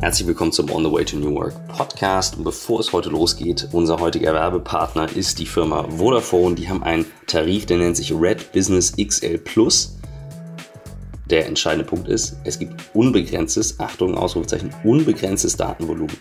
Herzlich 0.00 0.26
willkommen 0.26 0.50
zum 0.50 0.70
On 0.70 0.82
the 0.82 0.90
Way 0.90 1.04
to 1.04 1.18
New 1.18 1.34
Work 1.34 1.52
Podcast. 1.68 2.38
Und 2.38 2.44
bevor 2.44 2.80
es 2.80 2.90
heute 2.94 3.10
losgeht, 3.10 3.68
unser 3.72 4.00
heutiger 4.00 4.32
Werbepartner 4.32 5.14
ist 5.14 5.38
die 5.38 5.44
Firma 5.44 5.86
Vodafone. 5.90 6.54
Die 6.54 6.70
haben 6.70 6.82
einen 6.82 7.04
Tarif, 7.26 7.66
der 7.66 7.76
nennt 7.76 7.98
sich 7.98 8.10
Red 8.10 8.50
Business 8.50 8.94
XL 8.96 9.36
Plus. 9.36 9.98
Der 11.28 11.46
entscheidende 11.46 11.84
Punkt 11.84 12.08
ist, 12.08 12.38
es 12.44 12.58
gibt 12.58 12.82
unbegrenztes, 12.94 13.78
Achtung, 13.78 14.16
Ausrufezeichen, 14.16 14.74
unbegrenztes 14.84 15.58
Datenvolumen. 15.58 16.16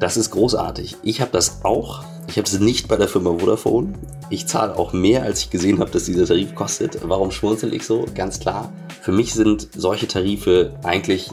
Das 0.00 0.16
ist 0.16 0.32
großartig. 0.32 0.96
Ich 1.04 1.20
habe 1.20 1.30
das 1.30 1.64
auch. 1.64 2.02
Ich 2.26 2.38
habe 2.38 2.48
es 2.48 2.58
nicht 2.58 2.88
bei 2.88 2.96
der 2.96 3.06
Firma 3.06 3.38
Vodafone. 3.38 3.92
Ich 4.30 4.48
zahle 4.48 4.76
auch 4.76 4.92
mehr, 4.92 5.22
als 5.22 5.42
ich 5.42 5.50
gesehen 5.50 5.78
habe, 5.78 5.92
dass 5.92 6.06
dieser 6.06 6.26
Tarif 6.26 6.56
kostet. 6.56 6.98
Warum 7.04 7.30
schmunzel 7.30 7.72
ich 7.72 7.86
so? 7.86 8.04
Ganz 8.16 8.40
klar. 8.40 8.72
Für 9.00 9.12
mich 9.12 9.32
sind 9.32 9.68
solche 9.76 10.08
Tarife 10.08 10.74
eigentlich 10.82 11.30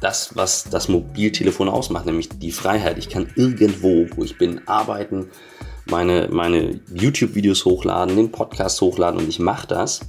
das, 0.00 0.36
was 0.36 0.64
das 0.64 0.88
Mobiltelefon 0.88 1.68
ausmacht, 1.68 2.06
nämlich 2.06 2.28
die 2.28 2.52
Freiheit. 2.52 2.98
Ich 2.98 3.08
kann 3.08 3.28
irgendwo, 3.34 4.06
wo 4.14 4.24
ich 4.24 4.38
bin, 4.38 4.66
arbeiten, 4.68 5.30
meine, 5.86 6.28
meine 6.30 6.80
YouTube-Videos 6.92 7.64
hochladen, 7.64 8.16
den 8.16 8.30
Podcast 8.30 8.80
hochladen 8.80 9.20
und 9.20 9.28
ich 9.28 9.38
mache 9.38 9.66
das. 9.66 10.00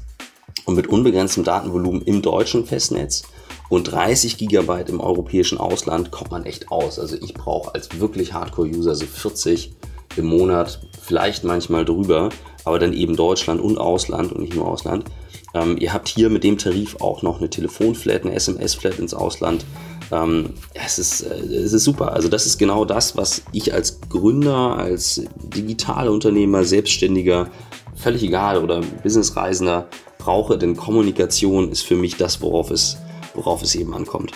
Und 0.65 0.75
mit 0.75 0.87
unbegrenztem 0.87 1.43
Datenvolumen 1.43 2.01
im 2.03 2.21
deutschen 2.21 2.65
Festnetz 2.65 3.23
und 3.69 3.91
30 3.91 4.37
Gigabyte 4.37 4.89
im 4.89 4.99
europäischen 4.99 5.57
Ausland 5.57 6.11
kommt 6.11 6.31
man 6.31 6.45
echt 6.45 6.71
aus. 6.71 6.99
Also 6.99 7.15
ich 7.15 7.33
brauche 7.33 7.73
als 7.73 7.99
wirklich 7.99 8.33
Hardcore-User 8.33 8.93
so 8.95 9.05
40 9.05 9.73
im 10.15 10.25
Monat, 10.25 10.81
vielleicht 11.01 11.43
manchmal 11.43 11.85
drüber, 11.85 12.29
aber 12.65 12.79
dann 12.79 12.93
eben 12.93 13.15
Deutschland 13.15 13.61
und 13.61 13.77
Ausland 13.77 14.31
und 14.31 14.41
nicht 14.41 14.55
nur 14.55 14.67
Ausland. 14.67 15.05
Ähm, 15.53 15.77
ihr 15.79 15.93
habt 15.93 16.07
hier 16.07 16.29
mit 16.29 16.43
dem 16.43 16.57
Tarif 16.57 16.97
auch 17.01 17.21
noch 17.21 17.39
eine 17.39 17.49
Telefonflat, 17.49 18.23
eine 18.23 18.33
SMS-Flat 18.35 18.99
ins 18.99 19.13
Ausland. 19.13 19.65
Ähm, 20.11 20.53
es, 20.73 20.99
ist, 20.99 21.21
äh, 21.21 21.35
es 21.35 21.73
ist 21.73 21.83
super. 21.83 22.13
Also 22.13 22.29
das 22.29 22.45
ist 22.45 22.57
genau 22.57 22.85
das, 22.85 23.17
was 23.17 23.43
ich 23.51 23.73
als 23.73 24.01
Gründer, 24.01 24.77
als 24.77 25.23
Digitalunternehmer, 25.35 26.63
Selbstständiger, 26.63 27.49
völlig 27.95 28.23
egal 28.23 28.63
oder 28.63 28.81
Businessreisender 29.03 29.87
brauche, 30.17 30.57
denn 30.57 30.75
Kommunikation 30.75 31.71
ist 31.71 31.81
für 31.81 31.95
mich 31.95 32.17
das, 32.17 32.41
worauf 32.41 32.71
es, 32.71 32.97
worauf 33.33 33.61
es 33.61 33.75
eben 33.75 33.93
ankommt. 33.93 34.31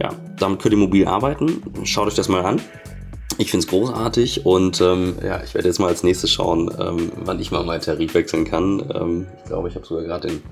Ja, 0.00 0.12
damit 0.38 0.60
könnt 0.60 0.74
ihr 0.74 0.78
mobil 0.78 1.06
arbeiten. 1.06 1.62
Schaut 1.84 2.08
euch 2.08 2.14
das 2.14 2.28
mal 2.28 2.44
an. 2.44 2.60
Ich 3.36 3.50
finde 3.50 3.64
es 3.64 3.70
großartig 3.70 4.46
und 4.46 4.80
ähm, 4.80 5.16
ja, 5.24 5.42
ich 5.42 5.54
werde 5.54 5.66
jetzt 5.68 5.80
mal 5.80 5.88
als 5.88 6.04
nächstes 6.04 6.30
schauen, 6.30 6.70
ähm, 6.78 7.10
wann 7.16 7.40
ich 7.40 7.50
mal 7.50 7.64
meinen 7.64 7.80
Tarif 7.80 8.14
wechseln 8.14 8.44
kann. 8.44 8.92
Ähm, 8.94 9.26
ich 9.38 9.44
glaube, 9.46 9.68
ich 9.68 9.74
habe 9.74 9.84
sogar 9.84 10.04
gerade 10.04 10.28
den, 10.28 10.42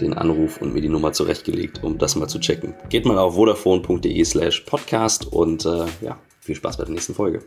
den 0.00 0.14
Anruf 0.14 0.60
und 0.62 0.72
mir 0.72 0.80
die 0.80 0.88
Nummer 0.88 1.12
zurechtgelegt, 1.12 1.82
um 1.82 1.98
das 1.98 2.16
mal 2.16 2.28
zu 2.28 2.40
checken. 2.40 2.74
Geht 2.88 3.04
mal 3.04 3.18
auf 3.18 3.34
vodafone.de 3.34 4.24
slash 4.24 4.60
podcast 4.60 5.30
und 5.30 5.66
äh, 5.66 5.84
ja, 6.00 6.18
viel 6.40 6.54
Spaß 6.54 6.78
bei 6.78 6.84
der 6.84 6.94
nächsten 6.94 7.14
Folge. 7.14 7.40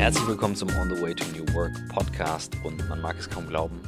Herzlich 0.00 0.26
willkommen 0.26 0.56
zum 0.56 0.70
On 0.78 0.88
the 0.88 1.02
Way 1.02 1.14
to 1.14 1.24
New 1.36 1.44
Work 1.54 1.72
Podcast 1.90 2.56
und 2.64 2.88
man 2.88 3.02
mag 3.02 3.16
es 3.18 3.28
kaum 3.28 3.46
glauben. 3.46 3.82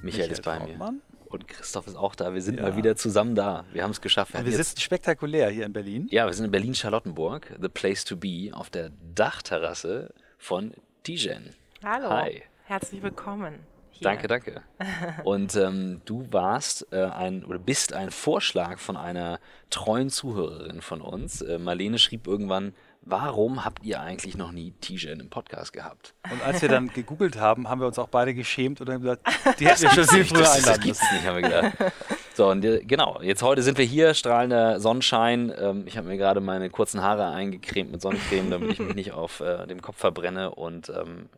Michael, 0.00 0.02
Michael 0.02 0.30
ist 0.30 0.42
bei 0.42 0.56
Trautmann. 0.56 0.94
mir. 0.94 1.02
Und 1.30 1.46
Christoph 1.46 1.86
ist 1.88 1.94
auch 1.94 2.14
da. 2.14 2.32
Wir 2.32 2.40
sind 2.40 2.56
Ja. 2.56 2.62
mal 2.62 2.76
wieder 2.76 2.96
zusammen 2.96 3.34
da. 3.34 3.66
Wir 3.74 3.82
haben 3.82 3.90
es 3.90 4.00
geschafft. 4.00 4.32
Wir, 4.32 4.40
jetzt- 4.42 4.56
sitzen 4.56 4.80
spektakulär 4.80 5.50
hier 5.50 5.66
in 5.66 5.74
Berlin. 5.74 6.06
ja, 6.10 6.24
wir 6.24 6.32
sind 6.32 6.46
in 6.46 6.50
Berlin-Charlottenburg, 6.50 7.54
the 7.60 7.68
place 7.68 8.06
to 8.06 8.16
be, 8.16 8.48
auf 8.54 8.70
der 8.70 8.92
Dachterrasse 9.14 10.14
von 10.38 10.72
Tijen. 11.02 11.50
Hallo. 11.84 12.08
Hi. 12.08 12.42
Herzlich 12.64 13.02
willkommen. 13.02 13.58
Hier. 13.90 14.04
Danke, 14.08 14.26
danke. 14.26 14.62
Und 15.24 15.54
ähm, 15.54 16.00
du 16.06 16.26
warst 16.32 16.90
äh, 16.92 17.02
ein 17.04 17.44
oder 17.44 17.58
bist 17.58 17.92
ein 17.92 18.10
Vorschlag 18.10 18.78
von 18.78 18.96
einer 18.96 19.38
treuen 19.68 20.08
Zuhörerin 20.08 20.80
von 20.80 21.02
uns. 21.02 21.42
Äh, 21.42 21.58
Marlene 21.58 21.98
schrieb 21.98 22.26
irgendwann, 22.26 22.72
warum 23.06 23.64
habt 23.64 23.84
ihr 23.84 24.00
eigentlich 24.00 24.36
noch 24.36 24.52
nie 24.52 24.72
Tijen 24.80 25.20
im 25.20 25.30
Podcast 25.30 25.72
gehabt? 25.72 26.14
Und 26.30 26.42
als 26.42 26.62
wir 26.62 26.68
dann 26.68 26.88
gegoogelt 26.88 27.38
haben, 27.38 27.68
haben 27.68 27.80
wir 27.80 27.86
uns 27.86 27.98
auch 27.98 28.08
beide 28.08 28.34
geschämt 28.34 28.80
und 28.80 28.88
haben 28.88 29.02
gesagt, 29.02 29.26
die 29.60 29.66
hätten 29.66 29.82
wir 29.82 29.90
schon 29.90 30.04
viel 30.04 30.24
früher 30.24 30.40
das, 30.40 30.56
das 30.56 30.64
einladen 30.64 30.82
gibt's 30.82 31.12
nicht, 31.12 31.26
haben 31.26 31.36
wir 31.36 31.42
gedacht. 31.42 31.92
So, 32.34 32.50
und 32.50 32.64
äh, 32.64 32.80
genau, 32.84 33.20
jetzt 33.22 33.42
heute 33.42 33.62
sind 33.62 33.78
wir 33.78 33.84
hier, 33.84 34.14
strahlender 34.14 34.80
Sonnenschein. 34.80 35.52
Ähm, 35.56 35.84
ich 35.86 35.96
habe 35.96 36.08
mir 36.08 36.16
gerade 36.16 36.40
meine 36.40 36.70
kurzen 36.70 37.02
Haare 37.02 37.26
eingecremt 37.26 37.92
mit 37.92 38.00
Sonnencreme, 38.00 38.50
damit 38.50 38.72
ich 38.72 38.78
mich 38.80 38.94
nicht 38.94 39.12
auf 39.12 39.40
äh, 39.40 39.66
dem 39.66 39.82
Kopf 39.82 39.98
verbrenne 39.98 40.54
und 40.54 40.88
ähm, 40.88 41.28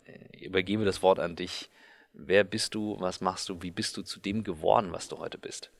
übergebe 0.41 0.85
das 0.85 1.03
Wort 1.03 1.19
an 1.19 1.37
dich. 1.37 1.69
Wer 2.13 2.45
bist 2.45 2.75
du? 2.75 2.97
Was 2.99 3.21
machst 3.21 3.49
du? 3.49 3.61
Wie 3.61 3.71
bist 3.71 3.97
du 3.97 4.03
zu 4.03 4.21
dem 4.21 4.43
geworden, 4.43 4.89
was 4.93 5.09
du 5.09 5.19
heute 5.19 5.37
bist? 5.37 5.71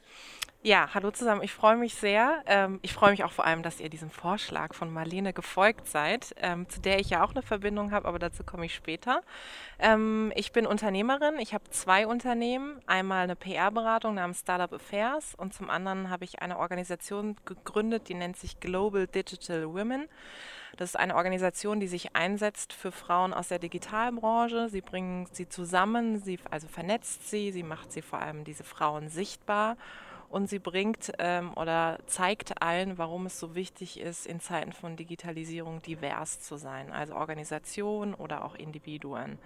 Ja, 0.63 0.89
hallo 0.95 1.13
zusammen. 1.13 1.43
Ich 1.43 1.53
freue 1.53 1.77
mich 1.77 1.95
sehr. 1.95 2.43
Ähm, 2.47 2.81
ich 2.83 2.93
freue 2.93 3.13
mich 3.13 3.23
auch 3.23 3.31
vor 3.31 3.45
allem, 3.45 3.63
dass 3.63 3.79
ihr 3.79 3.89
diesem 3.89 4.11
Vorschlag 4.11 4.75
von 4.75 4.93
Marlene 4.93 5.33
gefolgt 5.33 5.87
seid, 5.87 6.35
ähm, 6.39 6.69
zu 6.69 6.81
der 6.81 6.99
ich 6.99 7.11
ja 7.11 7.23
auch 7.23 7.31
eine 7.31 7.43
Verbindung 7.43 7.93
habe, 7.93 8.09
aber 8.09 8.19
dazu 8.19 8.43
komme 8.43 8.67
ich 8.67 8.75
später. 8.75 9.23
Ähm, 9.79 10.33
ich 10.35 10.51
bin 10.51 10.67
Unternehmerin. 10.67 11.39
Ich 11.39 11.55
habe 11.55 11.65
zwei 11.71 12.07
Unternehmen. 12.07 12.81
Einmal 12.87 13.25
eine 13.25 13.37
PR-Beratung 13.37 14.15
namens 14.15 14.41
Startup 14.41 14.73
Affairs 14.73 15.37
und 15.37 15.55
zum 15.55 15.71
anderen 15.71 16.11
habe 16.11 16.25
ich 16.25 16.43
eine 16.43 16.59
Organisation 16.59 17.37
gegründet, 17.45 18.09
die 18.09 18.15
nennt 18.15 18.37
sich 18.37 18.59
Global 18.59 19.07
Digital 19.07 19.73
Women. 19.73 20.09
Das 20.77 20.91
ist 20.91 20.97
eine 20.97 21.15
Organisation, 21.15 21.81
die 21.81 21.87
sich 21.87 22.17
einsetzt 22.17 22.73
für 22.73 22.93
Frauen 22.93 23.33
aus 23.33 23.49
der 23.49 23.59
Digitalbranche. 23.59 24.69
Sie 24.69 24.81
bringen 24.81 25.27
sie 25.33 25.49
zusammen, 25.49 26.19
sie 26.19 26.39
also 26.51 26.67
vernetzt 26.67 27.31
sie, 27.31 27.53
sie 27.53 27.63
macht 27.63 27.93
sie 27.93 28.03
vor 28.03 28.21
allem 28.21 28.45
diese 28.45 28.65
Frauen 28.65 29.09
sichtbar 29.09 29.77
und 30.29 30.49
sie 30.49 30.59
bringt 30.59 31.13
ähm, 31.19 31.53
oder 31.57 31.99
zeigt 32.07 32.63
allen, 32.63 32.99
warum 32.99 33.27
es 33.27 33.39
so 33.39 33.55
wichtig 33.55 34.01
ist, 34.01 34.27
in 34.27 34.41
Zeiten 34.41 34.73
von 34.73 34.97
Digitalisierung 34.97 35.83
divers 35.83 36.41
zu 36.41 36.57
sein, 36.57 36.93
also 36.93 37.15
Organisationen 37.15 38.15
oder 38.15 38.45
auch 38.45 38.55
Individuen. 38.55 39.39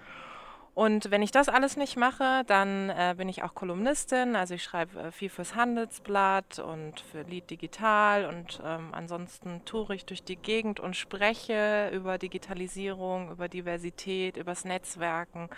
Und 0.74 1.10
wenn 1.10 1.20
ich 1.20 1.32
das 1.32 1.48
alles 1.48 1.76
nicht 1.76 1.96
mache, 1.96 2.44
dann 2.46 2.90
äh, 2.90 3.14
bin 3.16 3.28
ich 3.28 3.42
auch 3.42 3.54
Kolumnistin. 3.54 4.36
Also 4.36 4.54
ich 4.54 4.62
schreibe 4.62 5.00
äh, 5.00 5.12
viel 5.12 5.28
fürs 5.28 5.54
Handelsblatt 5.56 6.60
und 6.60 7.00
für 7.00 7.22
Lied 7.22 7.50
Digital 7.50 8.24
und 8.26 8.62
ähm, 8.64 8.90
ansonsten 8.92 9.64
toure 9.64 9.94
ich 9.94 10.04
durch 10.06 10.22
die 10.22 10.36
Gegend 10.36 10.78
und 10.78 10.96
spreche 10.96 11.90
über 11.92 12.18
Digitalisierung, 12.18 13.32
über 13.32 13.48
Diversität, 13.48 14.36
übers 14.36 14.64
Netzwerken 14.64 15.50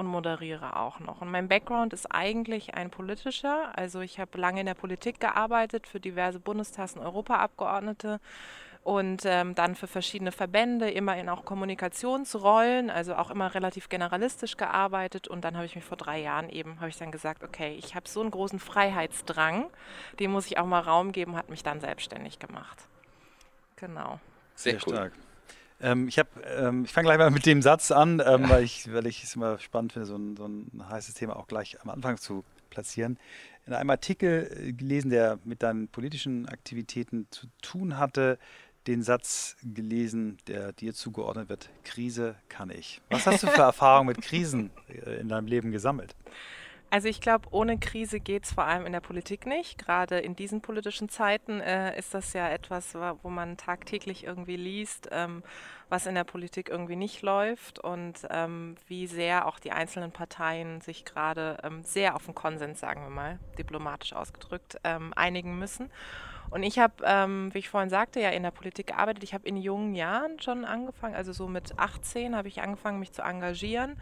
und 0.00 0.06
moderiere 0.06 0.76
auch 0.76 0.98
noch. 0.98 1.20
Und 1.20 1.30
mein 1.30 1.46
Background 1.46 1.92
ist 1.92 2.06
eigentlich 2.06 2.74
ein 2.74 2.90
politischer. 2.90 3.76
Also 3.76 4.00
ich 4.00 4.18
habe 4.18 4.38
lange 4.38 4.60
in 4.60 4.66
der 4.66 4.74
Politik 4.74 5.20
gearbeitet 5.20 5.86
für 5.86 6.00
diverse 6.00 6.40
Bundestags- 6.40 6.94
und 6.96 7.02
Europaabgeordnete 7.02 8.18
und 8.82 9.24
ähm, 9.26 9.54
dann 9.54 9.74
für 9.74 9.86
verschiedene 9.86 10.32
Verbände, 10.32 10.90
immer 10.90 11.18
in 11.18 11.28
auch 11.28 11.44
Kommunikationsrollen, 11.44 12.88
also 12.88 13.14
auch 13.14 13.30
immer 13.30 13.54
relativ 13.54 13.90
generalistisch 13.90 14.56
gearbeitet. 14.56 15.28
Und 15.28 15.44
dann 15.44 15.54
habe 15.54 15.66
ich 15.66 15.76
mich 15.76 15.84
vor 15.84 15.98
drei 15.98 16.18
Jahren 16.18 16.48
eben, 16.48 16.80
habe 16.80 16.88
ich 16.88 16.96
dann 16.96 17.12
gesagt, 17.12 17.44
okay, 17.44 17.76
ich 17.78 17.94
habe 17.94 18.08
so 18.08 18.22
einen 18.22 18.30
großen 18.30 18.58
Freiheitsdrang, 18.58 19.66
dem 20.18 20.30
muss 20.32 20.46
ich 20.46 20.56
auch 20.56 20.66
mal 20.66 20.80
Raum 20.80 21.12
geben, 21.12 21.36
hat 21.36 21.50
mich 21.50 21.62
dann 21.62 21.80
selbstständig 21.80 22.38
gemacht. 22.38 22.88
Genau. 23.76 24.18
Sehr 24.54 24.80
stark. 24.80 25.12
Ähm, 25.80 26.08
ich 26.08 26.20
ähm, 26.44 26.84
ich 26.84 26.92
fange 26.92 27.06
gleich 27.06 27.18
mal 27.18 27.30
mit 27.30 27.46
dem 27.46 27.62
Satz 27.62 27.90
an, 27.90 28.22
ähm, 28.24 28.48
weil 28.48 28.64
ich 28.64 28.92
weil 28.92 29.06
ich 29.06 29.24
es 29.24 29.34
immer 29.36 29.58
spannend 29.58 29.92
finde, 29.92 30.06
so 30.06 30.16
ein, 30.16 30.36
so 30.36 30.46
ein 30.46 30.84
heißes 30.88 31.14
Thema 31.14 31.36
auch 31.36 31.46
gleich 31.46 31.80
am 31.82 31.90
Anfang 31.90 32.18
zu 32.18 32.44
platzieren. 32.68 33.18
In 33.66 33.72
einem 33.72 33.90
Artikel 33.90 34.50
äh, 34.68 34.72
gelesen, 34.72 35.10
der 35.10 35.38
mit 35.44 35.62
deinen 35.62 35.88
politischen 35.88 36.48
Aktivitäten 36.48 37.26
zu 37.30 37.46
tun 37.62 37.98
hatte, 37.98 38.38
den 38.86 39.02
Satz 39.02 39.56
gelesen, 39.62 40.38
der 40.46 40.72
dir 40.72 40.94
zugeordnet 40.94 41.48
wird, 41.48 41.70
Krise 41.84 42.36
kann 42.48 42.70
ich. 42.70 43.00
Was 43.10 43.26
hast 43.26 43.42
du 43.42 43.46
für 43.46 43.62
Erfahrungen 43.62 44.08
mit 44.08 44.22
Krisen 44.22 44.70
äh, 44.88 45.20
in 45.20 45.28
deinem 45.28 45.46
Leben 45.46 45.70
gesammelt? 45.70 46.14
Also 46.92 47.06
ich 47.06 47.20
glaube, 47.20 47.46
ohne 47.52 47.78
Krise 47.78 48.18
geht 48.18 48.44
es 48.44 48.52
vor 48.52 48.64
allem 48.64 48.84
in 48.84 48.92
der 48.92 48.98
Politik 49.00 49.46
nicht. 49.46 49.78
Gerade 49.78 50.18
in 50.18 50.34
diesen 50.34 50.60
politischen 50.60 51.08
Zeiten 51.08 51.60
äh, 51.60 51.96
ist 51.96 52.14
das 52.14 52.32
ja 52.32 52.48
etwas, 52.48 52.94
wa- 52.96 53.16
wo 53.22 53.30
man 53.30 53.56
tagtäglich 53.56 54.24
irgendwie 54.24 54.56
liest, 54.56 55.08
ähm, 55.12 55.44
was 55.88 56.06
in 56.06 56.16
der 56.16 56.24
Politik 56.24 56.68
irgendwie 56.68 56.96
nicht 56.96 57.22
läuft 57.22 57.78
und 57.78 58.26
ähm, 58.30 58.74
wie 58.88 59.06
sehr 59.06 59.46
auch 59.46 59.60
die 59.60 59.70
einzelnen 59.70 60.10
Parteien 60.10 60.80
sich 60.80 61.04
gerade 61.04 61.58
ähm, 61.62 61.84
sehr 61.84 62.16
auf 62.16 62.24
den 62.24 62.34
Konsens, 62.34 62.80
sagen 62.80 63.02
wir 63.02 63.10
mal, 63.10 63.38
diplomatisch 63.56 64.12
ausgedrückt, 64.12 64.78
ähm, 64.82 65.12
einigen 65.14 65.60
müssen. 65.60 65.92
Und 66.50 66.64
ich 66.64 66.80
habe, 66.80 66.94
ähm, 67.04 67.54
wie 67.54 67.58
ich 67.58 67.68
vorhin 67.68 67.90
sagte, 67.90 68.18
ja 68.18 68.30
in 68.30 68.42
der 68.42 68.50
Politik 68.50 68.88
gearbeitet. 68.88 69.22
Ich 69.22 69.32
habe 69.32 69.46
in 69.46 69.56
jungen 69.56 69.94
Jahren 69.94 70.40
schon 70.40 70.64
angefangen, 70.64 71.14
also 71.14 71.32
so 71.32 71.46
mit 71.46 71.78
18 71.78 72.34
habe 72.34 72.48
ich 72.48 72.60
angefangen, 72.62 72.98
mich 72.98 73.12
zu 73.12 73.22
engagieren 73.22 73.96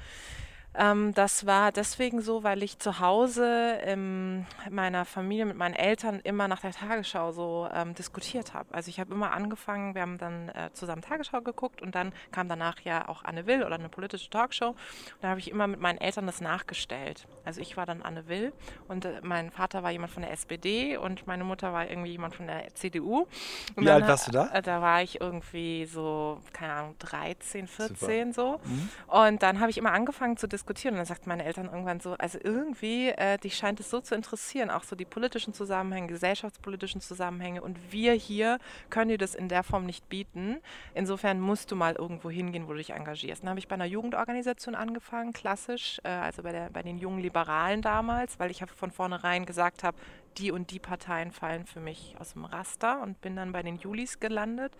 Ähm, 0.74 1.14
das 1.14 1.46
war 1.46 1.72
deswegen 1.72 2.20
so, 2.20 2.42
weil 2.42 2.62
ich 2.62 2.78
zu 2.78 3.00
Hause 3.00 3.78
in 3.86 4.46
meiner 4.70 5.04
Familie 5.04 5.46
mit 5.46 5.56
meinen 5.56 5.74
Eltern 5.74 6.20
immer 6.20 6.46
nach 6.46 6.60
der 6.60 6.72
Tagesschau 6.72 7.32
so 7.32 7.68
ähm, 7.72 7.94
diskutiert 7.94 8.54
habe. 8.54 8.72
Also 8.74 8.90
ich 8.90 9.00
habe 9.00 9.12
immer 9.12 9.32
angefangen, 9.32 9.94
wir 9.94 10.02
haben 10.02 10.18
dann 10.18 10.50
äh, 10.50 10.70
zusammen 10.74 11.02
Tagesschau 11.02 11.40
geguckt 11.40 11.80
und 11.80 11.94
dann 11.94 12.12
kam 12.32 12.48
danach 12.48 12.80
ja 12.80 13.08
auch 13.08 13.24
Anne 13.24 13.46
Will 13.46 13.64
oder 13.64 13.76
eine 13.76 13.88
politische 13.88 14.28
Talkshow. 14.28 14.68
Und 14.68 14.76
da 15.22 15.28
habe 15.28 15.40
ich 15.40 15.50
immer 15.50 15.66
mit 15.66 15.80
meinen 15.80 15.98
Eltern 15.98 16.26
das 16.26 16.40
nachgestellt. 16.40 17.26
Also 17.44 17.60
ich 17.62 17.76
war 17.76 17.86
dann 17.86 18.02
Anne 18.02 18.28
Will 18.28 18.52
und 18.88 19.06
äh, 19.06 19.20
mein 19.22 19.50
Vater 19.50 19.82
war 19.82 19.90
jemand 19.90 20.12
von 20.12 20.22
der 20.22 20.32
SPD 20.32 20.98
und 20.98 21.26
meine 21.26 21.44
Mutter 21.44 21.72
war 21.72 21.88
irgendwie 21.88 22.10
jemand 22.10 22.34
von 22.34 22.46
der 22.46 22.74
CDU. 22.74 23.26
Und 23.74 23.84
Wie 23.84 23.90
alt 23.90 24.06
warst 24.06 24.28
du 24.28 24.32
da? 24.32 24.48
Äh, 24.48 24.60
da 24.60 24.82
war 24.82 25.02
ich 25.02 25.20
irgendwie 25.20 25.86
so, 25.86 26.40
keine 26.52 26.74
Ahnung, 26.74 26.94
13, 26.98 27.66
14 27.66 28.34
Super. 28.34 28.60
so. 28.62 28.68
Mhm. 28.68 28.88
Und 29.06 29.42
dann 29.42 29.60
habe 29.60 29.70
ich 29.70 29.78
immer 29.78 29.92
angefangen 29.92 30.36
zu 30.36 30.46
diskutieren 30.46 30.57
diskutieren. 30.58 30.94
Und 30.94 30.98
dann 30.98 31.06
sagten 31.06 31.28
meine 31.28 31.44
Eltern 31.44 31.66
irgendwann 31.66 32.00
so, 32.00 32.14
also 32.14 32.38
irgendwie, 32.42 33.08
äh, 33.08 33.38
dich 33.38 33.56
scheint 33.56 33.80
es 33.80 33.90
so 33.90 34.00
zu 34.00 34.14
interessieren, 34.14 34.70
auch 34.70 34.82
so 34.82 34.96
die 34.96 35.04
politischen 35.04 35.54
Zusammenhänge, 35.54 36.08
gesellschaftspolitischen 36.08 37.00
Zusammenhänge. 37.00 37.62
Und 37.62 37.92
wir 37.92 38.12
hier 38.12 38.58
können 38.90 39.10
dir 39.10 39.18
das 39.18 39.34
in 39.34 39.48
der 39.48 39.62
Form 39.62 39.86
nicht 39.86 40.08
bieten. 40.08 40.58
Insofern 40.94 41.40
musst 41.40 41.70
du 41.70 41.76
mal 41.76 41.94
irgendwo 41.94 42.30
hingehen, 42.30 42.66
wo 42.66 42.72
du 42.72 42.78
dich 42.78 42.90
engagierst. 42.90 43.42
Dann 43.42 43.50
habe 43.50 43.60
ich 43.60 43.68
bei 43.68 43.74
einer 43.74 43.86
Jugendorganisation 43.86 44.74
angefangen, 44.74 45.32
klassisch, 45.32 46.00
äh, 46.02 46.08
also 46.08 46.42
bei, 46.42 46.52
der, 46.52 46.70
bei 46.70 46.82
den 46.82 46.98
jungen 46.98 47.20
Liberalen 47.20 47.82
damals, 47.82 48.38
weil 48.38 48.50
ich 48.50 48.64
von 48.74 48.90
vornherein 48.90 49.46
gesagt 49.46 49.84
habe, 49.84 49.96
die 50.36 50.52
und 50.52 50.70
die 50.70 50.78
Parteien 50.78 51.32
fallen 51.32 51.66
für 51.66 51.80
mich 51.80 52.14
aus 52.18 52.34
dem 52.34 52.44
Raster 52.44 53.02
und 53.02 53.20
bin 53.20 53.36
dann 53.36 53.52
bei 53.52 53.62
den 53.62 53.76
Julis 53.76 54.20
gelandet. 54.20 54.72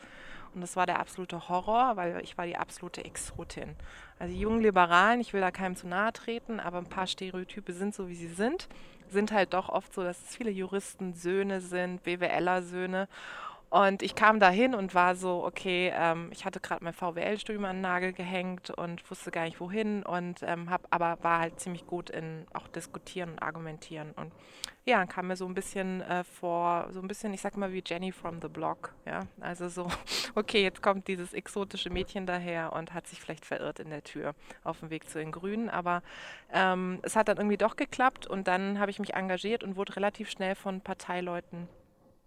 Und 0.54 0.60
das 0.60 0.76
war 0.76 0.86
der 0.86 0.98
absolute 0.98 1.48
Horror, 1.48 1.96
weil 1.96 2.20
ich 2.22 2.38
war 2.38 2.46
die 2.46 2.56
absolute 2.56 3.04
Exotin. 3.04 3.76
Also 4.18 4.34
die 4.34 4.40
jungen 4.40 4.60
Liberalen, 4.60 5.20
ich 5.20 5.32
will 5.32 5.40
da 5.40 5.50
keinem 5.50 5.76
zu 5.76 5.86
nahe 5.86 6.12
treten, 6.12 6.60
aber 6.60 6.78
ein 6.78 6.88
paar 6.88 7.06
Stereotype 7.06 7.72
sind 7.72 7.94
so, 7.94 8.08
wie 8.08 8.14
sie 8.14 8.28
sind. 8.28 8.68
Sind 9.10 9.32
halt 9.32 9.54
doch 9.54 9.68
oft 9.68 9.94
so, 9.94 10.02
dass 10.02 10.22
es 10.22 10.36
viele 10.36 10.50
Juristen 10.50 11.14
Söhne 11.14 11.60
sind, 11.60 12.02
BWLer 12.02 12.62
Söhne. 12.62 13.08
Und 13.70 14.02
ich 14.02 14.14
kam 14.14 14.40
da 14.40 14.48
hin 14.48 14.74
und 14.74 14.94
war 14.94 15.14
so, 15.14 15.44
okay, 15.44 15.92
ähm, 15.94 16.30
ich 16.32 16.46
hatte 16.46 16.58
gerade 16.58 16.82
mein 16.82 16.94
VWL-Studium 16.94 17.66
an 17.66 17.76
den 17.76 17.82
Nagel 17.82 18.14
gehängt 18.14 18.70
und 18.70 19.08
wusste 19.10 19.30
gar 19.30 19.44
nicht 19.44 19.60
wohin 19.60 20.02
und 20.04 20.42
ähm, 20.42 20.70
hab, 20.70 20.86
aber 20.90 21.18
war 21.22 21.40
halt 21.40 21.60
ziemlich 21.60 21.86
gut 21.86 22.08
in 22.08 22.46
auch 22.54 22.66
diskutieren 22.68 23.32
und 23.32 23.42
argumentieren. 23.42 24.12
Und 24.12 24.32
ja, 24.86 25.04
kam 25.04 25.26
mir 25.26 25.36
so 25.36 25.44
ein 25.44 25.52
bisschen 25.52 26.00
äh, 26.00 26.24
vor, 26.24 26.88
so 26.92 27.00
ein 27.00 27.08
bisschen, 27.08 27.34
ich 27.34 27.42
sag 27.42 27.58
mal 27.58 27.70
wie 27.74 27.82
Jenny 27.84 28.10
from 28.10 28.40
the 28.40 28.48
Block, 28.48 28.94
ja. 29.04 29.26
Also 29.38 29.68
so, 29.68 29.86
okay, 30.34 30.62
jetzt 30.62 30.82
kommt 30.82 31.06
dieses 31.06 31.34
exotische 31.34 31.90
Mädchen 31.90 32.24
daher 32.24 32.72
und 32.72 32.94
hat 32.94 33.06
sich 33.06 33.20
vielleicht 33.20 33.44
verirrt 33.44 33.80
in 33.80 33.90
der 33.90 34.02
Tür 34.02 34.34
auf 34.64 34.80
dem 34.80 34.88
Weg 34.88 35.10
zu 35.10 35.18
den 35.18 35.30
Grünen. 35.30 35.68
Aber 35.68 36.02
ähm, 36.54 37.00
es 37.02 37.16
hat 37.16 37.28
dann 37.28 37.36
irgendwie 37.36 37.58
doch 37.58 37.76
geklappt 37.76 38.26
und 38.26 38.48
dann 38.48 38.78
habe 38.78 38.90
ich 38.90 38.98
mich 38.98 39.12
engagiert 39.12 39.62
und 39.62 39.76
wurde 39.76 39.94
relativ 39.96 40.30
schnell 40.30 40.54
von 40.54 40.80
Parteileuten 40.80 41.68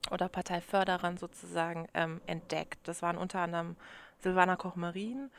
oder 0.10 0.30
Parteiförderern 0.30 1.18
sozusagen 1.18 1.88
ähm, 1.94 2.22
entdeckt. 2.26 2.80
Das 2.88 3.02
waren 3.02 3.18
unter 3.18 3.40
anderem 3.40 3.76
Silvana 4.20 4.56
Koch-Marin, 4.56 5.30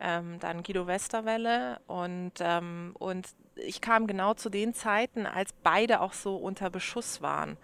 ähm, 0.00 0.38
dann 0.40 0.62
Guido 0.62 0.86
Westerwelle 0.86 1.80
und, 1.86 2.32
ähm, 2.40 2.94
und 2.98 3.28
ich 3.56 3.80
kam 3.80 4.06
genau 4.06 4.34
zu 4.34 4.50
den 4.50 4.74
Zeiten, 4.74 5.26
als 5.26 5.52
beide 5.62 6.00
auch 6.00 6.12
so 6.12 6.36
unter 6.36 6.70
Beschuss 6.70 7.22
waren. 7.22 7.56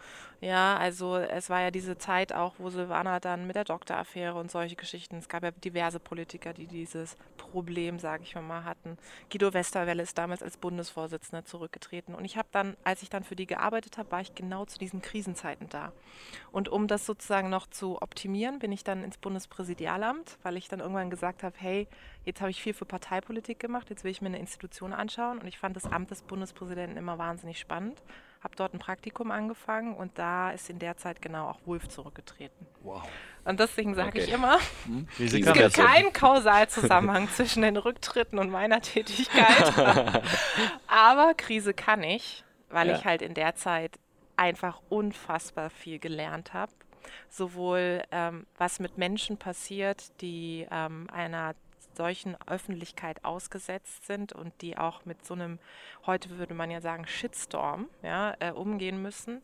Ja, 0.42 0.76
also 0.76 1.18
es 1.18 1.50
war 1.50 1.60
ja 1.60 1.70
diese 1.70 1.98
Zeit 1.98 2.32
auch, 2.32 2.54
wo 2.58 2.68
Silvana 2.68 3.20
dann 3.20 3.46
mit 3.46 3.54
der 3.54 3.62
Doktoraffäre 3.62 4.34
und 4.34 4.50
solche 4.50 4.74
Geschichten, 4.74 5.18
es 5.18 5.28
gab 5.28 5.44
ja 5.44 5.52
diverse 5.52 6.00
Politiker, 6.00 6.52
die 6.52 6.66
dieses 6.66 7.16
Problem, 7.36 8.00
sage 8.00 8.24
ich 8.24 8.34
mal, 8.34 8.64
hatten. 8.64 8.98
Guido 9.30 9.54
Westerwelle 9.54 10.02
ist 10.02 10.18
damals 10.18 10.42
als 10.42 10.56
Bundesvorsitzender 10.56 11.44
zurückgetreten 11.44 12.16
und 12.16 12.24
ich 12.24 12.36
habe 12.36 12.48
dann, 12.50 12.76
als 12.82 13.04
ich 13.04 13.08
dann 13.08 13.22
für 13.22 13.36
die 13.36 13.46
gearbeitet 13.46 13.98
habe, 13.98 14.10
war 14.10 14.20
ich 14.20 14.34
genau 14.34 14.64
zu 14.64 14.80
diesen 14.80 15.00
Krisenzeiten 15.00 15.68
da. 15.68 15.92
Und 16.50 16.68
um 16.68 16.88
das 16.88 17.06
sozusagen 17.06 17.48
noch 17.48 17.68
zu 17.68 18.02
optimieren, 18.02 18.58
bin 18.58 18.72
ich 18.72 18.82
dann 18.82 19.04
ins 19.04 19.18
Bundespräsidialamt, 19.18 20.38
weil 20.42 20.56
ich 20.56 20.66
dann 20.66 20.80
irgendwann 20.80 21.10
gesagt 21.10 21.44
habe, 21.44 21.54
hey, 21.56 21.86
jetzt 22.24 22.40
habe 22.40 22.50
ich 22.50 22.60
viel 22.60 22.74
für 22.74 22.84
Parteipolitik 22.84 23.60
gemacht, 23.60 23.90
jetzt 23.90 24.02
will 24.02 24.10
ich 24.10 24.20
mir 24.20 24.26
eine 24.26 24.40
Institution 24.40 24.92
anschauen 24.92 25.38
und 25.38 25.46
ich 25.46 25.58
fand 25.60 25.76
das 25.76 25.86
Amt 25.86 26.10
des 26.10 26.22
Bundespräsidenten 26.22 26.98
immer 26.98 27.16
wahnsinnig 27.16 27.60
spannend 27.60 28.02
habe 28.42 28.56
dort 28.56 28.74
ein 28.74 28.78
Praktikum 28.78 29.30
angefangen 29.30 29.94
und 29.94 30.18
da 30.18 30.50
ist 30.50 30.68
in 30.68 30.78
der 30.78 30.96
Zeit 30.96 31.22
genau 31.22 31.48
auch 31.48 31.60
Wolf 31.64 31.88
zurückgetreten. 31.88 32.66
Wow. 32.82 33.02
Und 33.44 33.60
deswegen 33.60 33.94
sage 33.94 34.08
okay. 34.08 34.20
ich 34.20 34.32
immer, 34.32 34.58
hm? 34.84 35.08
es 35.18 35.32
gibt 35.32 35.74
keinen 35.74 36.12
Kausalzusammenhang 36.12 37.28
zwischen 37.34 37.62
den 37.62 37.76
Rücktritten 37.76 38.38
und 38.38 38.50
meiner 38.50 38.80
Tätigkeit. 38.80 39.72
Aber 40.86 41.34
Krise 41.34 41.74
kann 41.74 42.02
ich, 42.02 42.44
weil 42.68 42.88
ja. 42.88 42.96
ich 42.96 43.04
halt 43.04 43.22
in 43.22 43.34
der 43.34 43.54
Zeit 43.54 43.98
einfach 44.36 44.80
unfassbar 44.88 45.70
viel 45.70 45.98
gelernt 45.98 46.52
habe. 46.52 46.72
Sowohl 47.28 48.02
ähm, 48.10 48.46
was 48.58 48.80
mit 48.80 48.96
Menschen 48.96 49.36
passiert, 49.36 50.20
die 50.20 50.66
ähm, 50.70 51.08
einer 51.12 51.54
solchen 51.96 52.36
Öffentlichkeit 52.46 53.24
ausgesetzt 53.24 54.06
sind 54.06 54.32
und 54.32 54.52
die 54.62 54.76
auch 54.78 55.04
mit 55.04 55.24
so 55.24 55.34
einem, 55.34 55.58
heute 56.06 56.30
würde 56.38 56.54
man 56.54 56.70
ja 56.70 56.80
sagen, 56.80 57.06
Shitstorm 57.06 57.88
ja, 58.02 58.34
äh, 58.40 58.50
umgehen 58.50 59.02
müssen, 59.02 59.42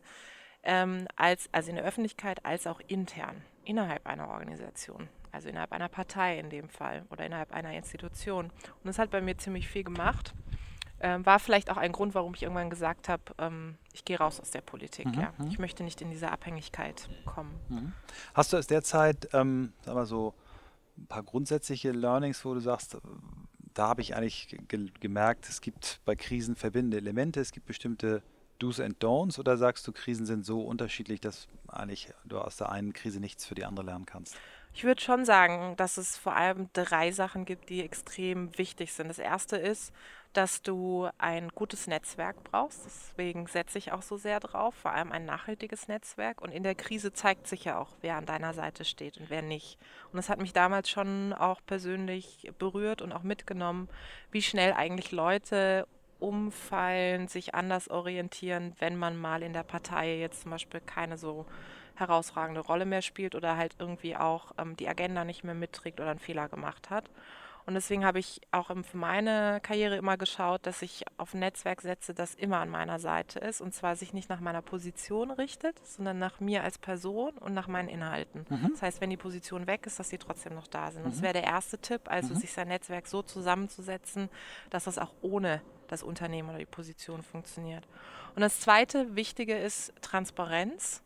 ähm, 0.63 1.07
als, 1.15 1.49
also 1.51 1.69
in 1.69 1.75
der 1.75 1.85
Öffentlichkeit 1.85 2.45
als 2.45 2.67
auch 2.67 2.81
intern, 2.87 3.41
innerhalb 3.63 4.05
einer 4.07 4.29
Organisation. 4.29 5.07
Also 5.31 5.47
innerhalb 5.47 5.71
einer 5.71 5.89
Partei 5.89 6.39
in 6.39 6.49
dem 6.49 6.69
Fall 6.69 7.05
oder 7.11 7.25
innerhalb 7.25 7.51
einer 7.53 7.73
Institution. 7.73 8.45
Und 8.45 8.85
das 8.85 8.97
hat 8.97 9.11
bei 9.11 9.21
mir 9.21 9.37
ziemlich 9.37 9.67
viel 9.67 9.83
gemacht. 9.83 10.33
Ähm, 11.01 11.25
war 11.25 11.39
vielleicht 11.39 11.69
auch 11.69 11.77
ein 11.77 11.93
Grund, 11.93 12.13
warum 12.13 12.33
ich 12.33 12.43
irgendwann 12.43 12.69
gesagt 12.69 13.07
habe, 13.07 13.23
ähm, 13.37 13.77
ich 13.93 14.03
gehe 14.03 14.17
raus 14.17 14.41
aus 14.41 14.51
der 14.51 14.61
Politik. 14.61 15.05
Mhm, 15.05 15.13
ja. 15.13 15.33
Mhm. 15.37 15.47
Ich 15.47 15.59
möchte 15.59 15.83
nicht 15.83 16.01
in 16.01 16.09
diese 16.09 16.29
Abhängigkeit 16.29 17.07
kommen. 17.25 17.57
Mhm. 17.69 17.93
Hast 18.33 18.51
du 18.51 18.57
aus 18.57 18.67
der 18.67 18.83
Zeit, 18.83 19.29
ähm, 19.33 19.71
sag 19.81 19.95
mal 19.95 20.05
so, 20.05 20.33
ein 20.99 21.07
paar 21.07 21.23
grundsätzliche 21.23 21.91
Learnings, 21.91 22.43
wo 22.45 22.53
du 22.53 22.59
sagst, 22.59 22.97
da 23.73 23.87
habe 23.87 24.01
ich 24.01 24.15
eigentlich 24.15 24.57
ge 24.67 24.89
gemerkt, 24.99 25.47
es 25.47 25.61
gibt 25.61 26.01
bei 26.05 26.15
Krisen 26.15 26.55
verbindende 26.55 26.97
Elemente, 26.97 27.39
es 27.39 27.51
gibt 27.51 27.65
bestimmte 27.65 28.21
Do's 28.59 28.79
and 28.79 29.01
Don'ts 29.01 29.39
oder 29.39 29.57
sagst 29.57 29.87
du, 29.87 29.91
Krisen 29.93 30.25
sind 30.25 30.45
so 30.45 30.61
unterschiedlich, 30.61 31.21
dass 31.21 31.47
eigentlich 31.67 32.09
du 32.25 32.39
aus 32.39 32.57
der 32.57 32.69
einen 32.69 32.93
Krise 32.93 33.19
nichts 33.19 33.45
für 33.45 33.55
die 33.55 33.63
andere 33.65 33.85
lernen 33.85 34.05
kannst? 34.05 34.35
Ich 34.73 34.83
würde 34.83 35.01
schon 35.01 35.25
sagen, 35.25 35.75
dass 35.77 35.97
es 35.97 36.17
vor 36.17 36.35
allem 36.35 36.69
drei 36.73 37.11
Sachen 37.11 37.45
gibt, 37.45 37.69
die 37.69 37.81
extrem 37.81 38.55
wichtig 38.57 38.93
sind. 38.93 39.07
Das 39.07 39.17
erste 39.17 39.57
ist, 39.57 39.93
dass 40.33 40.61
du 40.61 41.09
ein 41.17 41.49
gutes 41.49 41.87
Netzwerk 41.87 42.43
brauchst. 42.43 42.85
Deswegen 42.85 43.47
setze 43.47 43.77
ich 43.77 43.91
auch 43.91 44.01
so 44.01 44.17
sehr 44.17 44.39
drauf, 44.39 44.75
vor 44.75 44.91
allem 44.91 45.11
ein 45.11 45.25
nachhaltiges 45.25 45.87
Netzwerk. 45.87 46.41
Und 46.41 46.51
in 46.51 46.63
der 46.63 46.75
Krise 46.75 47.13
zeigt 47.13 47.47
sich 47.47 47.65
ja 47.65 47.79
auch, 47.79 47.95
wer 48.01 48.15
an 48.15 48.25
deiner 48.25 48.53
Seite 48.53 48.85
steht 48.85 49.17
und 49.17 49.29
wer 49.29 49.41
nicht. 49.41 49.77
Und 50.11 50.17
das 50.17 50.29
hat 50.29 50.39
mich 50.39 50.53
damals 50.53 50.89
schon 50.89 51.33
auch 51.33 51.61
persönlich 51.65 52.51
berührt 52.59 53.01
und 53.01 53.11
auch 53.11 53.23
mitgenommen, 53.23 53.89
wie 54.31 54.41
schnell 54.41 54.73
eigentlich 54.73 55.11
Leute 55.11 55.87
umfallen, 56.19 57.27
sich 57.27 57.55
anders 57.55 57.89
orientieren, 57.89 58.75
wenn 58.79 58.97
man 58.97 59.17
mal 59.17 59.41
in 59.41 59.53
der 59.53 59.63
Partei 59.63 60.17
jetzt 60.17 60.41
zum 60.41 60.51
Beispiel 60.51 60.81
keine 60.81 61.17
so 61.17 61.45
herausragende 61.95 62.61
Rolle 62.61 62.85
mehr 62.85 63.01
spielt 63.01 63.35
oder 63.35 63.57
halt 63.57 63.75
irgendwie 63.79 64.15
auch 64.15 64.51
ähm, 64.57 64.75
die 64.77 64.87
Agenda 64.87 65.25
nicht 65.25 65.43
mehr 65.43 65.53
mitträgt 65.53 65.99
oder 65.99 66.11
einen 66.11 66.19
Fehler 66.19 66.49
gemacht 66.49 66.89
hat. 66.89 67.09
Und 67.69 67.75
deswegen 67.75 68.03
habe 68.03 68.17
ich 68.17 68.41
auch 68.49 68.71
für 68.83 68.97
meine 68.97 69.59
Karriere 69.61 69.95
immer 69.95 70.17
geschaut, 70.17 70.65
dass 70.65 70.81
ich 70.81 71.03
auf 71.17 71.35
ein 71.35 71.39
Netzwerk 71.41 71.83
setze, 71.83 72.15
das 72.15 72.33
immer 72.33 72.57
an 72.57 72.69
meiner 72.69 72.97
Seite 72.97 73.37
ist. 73.37 73.61
Und 73.61 73.75
zwar 73.75 73.95
sich 73.95 74.11
nicht 74.11 74.27
nach 74.27 74.39
meiner 74.39 74.63
Position 74.63 75.29
richtet, 75.29 75.79
sondern 75.85 76.17
nach 76.17 76.39
mir 76.39 76.63
als 76.63 76.79
Person 76.79 77.37
und 77.37 77.53
nach 77.53 77.67
meinen 77.67 77.87
Inhalten. 77.87 78.47
Mhm. 78.49 78.69
Das 78.71 78.81
heißt, 78.81 79.01
wenn 79.01 79.11
die 79.11 79.17
Position 79.17 79.67
weg 79.67 79.85
ist, 79.85 79.99
dass 79.99 80.09
sie 80.09 80.17
trotzdem 80.17 80.55
noch 80.55 80.65
da 80.65 80.89
sind. 80.89 81.03
Und 81.03 81.11
das 81.11 81.19
mhm. 81.19 81.25
wäre 81.25 81.33
der 81.33 81.43
erste 81.43 81.77
Tipp, 81.77 82.01
also 82.05 82.33
mhm. 82.33 82.39
sich 82.39 82.51
sein 82.51 82.69
Netzwerk 82.69 83.05
so 83.05 83.21
zusammenzusetzen, 83.21 84.29
dass 84.71 84.85
das 84.85 84.97
auch 84.97 85.13
ohne 85.21 85.61
das 85.89 86.01
Unternehmen 86.01 86.49
oder 86.49 86.57
die 86.57 86.65
Position 86.65 87.21
funktioniert. 87.21 87.87
Und 88.33 88.41
das 88.41 88.61
zweite 88.61 89.15
Wichtige 89.15 89.55
ist 89.55 89.93
Transparenz. 90.01 91.03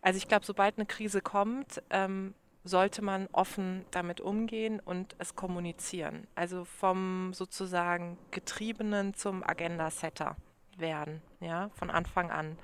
Also 0.00 0.16
ich 0.16 0.26
glaube, 0.26 0.44
sobald 0.44 0.78
eine 0.78 0.86
Krise 0.86 1.20
kommt, 1.20 1.80
ähm, 1.90 2.34
sollte 2.64 3.02
man 3.02 3.28
offen 3.32 3.84
damit 3.90 4.20
umgehen 4.20 4.80
und 4.80 5.16
es 5.18 5.34
kommunizieren. 5.34 6.26
Also 6.34 6.64
vom 6.64 7.32
sozusagen 7.34 8.18
Getriebenen 8.30 9.14
zum 9.14 9.42
Agenda-Setter 9.42 10.36
werden, 10.78 11.22
ja, 11.40 11.70
von 11.74 11.90
Anfang 11.90 12.30
an. 12.30 12.56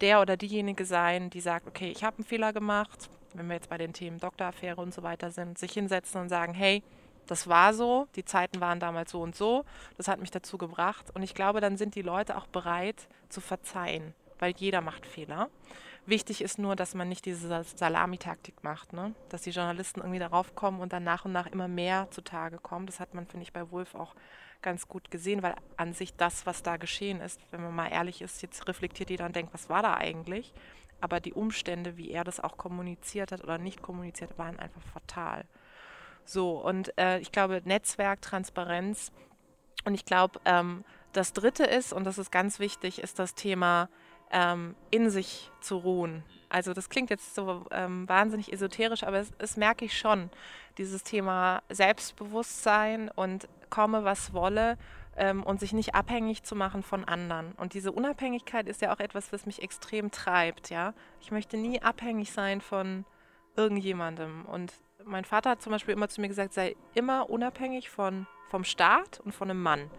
Der 0.00 0.20
oder 0.20 0.36
diejenige 0.36 0.84
sein, 0.84 1.30
die 1.30 1.40
sagt, 1.40 1.68
okay, 1.68 1.90
ich 1.90 2.02
habe 2.02 2.18
einen 2.18 2.24
Fehler 2.24 2.52
gemacht, 2.52 3.08
wenn 3.34 3.48
wir 3.48 3.54
jetzt 3.54 3.68
bei 3.68 3.78
den 3.78 3.92
Themen 3.92 4.18
Doktoraffäre 4.18 4.80
und 4.80 4.92
so 4.92 5.02
weiter 5.02 5.30
sind, 5.30 5.58
sich 5.58 5.72
hinsetzen 5.72 6.20
und 6.20 6.28
sagen, 6.28 6.54
hey, 6.54 6.82
das 7.26 7.48
war 7.48 7.72
so, 7.72 8.06
die 8.16 8.24
Zeiten 8.24 8.60
waren 8.60 8.80
damals 8.80 9.12
so 9.12 9.22
und 9.22 9.34
so, 9.34 9.64
das 9.96 10.08
hat 10.08 10.20
mich 10.20 10.30
dazu 10.30 10.58
gebracht. 10.58 11.06
Und 11.14 11.22
ich 11.22 11.34
glaube, 11.34 11.60
dann 11.60 11.76
sind 11.76 11.94
die 11.94 12.02
Leute 12.02 12.36
auch 12.36 12.46
bereit 12.46 13.08
zu 13.28 13.40
verzeihen, 13.40 14.14
weil 14.38 14.52
jeder 14.56 14.80
macht 14.80 15.06
Fehler 15.06 15.48
Wichtig 16.06 16.42
ist 16.42 16.58
nur, 16.58 16.76
dass 16.76 16.94
man 16.94 17.08
nicht 17.08 17.24
diese 17.24 17.64
Salamitaktik 17.64 18.62
macht, 18.62 18.92
ne? 18.92 19.14
dass 19.30 19.42
die 19.42 19.50
Journalisten 19.50 20.00
irgendwie 20.00 20.18
darauf 20.18 20.54
kommen 20.54 20.80
und 20.80 20.92
dann 20.92 21.02
nach 21.02 21.24
und 21.24 21.32
nach 21.32 21.46
immer 21.46 21.66
mehr 21.66 22.08
zutage 22.10 22.58
kommen. 22.58 22.86
Das 22.86 23.00
hat 23.00 23.14
man, 23.14 23.26
finde 23.26 23.44
ich, 23.44 23.54
bei 23.54 23.70
Wolf 23.70 23.94
auch 23.94 24.14
ganz 24.60 24.86
gut 24.86 25.10
gesehen, 25.10 25.42
weil 25.42 25.54
an 25.76 25.94
sich 25.94 26.14
das, 26.14 26.44
was 26.44 26.62
da 26.62 26.76
geschehen 26.76 27.20
ist, 27.20 27.40
wenn 27.50 27.62
man 27.62 27.74
mal 27.74 27.88
ehrlich 27.88 28.20
ist, 28.20 28.42
jetzt 28.42 28.68
reflektiert 28.68 29.10
jeder 29.10 29.24
und 29.24 29.34
denkt, 29.34 29.54
was 29.54 29.70
war 29.70 29.82
da 29.82 29.94
eigentlich? 29.94 30.52
Aber 31.00 31.20
die 31.20 31.32
Umstände, 31.32 31.96
wie 31.96 32.10
er 32.10 32.24
das 32.24 32.40
auch 32.40 32.56
kommuniziert 32.56 33.32
hat 33.32 33.42
oder 33.42 33.58
nicht 33.58 33.82
kommuniziert, 33.82 34.38
waren 34.38 34.58
einfach 34.58 34.82
fatal. 34.92 35.44
So, 36.26 36.58
und 36.58 36.96
äh, 36.98 37.18
ich 37.18 37.32
glaube, 37.32 37.62
Netzwerk, 37.64 38.22
Transparenz 38.22 39.12
und 39.84 39.94
ich 39.94 40.04
glaube, 40.04 40.40
ähm, 40.44 40.84
das 41.12 41.32
Dritte 41.32 41.64
ist, 41.64 41.92
und 41.92 42.04
das 42.04 42.18
ist 42.18 42.32
ganz 42.32 42.58
wichtig, 42.58 43.02
ist 43.02 43.18
das 43.18 43.34
Thema 43.34 43.88
ähm, 44.30 44.74
in 44.90 45.10
sich 45.10 45.50
zu 45.60 45.76
ruhen. 45.76 46.24
Also 46.48 46.72
das 46.72 46.88
klingt 46.88 47.10
jetzt 47.10 47.34
so 47.34 47.66
ähm, 47.70 48.08
wahnsinnig 48.08 48.52
esoterisch, 48.52 49.02
aber 49.02 49.18
es, 49.18 49.32
es 49.38 49.56
merke 49.56 49.84
ich 49.84 49.98
schon, 49.98 50.30
dieses 50.78 51.02
Thema 51.02 51.62
Selbstbewusstsein 51.68 53.10
und 53.14 53.48
komme, 53.70 54.04
was 54.04 54.32
wolle 54.32 54.78
ähm, 55.16 55.42
und 55.42 55.60
sich 55.60 55.72
nicht 55.72 55.94
abhängig 55.94 56.42
zu 56.42 56.54
machen 56.54 56.82
von 56.82 57.04
anderen. 57.04 57.52
Und 57.52 57.74
diese 57.74 57.92
Unabhängigkeit 57.92 58.68
ist 58.68 58.82
ja 58.82 58.94
auch 58.94 59.00
etwas, 59.00 59.32
was 59.32 59.46
mich 59.46 59.62
extrem 59.62 60.10
treibt. 60.10 60.70
Ja, 60.70 60.94
ich 61.20 61.30
möchte 61.30 61.56
nie 61.56 61.82
abhängig 61.82 62.32
sein 62.32 62.60
von 62.60 63.04
irgendjemandem. 63.56 64.44
Und 64.46 64.72
mein 65.04 65.24
Vater 65.24 65.50
hat 65.50 65.62
zum 65.62 65.72
Beispiel 65.72 65.94
immer 65.94 66.08
zu 66.08 66.20
mir 66.20 66.28
gesagt, 66.28 66.52
sei 66.52 66.76
immer 66.94 67.30
unabhängig 67.30 67.90
von, 67.90 68.26
vom 68.48 68.64
Staat 68.64 69.20
und 69.24 69.32
von 69.32 69.50
einem 69.50 69.62
Mann. 69.62 69.90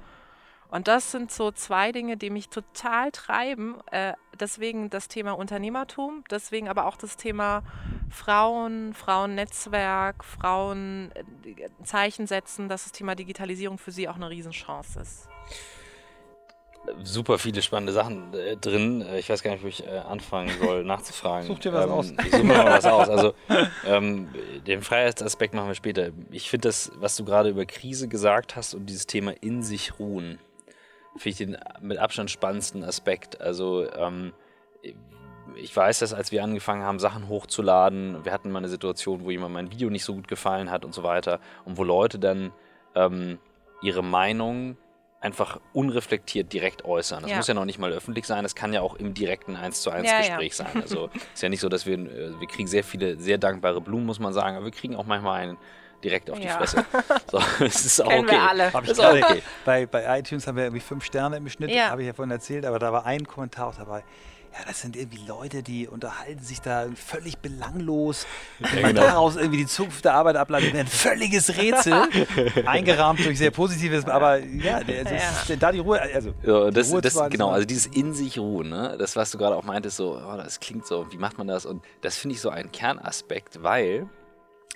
Und 0.69 0.87
das 0.87 1.11
sind 1.11 1.31
so 1.31 1.51
zwei 1.51 1.91
Dinge, 1.91 2.17
die 2.17 2.29
mich 2.29 2.49
total 2.49 3.11
treiben. 3.11 3.75
Äh, 3.91 4.13
deswegen 4.39 4.89
das 4.89 5.07
Thema 5.07 5.33
Unternehmertum, 5.33 6.23
deswegen 6.29 6.67
aber 6.67 6.85
auch 6.87 6.97
das 6.97 7.17
Thema 7.17 7.63
Frauen, 8.09 8.93
Frauennetzwerk, 8.93 10.23
Frauen 10.23 11.11
äh, 11.13 11.83
Zeichen 11.83 12.27
setzen, 12.27 12.67
dass 12.67 12.83
das 12.83 12.91
Thema 12.91 13.15
Digitalisierung 13.15 13.77
für 13.77 13.91
sie 13.91 14.09
auch 14.09 14.15
eine 14.15 14.29
Riesenchance 14.29 14.99
ist. 14.99 15.27
Super 17.03 17.39
viele 17.39 17.63
spannende 17.63 17.93
Sachen 17.93 18.33
äh, 18.33 18.57
drin. 18.57 19.01
Äh, 19.01 19.19
ich 19.19 19.29
weiß 19.29 19.43
gar 19.43 19.51
nicht, 19.51 19.63
wo 19.63 19.67
ich 19.67 19.87
anfangen 19.87 20.51
soll, 20.59 20.83
nachzufragen. 20.85 21.47
Such 21.47 21.59
dir 21.59 21.73
was 21.73 21.85
ähm, 21.85 21.91
aus. 21.91 22.11
Ich 22.25 22.31
suche 22.31 22.43
mir 22.43 22.57
mal 22.57 22.65
was 22.65 22.85
aus. 22.85 23.09
Also, 23.09 23.33
ähm, 23.87 24.29
den 24.65 24.81
Freiheitsaspekt 24.81 25.53
machen 25.53 25.67
wir 25.67 25.75
später. 25.75 26.09
Ich 26.31 26.49
finde 26.49 26.67
das, 26.67 26.91
was 26.95 27.15
du 27.15 27.23
gerade 27.23 27.49
über 27.49 27.65
Krise 27.65 28.07
gesagt 28.07 28.55
hast 28.55 28.73
und 28.73 28.87
dieses 28.87 29.07
Thema 29.07 29.31
in 29.41 29.63
sich 29.63 29.99
ruhen, 29.99 30.39
finde 31.17 31.29
ich 31.29 31.37
den 31.37 31.57
mit 31.81 31.97
Abstand 31.97 32.31
spannendsten 32.31 32.83
Aspekt. 32.83 33.41
Also 33.41 33.89
ähm, 33.93 34.33
ich 35.55 35.75
weiß, 35.75 35.99
dass 35.99 36.13
als 36.13 36.31
wir 36.31 36.43
angefangen 36.43 36.83
haben, 36.83 36.99
Sachen 36.99 37.29
hochzuladen, 37.29 38.25
wir 38.25 38.31
hatten 38.31 38.51
mal 38.51 38.59
eine 38.59 38.67
Situation, 38.67 39.23
wo 39.23 39.31
jemand 39.31 39.53
mein 39.53 39.71
Video 39.71 39.89
nicht 39.89 40.03
so 40.03 40.13
gut 40.15 40.27
gefallen 40.27 40.71
hat 40.71 40.85
und 40.85 40.93
so 40.93 41.03
weiter 41.03 41.39
und 41.65 41.77
wo 41.77 41.83
Leute 41.83 42.19
dann 42.19 42.51
ähm, 42.95 43.39
ihre 43.81 44.03
Meinung 44.03 44.77
einfach 45.21 45.59
unreflektiert 45.73 46.53
direkt 46.53 46.85
äußern. 46.85 47.23
Das 47.23 47.31
ja. 47.31 47.37
muss 47.37 47.47
ja 47.47 47.53
noch 47.55 47.65
nicht 47.65 47.79
mal 47.79 47.91
öffentlich 47.91 48.25
sein, 48.25 48.43
das 48.43 48.53
kann 48.53 48.73
ja 48.73 48.81
auch 48.81 48.95
im 48.95 49.13
direkten 49.13 49.55
1 49.55 49.81
zu 49.81 49.89
1 49.89 50.07
ja, 50.07 50.19
Gespräch 50.19 50.57
ja. 50.57 50.65
sein. 50.65 50.81
Also 50.81 51.09
ist 51.33 51.41
ja 51.41 51.49
nicht 51.49 51.61
so, 51.61 51.69
dass 51.69 51.85
wir, 51.85 51.97
äh, 51.97 52.39
wir 52.39 52.47
kriegen 52.47 52.67
sehr 52.67 52.83
viele, 52.83 53.19
sehr 53.19 53.37
dankbare 53.37 53.81
Blumen, 53.81 54.05
muss 54.05 54.19
man 54.19 54.33
sagen, 54.33 54.55
aber 54.55 54.65
wir 54.65 54.71
kriegen 54.71 54.95
auch 54.95 55.05
manchmal 55.05 55.41
einen 55.41 55.57
direkt 56.03 56.29
auf 56.29 56.39
die 56.39 56.45
ja. 56.45 56.57
Fresse. 56.57 56.85
So, 57.31 57.39
das 57.59 57.85
ist 57.85 58.01
auch 58.01 58.09
Kennen 58.09 58.25
okay. 58.25 58.35
Wir 58.35 58.49
alle. 58.49 58.73
Hab 58.73 58.83
ich 58.83 58.91
ist 58.91 58.99
okay. 58.99 59.41
Bei, 59.63 59.85
bei 59.85 60.19
iTunes 60.19 60.47
haben 60.47 60.55
wir 60.55 60.63
irgendwie 60.65 60.81
fünf 60.81 61.03
Sterne 61.03 61.37
im 61.37 61.49
Schnitt, 61.49 61.71
ja. 61.71 61.89
habe 61.89 62.01
ich 62.01 62.07
ja 62.07 62.13
vorhin 62.13 62.31
erzählt, 62.31 62.65
aber 62.65 62.79
da 62.79 62.91
war 62.93 63.05
ein 63.05 63.27
Kommentar 63.27 63.67
auch 63.67 63.75
dabei. 63.75 64.03
Ja, 64.57 64.63
das 64.67 64.79
sind 64.79 64.95
irgendwie 64.95 65.19
Leute, 65.27 65.63
die 65.63 65.85
unterhalten 65.85 66.41
sich 66.41 66.61
da 66.61 66.85
völlig 66.95 67.39
belanglos. 67.39 68.25
Wenn 68.59 68.83
man 68.83 68.95
genau. 68.95 69.07
daraus 69.07 69.35
irgendwie 69.35 69.57
die 69.57 69.65
Zukunft 69.65 70.05
der 70.05 70.13
Arbeit 70.13 70.37
ableitet, 70.37 70.73
ein 70.75 70.87
völliges 70.87 71.57
Rätsel. 71.57 72.07
eingerahmt 72.65 73.25
durch 73.25 73.37
sehr 73.37 73.51
Positives, 73.51 74.05
aber 74.05 74.37
ja, 74.37 74.79
das 74.81 75.11
ja. 75.11 75.53
Ist, 75.55 75.61
da 75.61 75.73
die 75.73 75.79
Ruhe. 75.79 76.01
Also, 76.01 76.33
ja, 76.43 76.71
das, 76.71 76.89
Ruhe 76.89 77.01
das, 77.01 77.19
genau, 77.29 77.49
also 77.49 77.65
dieses 77.65 77.87
in 77.87 78.13
sich 78.13 78.39
ruhen, 78.39 78.69
ne? 78.69 78.95
das, 78.97 79.17
was 79.17 79.31
du 79.31 79.37
gerade 79.37 79.57
auch 79.57 79.65
meintest, 79.65 79.97
so, 79.97 80.17
oh, 80.17 80.37
das 80.37 80.61
klingt 80.61 80.87
so, 80.87 81.05
wie 81.11 81.17
macht 81.17 81.37
man 81.37 81.47
das? 81.47 81.65
Und 81.65 81.83
das 81.99 82.15
finde 82.15 82.35
ich 82.35 82.41
so 82.41 82.49
ein 82.49 82.71
Kernaspekt, 82.71 83.61
weil 83.61 84.07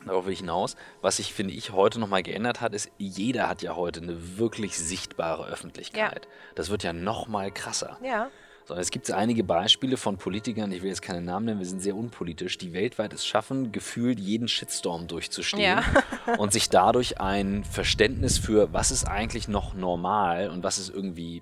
Darauf 0.05 0.25
will 0.25 0.33
ich 0.33 0.39
hinaus. 0.39 0.75
Was 1.01 1.17
sich, 1.17 1.33
finde 1.33 1.53
ich, 1.53 1.71
heute 1.71 1.99
nochmal 1.99 2.23
geändert 2.23 2.61
hat, 2.61 2.73
ist, 2.73 2.91
jeder 2.97 3.49
hat 3.49 3.61
ja 3.61 3.75
heute 3.75 4.01
eine 4.01 4.37
wirklich 4.37 4.77
sichtbare 4.77 5.45
Öffentlichkeit. 5.47 6.25
Ja. 6.25 6.31
Das 6.55 6.69
wird 6.69 6.83
ja 6.83 6.93
nochmal 6.93 7.51
krasser. 7.51 7.97
Ja. 8.03 8.29
So, 8.65 8.75
es 8.75 8.91
gibt 8.91 9.09
einige 9.09 9.43
Beispiele 9.43 9.97
von 9.97 10.17
Politikern, 10.17 10.71
ich 10.71 10.83
will 10.83 10.89
jetzt 10.89 11.01
keine 11.01 11.21
Namen 11.21 11.47
nennen, 11.47 11.59
wir 11.59 11.65
sind 11.65 11.81
sehr 11.81 11.95
unpolitisch, 11.95 12.59
die 12.59 12.71
weltweit 12.71 13.13
es 13.13 13.25
schaffen, 13.25 13.71
gefühlt 13.71 14.19
jeden 14.19 14.47
Shitstorm 14.47 15.07
durchzustehen 15.07 15.63
ja. 15.63 15.83
und 16.37 16.53
sich 16.53 16.69
dadurch 16.69 17.19
ein 17.19 17.63
Verständnis 17.63 18.37
für, 18.37 18.71
was 18.71 18.91
ist 18.91 19.05
eigentlich 19.05 19.47
noch 19.47 19.73
normal 19.73 20.49
und 20.49 20.61
was 20.61 20.77
ist 20.77 20.93
irgendwie 20.93 21.41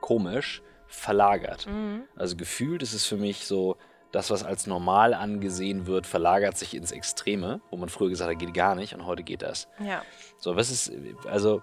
komisch, 0.00 0.62
verlagert. 0.86 1.66
Mhm. 1.66 2.02
Also 2.14 2.36
gefühlt 2.36 2.82
ist 2.84 2.94
es 2.94 3.04
für 3.04 3.16
mich 3.16 3.44
so, 3.44 3.76
das, 4.12 4.30
was 4.30 4.42
als 4.42 4.66
normal 4.66 5.14
angesehen 5.14 5.86
wird, 5.86 6.06
verlagert 6.06 6.56
sich 6.56 6.74
ins 6.74 6.92
Extreme, 6.92 7.60
wo 7.70 7.76
man 7.76 7.88
früher 7.88 8.08
gesagt 8.08 8.30
hat, 8.30 8.38
geht 8.38 8.54
gar 8.54 8.74
nicht 8.74 8.94
und 8.94 9.04
heute 9.04 9.22
geht 9.22 9.42
das. 9.42 9.68
Ja. 9.84 10.02
So, 10.38 10.56
was 10.56 10.70
ist, 10.70 10.90
also, 11.28 11.62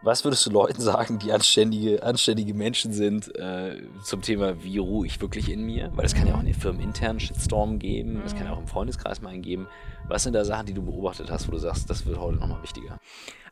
was 0.00 0.24
würdest 0.24 0.46
du 0.46 0.50
Leuten 0.50 0.80
sagen, 0.80 1.18
die 1.18 1.32
anständige, 1.32 2.02
anständige 2.04 2.54
Menschen 2.54 2.92
sind, 2.92 3.34
äh, 3.34 3.82
zum 4.04 4.22
Thema, 4.22 4.62
wie 4.62 4.78
ruhe 4.78 5.06
ich 5.06 5.20
wirklich 5.20 5.50
in 5.50 5.62
mir? 5.64 5.90
Weil 5.94 6.06
es 6.06 6.14
kann 6.14 6.28
ja 6.28 6.34
auch 6.34 6.38
einen 6.38 6.54
firmeninternen 6.54 7.18
Shitstorm 7.18 7.80
geben, 7.80 8.22
es 8.24 8.32
mhm. 8.32 8.38
kann 8.38 8.46
ja 8.46 8.52
auch 8.52 8.60
im 8.60 8.68
Freundeskreis 8.68 9.20
mal 9.20 9.30
einen 9.30 9.42
geben. 9.42 9.66
Was 10.06 10.22
sind 10.22 10.34
da 10.34 10.44
Sachen, 10.44 10.66
die 10.66 10.72
du 10.72 10.82
beobachtet 10.82 11.30
hast, 11.30 11.48
wo 11.48 11.52
du 11.52 11.58
sagst, 11.58 11.90
das 11.90 12.06
wird 12.06 12.18
heute 12.18 12.38
nochmal 12.38 12.62
wichtiger? 12.62 12.98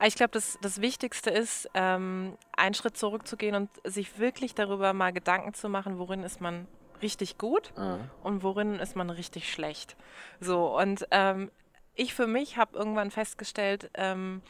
Ich 0.05 0.15
glaube, 0.15 0.31
das, 0.33 0.57
das 0.63 0.81
Wichtigste 0.81 1.31
ist, 1.31 1.69
ähm, 1.75 2.35
einen 2.57 2.75
Schritt 2.75 2.97
zurückzugehen 2.97 3.57
und 3.57 3.71
sich 3.85 4.19
wirklich 4.19 4.55
darüber 4.55 4.93
mal 4.93 5.13
Gedanken 5.13 5.53
zu 5.53 5.69
machen, 5.69 5.99
worin 5.99 6.23
ist 6.23 6.41
man 6.41 6.67
richtig 7.03 7.39
gut 7.39 7.73
mhm. 7.77 8.11
und 8.23 8.43
worin 8.43 8.79
ist 8.79 8.97
man 8.97 9.11
richtig 9.11 9.51
schlecht. 9.51 9.97
So, 10.41 10.79
und 10.79 11.07
ähm, 11.11 11.51
ich 11.95 12.15
für 12.15 12.27
mich 12.27 12.57
habe 12.57 12.77
irgendwann 12.77 13.11
festgestellt, 13.11 13.91
ähm, 13.95 14.43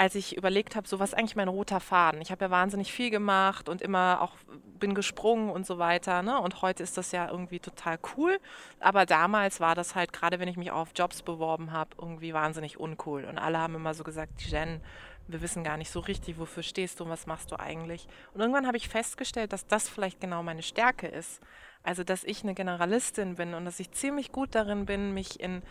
als 0.00 0.14
ich 0.14 0.34
überlegt 0.34 0.76
habe, 0.76 0.88
so 0.88 0.98
was 0.98 1.10
ist 1.10 1.18
eigentlich 1.18 1.36
mein 1.36 1.48
roter 1.48 1.78
Faden. 1.78 2.22
Ich 2.22 2.30
habe 2.30 2.46
ja 2.46 2.50
wahnsinnig 2.50 2.90
viel 2.90 3.10
gemacht 3.10 3.68
und 3.68 3.82
immer 3.82 4.22
auch 4.22 4.32
bin 4.78 4.94
gesprungen 4.94 5.50
und 5.50 5.66
so 5.66 5.76
weiter. 5.76 6.22
Ne? 6.22 6.40
Und 6.40 6.62
heute 6.62 6.82
ist 6.82 6.96
das 6.96 7.12
ja 7.12 7.28
irgendwie 7.28 7.60
total 7.60 7.98
cool. 8.16 8.38
Aber 8.80 9.04
damals 9.04 9.60
war 9.60 9.74
das 9.74 9.94
halt, 9.94 10.14
gerade 10.14 10.40
wenn 10.40 10.48
ich 10.48 10.56
mich 10.56 10.70
auf 10.70 10.92
Jobs 10.96 11.20
beworben 11.20 11.72
habe, 11.72 11.90
irgendwie 12.00 12.32
wahnsinnig 12.32 12.80
uncool. 12.80 13.26
Und 13.26 13.36
alle 13.36 13.58
haben 13.58 13.74
immer 13.74 13.92
so 13.92 14.02
gesagt, 14.02 14.40
Jen, 14.40 14.80
wir 15.28 15.42
wissen 15.42 15.64
gar 15.64 15.76
nicht 15.76 15.90
so 15.90 16.00
richtig, 16.00 16.38
wofür 16.38 16.62
stehst 16.62 16.98
du 16.98 17.04
und 17.04 17.10
was 17.10 17.26
machst 17.26 17.52
du 17.52 17.60
eigentlich. 17.60 18.08
Und 18.32 18.40
irgendwann 18.40 18.66
habe 18.66 18.78
ich 18.78 18.88
festgestellt, 18.88 19.52
dass 19.52 19.66
das 19.66 19.86
vielleicht 19.86 20.18
genau 20.18 20.42
meine 20.42 20.62
Stärke 20.62 21.08
ist. 21.08 21.42
Also, 21.82 22.04
dass 22.04 22.24
ich 22.24 22.42
eine 22.42 22.54
Generalistin 22.54 23.36
bin 23.36 23.54
und 23.54 23.64
dass 23.64 23.80
ich 23.80 23.90
ziemlich 23.92 24.32
gut 24.32 24.54
darin 24.54 24.86
bin, 24.86 25.14
mich 25.14 25.40
in 25.40 25.62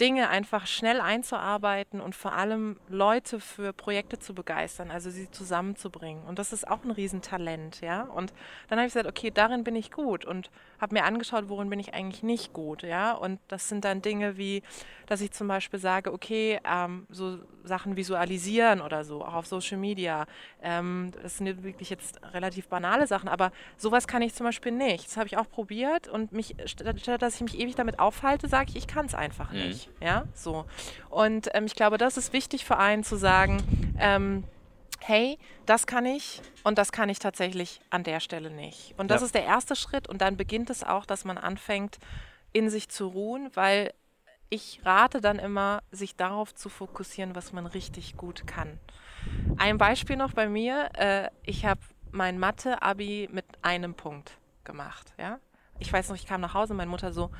Dinge 0.00 0.28
einfach 0.30 0.66
schnell 0.66 1.00
einzuarbeiten 1.00 2.00
und 2.00 2.14
vor 2.14 2.32
allem 2.32 2.78
Leute 2.88 3.40
für 3.40 3.72
Projekte 3.72 4.18
zu 4.18 4.34
begeistern, 4.34 4.90
also 4.90 5.10
sie 5.10 5.30
zusammenzubringen. 5.30 6.24
Und 6.24 6.38
das 6.38 6.52
ist 6.52 6.66
auch 6.66 6.82
ein 6.84 6.90
Riesentalent, 6.90 7.80
ja. 7.82 8.02
Und 8.02 8.32
dann 8.68 8.78
habe 8.78 8.86
ich 8.86 8.94
gesagt, 8.94 9.08
okay, 9.08 9.30
darin 9.32 9.64
bin 9.64 9.76
ich 9.76 9.90
gut 9.90 10.24
und 10.24 10.50
habe 10.80 10.94
mir 10.94 11.04
angeschaut, 11.04 11.48
worin 11.48 11.68
bin 11.68 11.78
ich 11.78 11.94
eigentlich 11.94 12.22
nicht 12.22 12.52
gut, 12.52 12.82
ja. 12.82 13.12
Und 13.12 13.38
das 13.48 13.68
sind 13.68 13.84
dann 13.84 14.00
Dinge 14.00 14.38
wie, 14.38 14.62
dass 15.06 15.20
ich 15.20 15.30
zum 15.32 15.46
Beispiel 15.46 15.78
sage, 15.78 16.12
okay, 16.12 16.58
ähm, 16.64 17.06
so 17.10 17.38
Sachen 17.64 17.96
visualisieren 17.96 18.80
oder 18.80 19.04
so, 19.04 19.22
auch 19.22 19.34
auf 19.34 19.46
Social 19.46 19.78
Media. 19.78 20.26
Ähm, 20.62 21.12
das 21.22 21.38
sind 21.38 21.62
wirklich 21.62 21.90
jetzt 21.90 22.20
relativ 22.32 22.68
banale 22.68 23.06
Sachen, 23.06 23.28
aber 23.28 23.52
sowas 23.76 24.08
kann 24.08 24.22
ich 24.22 24.34
zum 24.34 24.46
Beispiel 24.46 24.72
nicht. 24.72 25.06
Das 25.06 25.16
habe 25.16 25.26
ich 25.26 25.36
auch 25.36 25.48
probiert 25.48 26.08
und 26.08 26.32
mich, 26.32 26.56
statt 26.64 27.22
dass 27.22 27.34
ich 27.36 27.40
mich 27.42 27.58
ewig 27.58 27.74
damit 27.74 27.98
aufhalte, 27.98 28.48
sage 28.48 28.70
ich, 28.70 28.76
ich 28.76 28.86
kann 28.86 29.06
es 29.06 29.14
einfach 29.14 29.52
mhm. 29.52 29.58
Nicht. 29.86 30.02
Ja, 30.02 30.24
so. 30.34 30.64
Und 31.10 31.48
ähm, 31.54 31.66
ich 31.66 31.74
glaube, 31.74 31.98
das 31.98 32.16
ist 32.16 32.32
wichtig 32.32 32.64
für 32.64 32.78
einen 32.78 33.04
zu 33.04 33.16
sagen, 33.16 33.62
ähm, 33.98 34.44
hey, 35.00 35.38
das 35.66 35.86
kann 35.86 36.06
ich 36.06 36.40
und 36.64 36.78
das 36.78 36.92
kann 36.92 37.08
ich 37.08 37.18
tatsächlich 37.18 37.80
an 37.90 38.04
der 38.04 38.20
Stelle 38.20 38.50
nicht. 38.50 38.94
Und 38.98 39.10
das 39.10 39.20
ja. 39.20 39.26
ist 39.26 39.34
der 39.34 39.44
erste 39.44 39.76
Schritt 39.76 40.08
und 40.08 40.20
dann 40.20 40.36
beginnt 40.36 40.70
es 40.70 40.84
auch, 40.84 41.06
dass 41.06 41.24
man 41.24 41.38
anfängt, 41.38 41.98
in 42.52 42.70
sich 42.70 42.88
zu 42.88 43.08
ruhen, 43.08 43.50
weil 43.54 43.92
ich 44.50 44.80
rate 44.84 45.20
dann 45.20 45.38
immer, 45.38 45.82
sich 45.90 46.14
darauf 46.14 46.54
zu 46.54 46.68
fokussieren, 46.68 47.34
was 47.34 47.52
man 47.52 47.66
richtig 47.66 48.16
gut 48.16 48.46
kann. 48.46 48.78
Ein 49.56 49.78
Beispiel 49.78 50.16
noch 50.16 50.34
bei 50.34 50.48
mir, 50.48 50.90
äh, 50.94 51.30
ich 51.44 51.64
habe 51.64 51.80
mein 52.10 52.38
Mathe-Abi 52.38 53.30
mit 53.32 53.46
einem 53.62 53.94
Punkt 53.94 54.32
gemacht, 54.64 55.14
ja 55.18 55.38
ich 55.82 55.92
weiß 55.92 56.08
noch, 56.08 56.16
ich 56.16 56.26
kam 56.26 56.40
nach 56.40 56.54
Hause, 56.54 56.74
meine 56.74 56.90
Mutter 56.90 57.12
so, 57.12 57.30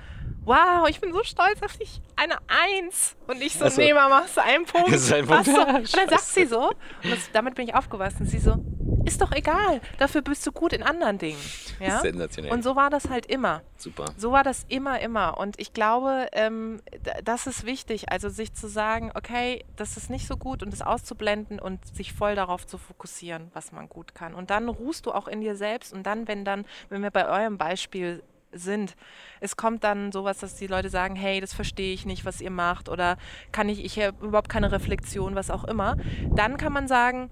wow, 0.45 0.89
ich 0.89 1.01
bin 1.01 1.13
so 1.13 1.23
stolz 1.25 1.63
auf 1.63 1.77
dich, 1.77 2.01
eine 2.17 2.37
Eins. 2.49 3.17
Und 3.27 3.41
ich 3.41 3.55
so, 3.55 3.65
also, 3.65 3.81
nee, 3.81 3.95
Mama, 3.95 4.23
hast 4.25 4.37
du 4.37 4.43
einen 4.43 4.67
Punkt. 4.67 4.93
Das 4.93 5.03
ist 5.03 5.13
ein 5.13 5.27
Punkt. 5.27 5.49
Und 5.49 5.97
dann 5.97 6.09
sagt 6.09 6.25
sie 6.25 6.45
so, 6.47 6.71
und 6.71 7.11
das, 7.11 7.31
damit 7.33 7.55
bin 7.55 7.69
ich 7.69 7.75
aufgewachsen, 7.75 8.27
sie 8.27 8.39
so, 8.39 8.57
ist 9.05 9.21
doch 9.21 9.33
egal. 9.33 9.81
Dafür 9.99 10.23
bist 10.23 10.47
du 10.47 10.53
gut 10.53 10.73
in 10.73 10.83
anderen 10.83 11.19
Dingen. 11.19 11.39
Ja? 11.81 12.01
Sensationell. 12.01 12.53
Und 12.53 12.63
so 12.63 12.77
war 12.77 12.91
das 12.91 13.09
halt 13.09 13.27
immer. 13.27 13.63
Super. 13.77 14.07
So 14.17 14.33
war 14.33 14.45
das 14.45 14.65
immer, 14.69 15.01
immer. 15.01 15.39
Und 15.39 15.59
ich 15.59 15.73
glaube, 15.73 16.29
ähm, 16.33 16.81
das 17.25 17.47
ist 17.47 17.67
wichtig. 17.67 18.11
Also 18.11 18.29
sich 18.29 18.53
zu 18.55 18.69
sagen, 18.69 19.11
okay, 19.15 19.65
das 19.77 19.97
ist 19.97 20.11
nicht 20.11 20.27
so 20.27 20.37
gut 20.37 20.63
und 20.63 20.73
das 20.73 20.83
auszublenden 20.83 21.59
und 21.59 21.85
sich 21.95 22.13
voll 22.13 22.35
darauf 22.35 22.67
zu 22.67 22.79
fokussieren, 22.79 23.51
was 23.55 23.73
man 23.73 23.89
gut 23.89 24.15
kann. 24.15 24.35
Und 24.35 24.51
dann 24.51 24.69
ruhst 24.69 25.07
du 25.07 25.13
auch 25.13 25.29
in 25.29 25.41
dir 25.41 25.57
selbst. 25.57 25.93
Und 25.93 26.05
dann, 26.05 26.29
wenn 26.29 26.45
dann, 26.45 26.65
wenn 26.89 27.03
wir 27.03 27.11
bei 27.11 27.27
eurem 27.29 27.59
Beispiel 27.59 28.23
sind. 28.53 28.95
Es 29.41 29.57
kommt 29.57 29.85
dann 29.85 30.13
sowas, 30.13 30.39
dass 30.39 30.55
die 30.55 30.67
Leute 30.67 30.89
sagen, 30.89 31.17
hey, 31.17 31.41
das 31.41 31.53
verstehe 31.53 31.95
ich 31.95 32.07
nicht, 32.07 32.25
was 32.25 32.41
ihr 32.41 32.51
macht 32.51 32.89
oder 32.89 33.17
kann 33.51 33.69
ich, 33.69 33.85
ich 33.85 33.99
habe 33.99 34.27
überhaupt 34.27 34.49
keine 34.49 34.73
Reflexion, 34.73 35.35
was 35.35 35.51
auch 35.51 35.65
immer. 35.65 35.97
Dann 36.35 36.57
kann 36.57 36.73
man 36.73 36.89
sagen, 36.89 37.31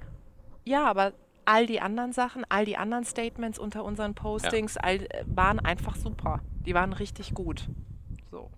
ja, 0.64 0.84
aber 0.86 1.12
all 1.44 1.66
die 1.66 1.80
anderen 1.80 2.12
Sachen, 2.12 2.44
all 2.48 2.64
die 2.64 2.76
anderen 2.76 3.04
Statements 3.04 3.58
unter 3.58 3.84
unseren 3.84 4.14
Postings 4.14 4.74
ja. 4.74 4.82
all, 4.82 4.96
äh, 4.96 5.24
waren 5.26 5.58
einfach 5.58 5.96
super. 5.96 6.40
Die 6.66 6.74
waren 6.74 6.92
richtig 6.92 7.34
gut. 7.34 7.68
So. 8.30 8.50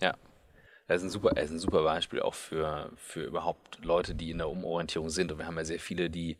Ja. 0.00 0.14
Das 0.86 1.02
ist 1.02 1.08
ein 1.08 1.10
super, 1.10 1.30
das 1.30 1.44
ist 1.46 1.50
ein 1.52 1.58
super 1.58 1.84
Beispiel 1.84 2.20
auch 2.20 2.34
für, 2.34 2.90
für 2.96 3.22
überhaupt 3.22 3.84
Leute, 3.84 4.14
die 4.14 4.30
in 4.30 4.38
der 4.38 4.48
Umorientierung 4.48 5.10
sind. 5.10 5.30
Und 5.30 5.38
wir 5.38 5.46
haben 5.46 5.56
ja 5.56 5.64
sehr 5.64 5.78
viele, 5.78 6.10
die 6.10 6.36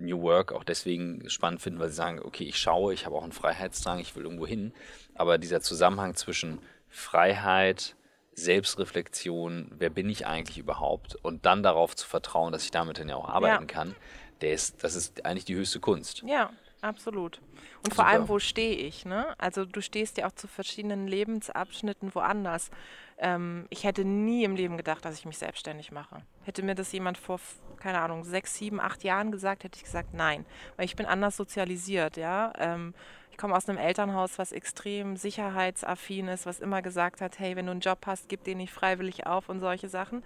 New 0.00 0.22
Work 0.22 0.52
auch 0.52 0.64
deswegen 0.64 1.28
spannend 1.28 1.62
finden, 1.62 1.78
weil 1.78 1.88
sie 1.88 1.94
sagen, 1.94 2.20
okay, 2.20 2.44
ich 2.44 2.58
schaue, 2.58 2.94
ich 2.94 3.06
habe 3.06 3.16
auch 3.16 3.22
einen 3.22 3.32
Freiheitsdrang, 3.32 3.98
ich 3.98 4.16
will 4.16 4.24
irgendwo 4.24 4.46
hin. 4.46 4.72
Aber 5.14 5.38
dieser 5.38 5.60
Zusammenhang 5.60 6.14
zwischen 6.14 6.58
Freiheit, 6.88 7.96
Selbstreflexion, 8.32 9.72
wer 9.78 9.90
bin 9.90 10.08
ich 10.08 10.26
eigentlich 10.26 10.58
überhaupt 10.58 11.16
und 11.16 11.46
dann 11.46 11.62
darauf 11.62 11.94
zu 11.94 12.06
vertrauen, 12.06 12.52
dass 12.52 12.64
ich 12.64 12.70
damit 12.70 12.98
dann 12.98 13.08
ja 13.08 13.16
auch 13.16 13.28
arbeiten 13.28 13.68
ja. 13.68 13.72
kann, 13.72 13.94
der 14.40 14.52
ist, 14.52 14.82
das 14.82 14.94
ist 14.94 15.24
eigentlich 15.24 15.44
die 15.44 15.54
höchste 15.54 15.80
Kunst. 15.80 16.22
Ja, 16.26 16.50
absolut. 16.80 17.40
Und 17.82 17.94
vor 17.94 18.06
allem, 18.06 18.28
wo 18.28 18.38
stehe 18.38 18.76
ich? 18.76 19.04
Ne? 19.06 19.34
Also 19.38 19.64
du 19.64 19.80
stehst 19.80 20.18
ja 20.18 20.26
auch 20.26 20.32
zu 20.32 20.46
verschiedenen 20.48 21.06
Lebensabschnitten 21.06 22.14
woanders. 22.14 22.70
Ähm, 23.18 23.66
ich 23.70 23.84
hätte 23.84 24.04
nie 24.04 24.44
im 24.44 24.54
Leben 24.54 24.76
gedacht, 24.76 25.04
dass 25.04 25.18
ich 25.18 25.24
mich 25.24 25.38
selbstständig 25.38 25.90
mache. 25.90 26.22
Hätte 26.44 26.62
mir 26.62 26.74
das 26.74 26.92
jemand 26.92 27.16
vor, 27.16 27.40
keine 27.78 28.00
Ahnung, 28.00 28.24
sechs, 28.24 28.54
sieben, 28.54 28.80
acht 28.80 29.02
Jahren 29.02 29.32
gesagt, 29.32 29.64
hätte 29.64 29.76
ich 29.76 29.84
gesagt, 29.84 30.12
nein. 30.12 30.44
Weil 30.76 30.84
ich 30.84 30.96
bin 30.96 31.06
anders 31.06 31.36
sozialisiert, 31.36 32.16
ja. 32.16 32.52
Ähm, 32.58 32.94
ich 33.30 33.38
komme 33.38 33.56
aus 33.56 33.68
einem 33.68 33.78
Elternhaus, 33.78 34.38
was 34.38 34.52
extrem 34.52 35.16
sicherheitsaffin 35.16 36.28
ist, 36.28 36.44
was 36.44 36.60
immer 36.60 36.82
gesagt 36.82 37.22
hat, 37.22 37.38
hey, 37.38 37.56
wenn 37.56 37.66
du 37.66 37.72
einen 37.72 37.80
Job 37.80 38.00
hast, 38.04 38.28
gib 38.28 38.44
den 38.44 38.58
nicht 38.58 38.72
freiwillig 38.72 39.26
auf 39.26 39.48
und 39.48 39.60
solche 39.60 39.88
Sachen. 39.88 40.22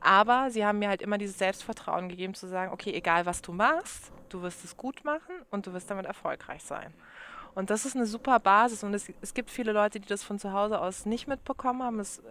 Aber 0.00 0.50
sie 0.50 0.64
haben 0.64 0.78
mir 0.78 0.88
halt 0.88 1.02
immer 1.02 1.18
dieses 1.18 1.38
Selbstvertrauen 1.38 2.08
gegeben, 2.08 2.34
zu 2.34 2.46
sagen, 2.46 2.72
okay, 2.72 2.92
egal 2.94 3.26
was 3.26 3.42
du 3.42 3.52
machst, 3.52 4.12
du 4.28 4.42
wirst 4.42 4.64
es 4.64 4.76
gut 4.76 5.04
machen 5.04 5.34
und 5.50 5.66
du 5.66 5.72
wirst 5.72 5.90
damit 5.90 6.06
erfolgreich 6.06 6.62
sein. 6.62 6.92
Und 7.54 7.70
das 7.70 7.84
ist 7.84 7.96
eine 7.96 8.06
super 8.06 8.38
Basis 8.38 8.84
und 8.84 8.94
es, 8.94 9.10
es 9.20 9.34
gibt 9.34 9.50
viele 9.50 9.72
Leute, 9.72 9.98
die 9.98 10.06
das 10.06 10.22
von 10.22 10.38
zu 10.38 10.52
Hause 10.52 10.80
aus 10.80 11.06
nicht 11.06 11.26
mitbekommen 11.26 11.82
haben. 11.82 11.98
Das 11.98 12.22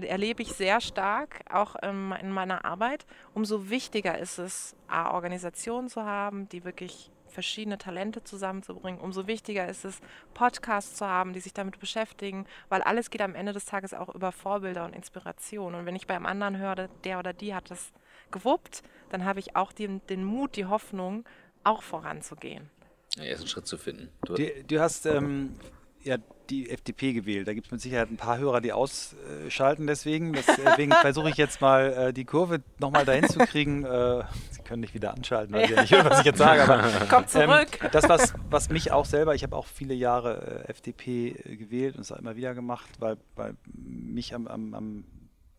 äh, 0.00 0.06
erlebe 0.06 0.42
ich 0.42 0.54
sehr 0.54 0.80
stark, 0.80 1.40
auch 1.52 1.76
ähm, 1.82 2.14
in 2.18 2.30
meiner 2.30 2.64
Arbeit. 2.64 3.04
Umso 3.34 3.68
wichtiger 3.68 4.18
ist 4.18 4.38
es, 4.38 4.74
A, 4.88 5.10
Organisationen 5.10 5.90
zu 5.90 6.04
haben, 6.04 6.48
die 6.48 6.64
wirklich 6.64 7.10
verschiedene 7.34 7.76
Talente 7.76 8.24
zusammenzubringen. 8.24 9.00
Umso 9.00 9.26
wichtiger 9.26 9.68
ist 9.68 9.84
es, 9.84 10.00
Podcasts 10.32 10.94
zu 10.94 11.06
haben, 11.06 11.32
die 11.34 11.40
sich 11.40 11.52
damit 11.52 11.78
beschäftigen, 11.78 12.46
weil 12.68 12.80
alles 12.82 13.10
geht 13.10 13.20
am 13.20 13.34
Ende 13.34 13.52
des 13.52 13.66
Tages 13.66 13.92
auch 13.92 14.14
über 14.14 14.32
Vorbilder 14.32 14.84
und 14.84 14.94
Inspiration. 14.94 15.74
Und 15.74 15.84
wenn 15.84 15.96
ich 15.96 16.06
beim 16.06 16.24
anderen 16.24 16.56
höre, 16.56 16.88
der 17.04 17.18
oder 17.18 17.32
die 17.32 17.54
hat 17.54 17.70
das 17.70 17.92
gewuppt, 18.30 18.82
dann 19.10 19.24
habe 19.24 19.40
ich 19.40 19.56
auch 19.56 19.72
den, 19.72 20.00
den 20.08 20.24
Mut, 20.24 20.56
die 20.56 20.66
Hoffnung, 20.66 21.24
auch 21.64 21.82
voranzugehen. 21.82 22.70
Ja, 23.16 23.24
erst 23.24 23.42
einen 23.42 23.48
Schritt 23.48 23.66
zu 23.66 23.78
finden. 23.78 24.10
Du, 24.24 24.34
du, 24.34 24.64
du 24.64 24.80
hast 24.80 25.06
ähm, 25.06 25.56
ja 26.04 26.16
die 26.50 26.70
FDP 26.70 27.14
gewählt. 27.14 27.48
Da 27.48 27.54
gibt 27.54 27.66
es 27.66 27.72
mit 27.72 27.80
Sicherheit 27.80 28.10
ein 28.10 28.16
paar 28.16 28.38
Hörer, 28.38 28.60
die 28.60 28.72
ausschalten 28.72 29.86
deswegen. 29.86 30.32
Deswegen 30.34 30.92
versuche 31.00 31.30
ich 31.30 31.36
jetzt 31.36 31.60
mal 31.60 31.92
äh, 31.92 32.12
die 32.12 32.24
Kurve 32.24 32.62
nochmal 32.78 33.04
dahin 33.04 33.28
zu 33.28 33.38
kriegen. 33.40 33.84
Äh, 33.84 34.24
Sie 34.50 34.62
können 34.62 34.80
nicht 34.80 34.94
wieder 34.94 35.14
anschalten, 35.14 35.54
weil 35.54 35.66
Sie 35.66 35.74
ja 35.74 35.80
nicht 35.80 35.92
hören, 35.92 36.10
was 36.10 36.20
ich 36.20 36.26
jetzt 36.26 36.38
sage. 36.38 36.62
Aber, 36.62 37.06
Kommt 37.08 37.30
zurück. 37.30 37.82
Ähm, 37.82 37.88
das, 37.92 38.08
was, 38.08 38.34
was 38.50 38.68
mich 38.68 38.92
auch 38.92 39.06
selber, 39.06 39.34
ich 39.34 39.42
habe 39.42 39.56
auch 39.56 39.66
viele 39.66 39.94
Jahre 39.94 40.64
äh, 40.66 40.70
FDP 40.70 41.28
äh, 41.28 41.56
gewählt 41.56 41.96
und 41.96 42.02
es 42.02 42.12
auch 42.12 42.18
immer 42.18 42.36
wieder 42.36 42.54
gemacht, 42.54 42.90
weil, 42.98 43.16
weil 43.36 43.56
mich 43.72 44.34
am, 44.34 44.46
am, 44.46 44.74
am, 44.74 45.04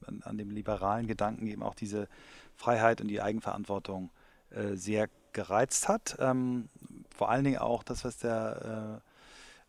an, 0.05 0.21
an, 0.23 0.37
dem 0.37 0.51
liberalen 0.51 1.07
Gedanken 1.07 1.47
eben 1.47 1.63
auch 1.63 1.75
diese 1.75 2.07
Freiheit 2.55 3.01
und 3.01 3.07
die 3.07 3.21
Eigenverantwortung 3.21 4.11
äh, 4.51 4.75
sehr 4.75 5.09
gereizt 5.33 5.89
hat. 5.89 6.15
Ähm, 6.19 6.69
vor 7.09 7.29
allen 7.29 7.43
Dingen 7.43 7.57
auch 7.57 7.83
das, 7.83 8.05
was 8.05 8.17
der 8.17 9.01
äh, 9.01 9.04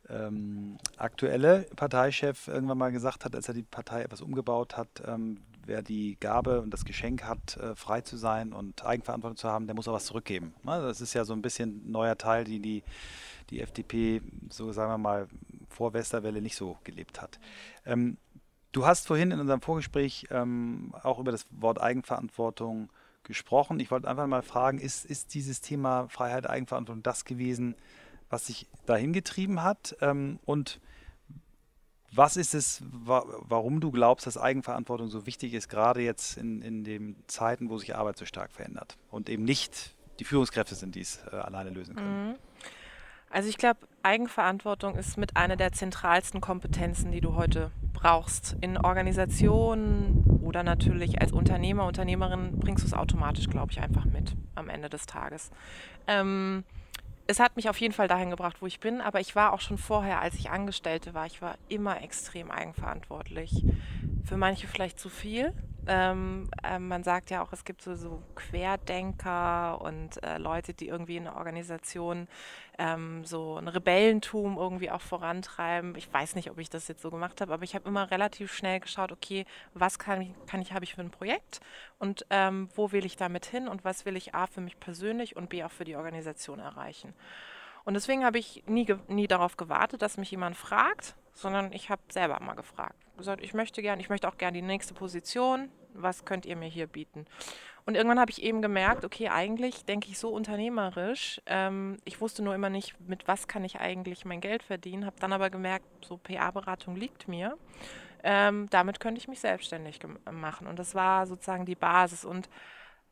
ähm, 0.08 0.78
aktuelle 0.96 1.66
Parteichef 1.76 2.48
irgendwann 2.48 2.78
mal 2.78 2.92
gesagt 2.92 3.24
hat, 3.24 3.34
als 3.34 3.48
er 3.48 3.54
die 3.54 3.62
Partei 3.62 4.02
etwas 4.02 4.20
umgebaut 4.20 4.76
hat, 4.76 5.02
ähm, 5.06 5.38
wer 5.66 5.82
die 5.82 6.16
Gabe 6.20 6.60
und 6.60 6.70
das 6.70 6.84
Geschenk 6.84 7.24
hat, 7.24 7.56
äh, 7.56 7.74
frei 7.74 8.00
zu 8.00 8.16
sein 8.16 8.52
und 8.52 8.84
Eigenverantwortung 8.84 9.36
zu 9.36 9.48
haben, 9.48 9.66
der 9.66 9.74
muss 9.74 9.88
auch 9.88 9.92
was 9.92 10.06
zurückgeben. 10.06 10.54
Ne? 10.62 10.80
Das 10.80 11.00
ist 11.00 11.14
ja 11.14 11.24
so 11.24 11.32
ein 11.32 11.42
bisschen 11.42 11.90
neuer 11.90 12.16
Teil, 12.16 12.44
die 12.44 12.60
die, 12.60 12.82
die 13.50 13.60
FDP, 13.60 14.22
so 14.48 14.72
sagen 14.72 14.92
wir 14.92 14.98
mal, 14.98 15.28
vor 15.68 15.92
Westerwelle 15.92 16.40
nicht 16.40 16.56
so 16.56 16.78
gelebt 16.84 17.20
hat. 17.20 17.38
Ähm, 17.84 18.16
du 18.72 18.86
hast 18.86 19.06
vorhin 19.06 19.30
in 19.30 19.40
unserem 19.40 19.60
Vorgespräch 19.60 20.26
ähm, 20.30 20.94
auch 21.02 21.18
über 21.18 21.32
das 21.32 21.46
Wort 21.50 21.80
Eigenverantwortung 21.80 22.90
gesprochen. 23.24 23.80
Ich 23.80 23.90
wollte 23.90 24.08
einfach 24.08 24.26
mal 24.26 24.42
fragen, 24.42 24.78
ist, 24.78 25.04
ist 25.04 25.34
dieses 25.34 25.60
Thema 25.60 26.08
Freiheit, 26.08 26.48
Eigenverantwortung 26.48 27.02
das 27.02 27.24
gewesen, 27.24 27.74
was 28.30 28.46
sich 28.46 28.68
dahin 28.86 29.12
getrieben 29.12 29.62
hat 29.62 29.96
ähm, 30.00 30.38
und 30.44 30.80
was 32.12 32.36
ist 32.36 32.54
es, 32.54 32.82
wa 32.90 33.24
warum 33.40 33.80
du 33.80 33.90
glaubst, 33.90 34.26
dass 34.26 34.38
Eigenverantwortung 34.38 35.08
so 35.08 35.26
wichtig 35.26 35.54
ist, 35.54 35.68
gerade 35.68 36.00
jetzt 36.00 36.38
in, 36.38 36.62
in 36.62 36.84
den 36.84 37.16
Zeiten, 37.26 37.68
wo 37.68 37.78
sich 37.78 37.94
Arbeit 37.94 38.16
so 38.16 38.24
stark 38.24 38.52
verändert 38.52 38.96
und 39.10 39.28
eben 39.28 39.44
nicht 39.44 39.94
die 40.18 40.24
Führungskräfte 40.24 40.74
sind, 40.74 40.94
die 40.94 41.00
es 41.00 41.20
äh, 41.30 41.36
alleine 41.36 41.70
lösen 41.70 41.94
können? 41.94 42.28
Mhm. 42.28 42.34
Also 43.28 43.48
ich 43.48 43.58
glaube, 43.58 43.80
Eigenverantwortung 44.02 44.94
ist 44.94 45.18
mit 45.18 45.36
einer 45.36 45.56
der 45.56 45.72
zentralsten 45.72 46.40
Kompetenzen, 46.40 47.10
die 47.10 47.20
du 47.20 47.34
heute 47.34 47.70
brauchst. 47.92 48.56
In 48.60 48.78
Organisationen 48.78 50.40
oder 50.42 50.62
natürlich 50.62 51.20
als 51.20 51.32
Unternehmer, 51.32 51.86
Unternehmerin 51.86 52.58
bringst 52.58 52.84
du 52.84 52.86
es 52.86 52.94
automatisch, 52.94 53.48
glaube 53.48 53.72
ich, 53.72 53.80
einfach 53.80 54.04
mit 54.04 54.36
am 54.54 54.68
Ende 54.68 54.88
des 54.88 55.06
Tages. 55.06 55.50
Ähm, 56.06 56.64
es 57.26 57.40
hat 57.40 57.56
mich 57.56 57.68
auf 57.68 57.80
jeden 57.80 57.94
Fall 57.94 58.08
dahin 58.08 58.30
gebracht, 58.30 58.56
wo 58.60 58.66
ich 58.66 58.80
bin, 58.80 59.00
aber 59.00 59.20
ich 59.20 59.34
war 59.34 59.52
auch 59.52 59.60
schon 59.60 59.78
vorher, 59.78 60.20
als 60.20 60.34
ich 60.34 60.50
Angestellte 60.50 61.14
war, 61.14 61.26
ich 61.26 61.42
war 61.42 61.56
immer 61.68 62.02
extrem 62.02 62.50
eigenverantwortlich. 62.50 63.64
Für 64.24 64.36
manche 64.36 64.66
vielleicht 64.66 64.98
zu 65.00 65.08
viel. 65.08 65.52
Ähm, 65.88 66.50
äh, 66.64 66.78
man 66.78 67.04
sagt 67.04 67.30
ja 67.30 67.42
auch, 67.42 67.52
es 67.52 67.64
gibt 67.64 67.80
so, 67.82 67.94
so 67.94 68.22
Querdenker 68.34 69.80
und 69.80 70.22
äh, 70.24 70.38
Leute, 70.38 70.74
die 70.74 70.88
irgendwie 70.88 71.16
in 71.16 71.24
der 71.24 71.36
Organisation 71.36 72.26
ähm, 72.78 73.24
so 73.24 73.56
ein 73.56 73.68
Rebellentum 73.68 74.56
irgendwie 74.56 74.90
auch 74.90 75.00
vorantreiben. 75.00 75.94
Ich 75.96 76.12
weiß 76.12 76.34
nicht, 76.34 76.50
ob 76.50 76.58
ich 76.58 76.70
das 76.70 76.88
jetzt 76.88 77.02
so 77.02 77.10
gemacht 77.10 77.40
habe, 77.40 77.52
aber 77.54 77.62
ich 77.62 77.74
habe 77.74 77.88
immer 77.88 78.10
relativ 78.10 78.52
schnell 78.52 78.80
geschaut, 78.80 79.12
okay, 79.12 79.46
was 79.74 79.98
kann 79.98 80.20
ich, 80.22 80.30
kann 80.46 80.60
ich 80.60 80.72
habe 80.72 80.84
ich 80.84 80.94
für 80.94 81.02
ein 81.02 81.10
Projekt 81.10 81.60
und 81.98 82.26
ähm, 82.30 82.68
wo 82.74 82.92
will 82.92 83.04
ich 83.04 83.16
damit 83.16 83.46
hin 83.46 83.68
und 83.68 83.84
was 83.84 84.04
will 84.04 84.16
ich 84.16 84.34
A 84.34 84.46
für 84.46 84.60
mich 84.60 84.80
persönlich 84.80 85.36
und 85.36 85.48
B 85.48 85.62
auch 85.62 85.70
für 85.70 85.84
die 85.84 85.96
Organisation 85.96 86.58
erreichen. 86.58 87.14
Und 87.84 87.94
deswegen 87.94 88.24
habe 88.24 88.38
ich 88.38 88.64
nie, 88.66 88.92
nie 89.06 89.28
darauf 89.28 89.56
gewartet, 89.56 90.02
dass 90.02 90.16
mich 90.16 90.32
jemand 90.32 90.56
fragt, 90.56 91.14
sondern 91.34 91.72
ich 91.72 91.88
habe 91.90 92.02
selber 92.08 92.40
mal 92.40 92.54
gefragt. 92.54 93.05
Gesagt, 93.16 93.42
ich 93.42 93.54
möchte 93.54 93.82
gerne, 93.82 94.00
ich 94.00 94.08
möchte 94.08 94.28
auch 94.28 94.36
gerne 94.36 94.58
die 94.58 94.66
nächste 94.66 94.94
Position. 94.94 95.70
Was 95.94 96.24
könnt 96.24 96.44
ihr 96.46 96.56
mir 96.56 96.68
hier 96.68 96.86
bieten? 96.86 97.26
Und 97.86 97.94
irgendwann 97.94 98.18
habe 98.18 98.32
ich 98.32 98.42
eben 98.42 98.62
gemerkt, 98.62 99.04
okay, 99.04 99.28
eigentlich 99.28 99.84
denke 99.84 100.08
ich 100.10 100.18
so 100.18 100.30
unternehmerisch. 100.30 101.40
Ähm, 101.46 101.98
ich 102.04 102.20
wusste 102.20 102.42
nur 102.42 102.54
immer 102.54 102.68
nicht, 102.68 102.98
mit 103.00 103.28
was 103.28 103.46
kann 103.46 103.64
ich 103.64 103.78
eigentlich 103.78 104.24
mein 104.24 104.40
Geld 104.40 104.64
verdienen. 104.64 105.06
Habe 105.06 105.16
dann 105.20 105.32
aber 105.32 105.50
gemerkt, 105.50 105.86
so 106.04 106.16
PA-Beratung 106.16 106.96
liegt 106.96 107.28
mir. 107.28 107.56
Ähm, 108.24 108.66
damit 108.70 108.98
könnte 108.98 109.20
ich 109.20 109.28
mich 109.28 109.38
selbstständig 109.38 110.00
machen. 110.30 110.66
Und 110.66 110.80
das 110.80 110.96
war 110.96 111.26
sozusagen 111.26 111.64
die 111.64 111.76
Basis. 111.76 112.24
Und 112.24 112.50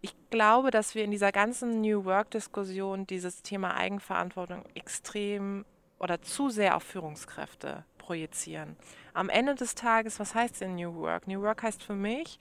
ich 0.01 0.15
glaube, 0.29 0.73
dass 0.73 0.97
wir 0.97 1.05
in 1.05 1.13
dieser 1.13 1.31
ganzen 1.31 1.81
New 1.81 2.05
Work-Diskussion 2.05 3.07
dieses 3.07 3.43
Thema 3.43 3.77
Eigenverantwortung 3.77 4.65
extrem 4.75 5.65
oder 6.01 6.21
zu 6.21 6.51
sehr 6.51 6.77
auf 6.77 6.83
Führungskräfte 6.83 7.85
projizieren. 7.97 8.77
Am 9.15 9.29
Ende 9.29 9.55
des 9.55 9.75
Tages, 9.75 10.21
was 10.21 10.35
heißt 10.35 10.61
denn 10.61 10.75
New 10.75 10.95
Work? 10.97 11.29
New 11.29 11.41
Work 11.41 11.63
heißt 11.63 11.83
für 11.83 11.95
mich, 11.95 12.39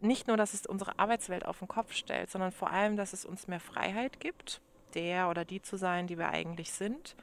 nicht 0.00 0.26
nur, 0.26 0.36
dass 0.36 0.54
es 0.54 0.66
unsere 0.66 0.98
Arbeitswelt 0.98 1.46
auf 1.46 1.58
den 1.58 1.68
Kopf 1.68 1.92
stellt, 1.92 2.30
sondern 2.30 2.50
vor 2.50 2.70
allem, 2.70 2.96
dass 2.96 3.12
es 3.12 3.24
uns 3.24 3.46
mehr 3.46 3.60
Freiheit 3.60 4.20
gibt, 4.20 4.60
der 4.94 5.28
oder 5.28 5.44
die 5.44 5.62
zu 5.62 5.76
sein, 5.76 6.06
die 6.06 6.18
wir 6.18 6.28
eigentlich 6.28 6.72
sind. 6.72 7.14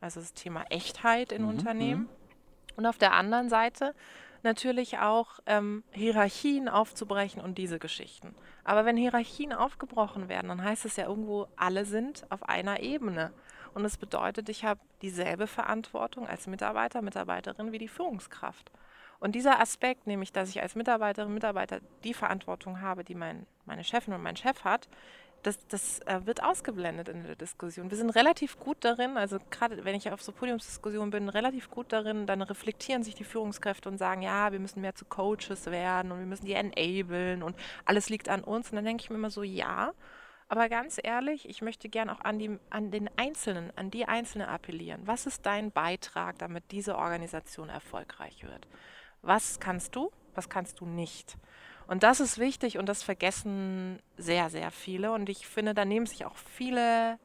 Also 0.00 0.20
das 0.20 0.34
Thema 0.34 0.64
Echtheit 0.70 1.32
in 1.32 1.42
mhm. 1.42 1.48
Unternehmen. 1.48 2.02
Mhm. 2.02 2.08
Und 2.76 2.86
auf 2.86 2.98
der 2.98 3.12
anderen 3.12 3.48
Seite 3.48 3.94
natürlich 4.42 4.98
auch 4.98 5.40
ähm, 5.46 5.82
Hierarchien 5.90 6.68
aufzubrechen 6.68 7.42
und 7.42 7.58
diese 7.58 7.78
Geschichten. 7.78 8.34
Aber 8.64 8.84
wenn 8.84 8.96
Hierarchien 8.96 9.52
aufgebrochen 9.52 10.28
werden, 10.28 10.48
dann 10.48 10.62
heißt 10.62 10.84
es 10.84 10.96
ja 10.96 11.06
irgendwo, 11.06 11.48
alle 11.56 11.84
sind 11.84 12.24
auf 12.30 12.48
einer 12.48 12.80
Ebene. 12.80 13.32
Und 13.74 13.82
das 13.82 13.96
bedeutet, 13.96 14.48
ich 14.48 14.64
habe 14.64 14.80
dieselbe 15.02 15.46
Verantwortung 15.46 16.26
als 16.26 16.46
Mitarbeiter, 16.46 17.02
Mitarbeiterin 17.02 17.72
wie 17.72 17.78
die 17.78 17.88
Führungskraft. 17.88 18.70
Und 19.20 19.34
dieser 19.34 19.60
Aspekt, 19.60 20.06
nämlich, 20.06 20.32
dass 20.32 20.48
ich 20.48 20.62
als 20.62 20.74
Mitarbeiterin, 20.74 21.34
Mitarbeiter 21.34 21.80
die 22.04 22.14
Verantwortung 22.14 22.80
habe, 22.80 23.04
die 23.04 23.14
mein, 23.14 23.46
meine 23.66 23.84
Chefin 23.84 24.14
und 24.14 24.22
mein 24.22 24.36
Chef 24.36 24.64
hat, 24.64 24.88
das, 25.42 25.58
das 25.68 26.00
äh, 26.00 26.20
wird 26.24 26.42
ausgeblendet 26.42 27.08
in 27.08 27.24
der 27.24 27.36
Diskussion. 27.36 27.90
Wir 27.90 27.96
sind 27.96 28.10
relativ 28.10 28.58
gut 28.58 28.78
darin, 28.80 29.16
also 29.16 29.38
gerade 29.50 29.84
wenn 29.84 29.94
ich 29.94 30.10
auf 30.10 30.22
so 30.22 30.32
Podiumsdiskussionen 30.32 31.10
bin, 31.10 31.28
relativ 31.28 31.70
gut 31.70 31.92
darin, 31.92 32.26
dann 32.26 32.42
reflektieren 32.42 33.02
sich 33.02 33.14
die 33.14 33.24
Führungskräfte 33.24 33.88
und 33.88 33.98
sagen, 33.98 34.22
ja, 34.22 34.52
wir 34.52 34.58
müssen 34.58 34.80
mehr 34.80 34.94
zu 34.94 35.04
Coaches 35.04 35.66
werden 35.66 36.12
und 36.12 36.18
wir 36.18 36.26
müssen 36.26 36.46
die 36.46 36.54
enablen 36.54 37.42
und 37.42 37.56
alles 37.84 38.08
liegt 38.08 38.28
an 38.28 38.42
uns. 38.42 38.70
Und 38.70 38.76
dann 38.76 38.84
denke 38.84 39.02
ich 39.02 39.10
mir 39.10 39.16
immer 39.16 39.30
so, 39.30 39.42
ja, 39.42 39.92
aber 40.48 40.68
ganz 40.68 40.98
ehrlich, 41.02 41.48
ich 41.48 41.60
möchte 41.60 41.88
gern 41.88 42.08
auch 42.08 42.20
an, 42.20 42.38
die, 42.38 42.58
an 42.70 42.90
den 42.90 43.10
Einzelnen, 43.16 43.70
an 43.76 43.90
die 43.90 44.06
Einzelne 44.06 44.48
appellieren. 44.48 45.06
Was 45.06 45.26
ist 45.26 45.44
dein 45.44 45.70
Beitrag, 45.70 46.38
damit 46.38 46.64
diese 46.70 46.96
Organisation 46.96 47.68
erfolgreich 47.68 48.42
wird? 48.42 48.66
Was 49.20 49.60
kannst 49.60 49.94
du, 49.94 50.10
was 50.34 50.48
kannst 50.48 50.80
du 50.80 50.86
nicht? 50.86 51.36
Und 51.86 52.02
das 52.02 52.20
ist 52.20 52.38
wichtig 52.38 52.78
und 52.78 52.86
das 52.86 53.02
vergessen 53.02 53.98
sehr, 54.16 54.48
sehr 54.50 54.70
viele. 54.70 55.12
Und 55.12 55.28
ich 55.28 55.46
finde, 55.46 55.74
da 55.74 55.84
nehmen 55.84 56.06
sich 56.06 56.24
auch 56.24 56.36
viele 56.36 57.18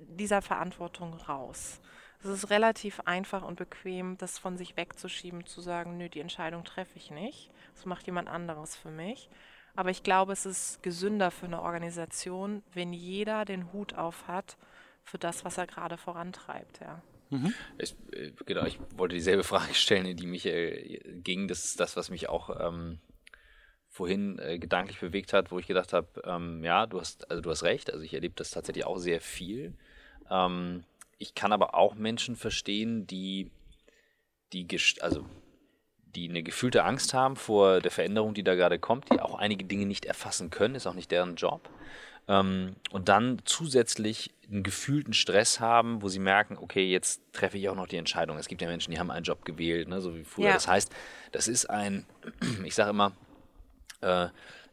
dieser 0.00 0.42
Verantwortung 0.42 1.14
raus. 1.14 1.80
Es 2.20 2.28
ist 2.28 2.50
relativ 2.50 3.00
einfach 3.00 3.42
und 3.42 3.56
bequem, 3.56 4.18
das 4.18 4.38
von 4.38 4.56
sich 4.56 4.76
wegzuschieben, 4.76 5.46
zu 5.46 5.60
sagen, 5.60 5.98
nö, 5.98 6.08
die 6.08 6.20
Entscheidung 6.20 6.64
treffe 6.64 6.96
ich 6.96 7.10
nicht. 7.10 7.50
Das 7.74 7.86
macht 7.86 8.06
jemand 8.06 8.28
anderes 8.28 8.76
für 8.76 8.90
mich. 8.90 9.30
Aber 9.78 9.90
ich 9.90 10.02
glaube, 10.02 10.32
es 10.32 10.44
ist 10.44 10.82
gesünder 10.82 11.30
für 11.30 11.46
eine 11.46 11.62
Organisation, 11.62 12.64
wenn 12.74 12.92
jeder 12.92 13.44
den 13.44 13.72
Hut 13.72 13.94
auf 13.94 14.26
hat 14.26 14.56
für 15.04 15.18
das, 15.18 15.44
was 15.44 15.56
er 15.56 15.68
gerade 15.68 15.96
vorantreibt. 15.96 16.80
Ja. 16.80 17.00
Mhm. 17.30 17.54
Ich, 17.78 17.94
äh, 18.10 18.32
genau, 18.44 18.64
ich 18.64 18.80
wollte 18.96 19.14
dieselbe 19.14 19.44
Frage 19.44 19.74
stellen, 19.74 20.06
in 20.06 20.16
die 20.16 20.26
Michael 20.26 21.20
ging. 21.22 21.46
Das 21.46 21.64
ist 21.64 21.78
das, 21.78 21.96
was 21.96 22.10
mich 22.10 22.28
auch 22.28 22.58
ähm, 22.58 22.98
vorhin 23.86 24.40
äh, 24.40 24.58
gedanklich 24.58 24.98
bewegt 24.98 25.32
hat, 25.32 25.52
wo 25.52 25.60
ich 25.60 25.68
gedacht 25.68 25.92
habe, 25.92 26.08
ähm, 26.24 26.64
ja, 26.64 26.86
du 26.86 26.98
hast, 26.98 27.30
also 27.30 27.40
du 27.40 27.48
hast 27.48 27.62
recht, 27.62 27.92
also 27.92 28.04
ich 28.04 28.14
erlebe 28.14 28.34
das 28.34 28.50
tatsächlich 28.50 28.84
auch 28.84 28.98
sehr 28.98 29.20
viel. 29.20 29.74
Ähm, 30.28 30.82
ich 31.18 31.36
kann 31.36 31.52
aber 31.52 31.76
auch 31.76 31.94
Menschen 31.94 32.34
verstehen, 32.34 33.06
die, 33.06 33.52
die, 34.52 34.66
also, 35.02 35.24
die 36.14 36.28
eine 36.28 36.42
gefühlte 36.42 36.84
Angst 36.84 37.14
haben 37.14 37.36
vor 37.36 37.80
der 37.80 37.90
Veränderung, 37.90 38.34
die 38.34 38.42
da 38.42 38.54
gerade 38.54 38.78
kommt, 38.78 39.12
die 39.12 39.20
auch 39.20 39.38
einige 39.38 39.64
Dinge 39.64 39.86
nicht 39.86 40.04
erfassen 40.04 40.50
können, 40.50 40.74
ist 40.74 40.86
auch 40.86 40.94
nicht 40.94 41.10
deren 41.10 41.36
Job. 41.36 41.68
Ähm, 42.28 42.76
und 42.90 43.08
dann 43.08 43.38
zusätzlich 43.44 44.34
einen 44.50 44.62
gefühlten 44.62 45.12
Stress 45.14 45.60
haben, 45.60 46.02
wo 46.02 46.08
sie 46.08 46.18
merken, 46.18 46.56
okay, 46.58 46.90
jetzt 46.90 47.22
treffe 47.32 47.58
ich 47.58 47.68
auch 47.68 47.74
noch 47.74 47.86
die 47.86 47.96
Entscheidung. 47.96 48.38
Es 48.38 48.48
gibt 48.48 48.60
ja 48.62 48.68
Menschen, 48.68 48.90
die 48.90 48.98
haben 48.98 49.10
einen 49.10 49.24
Job 49.24 49.44
gewählt, 49.44 49.88
ne, 49.88 50.00
so 50.00 50.14
wie 50.14 50.24
früher. 50.24 50.46
Ja. 50.46 50.52
Das 50.54 50.68
heißt, 50.68 50.92
das 51.32 51.48
ist 51.48 51.66
ein, 51.70 52.06
ich 52.64 52.74
sage 52.74 52.90
immer, 52.90 53.12
äh, 54.00 54.28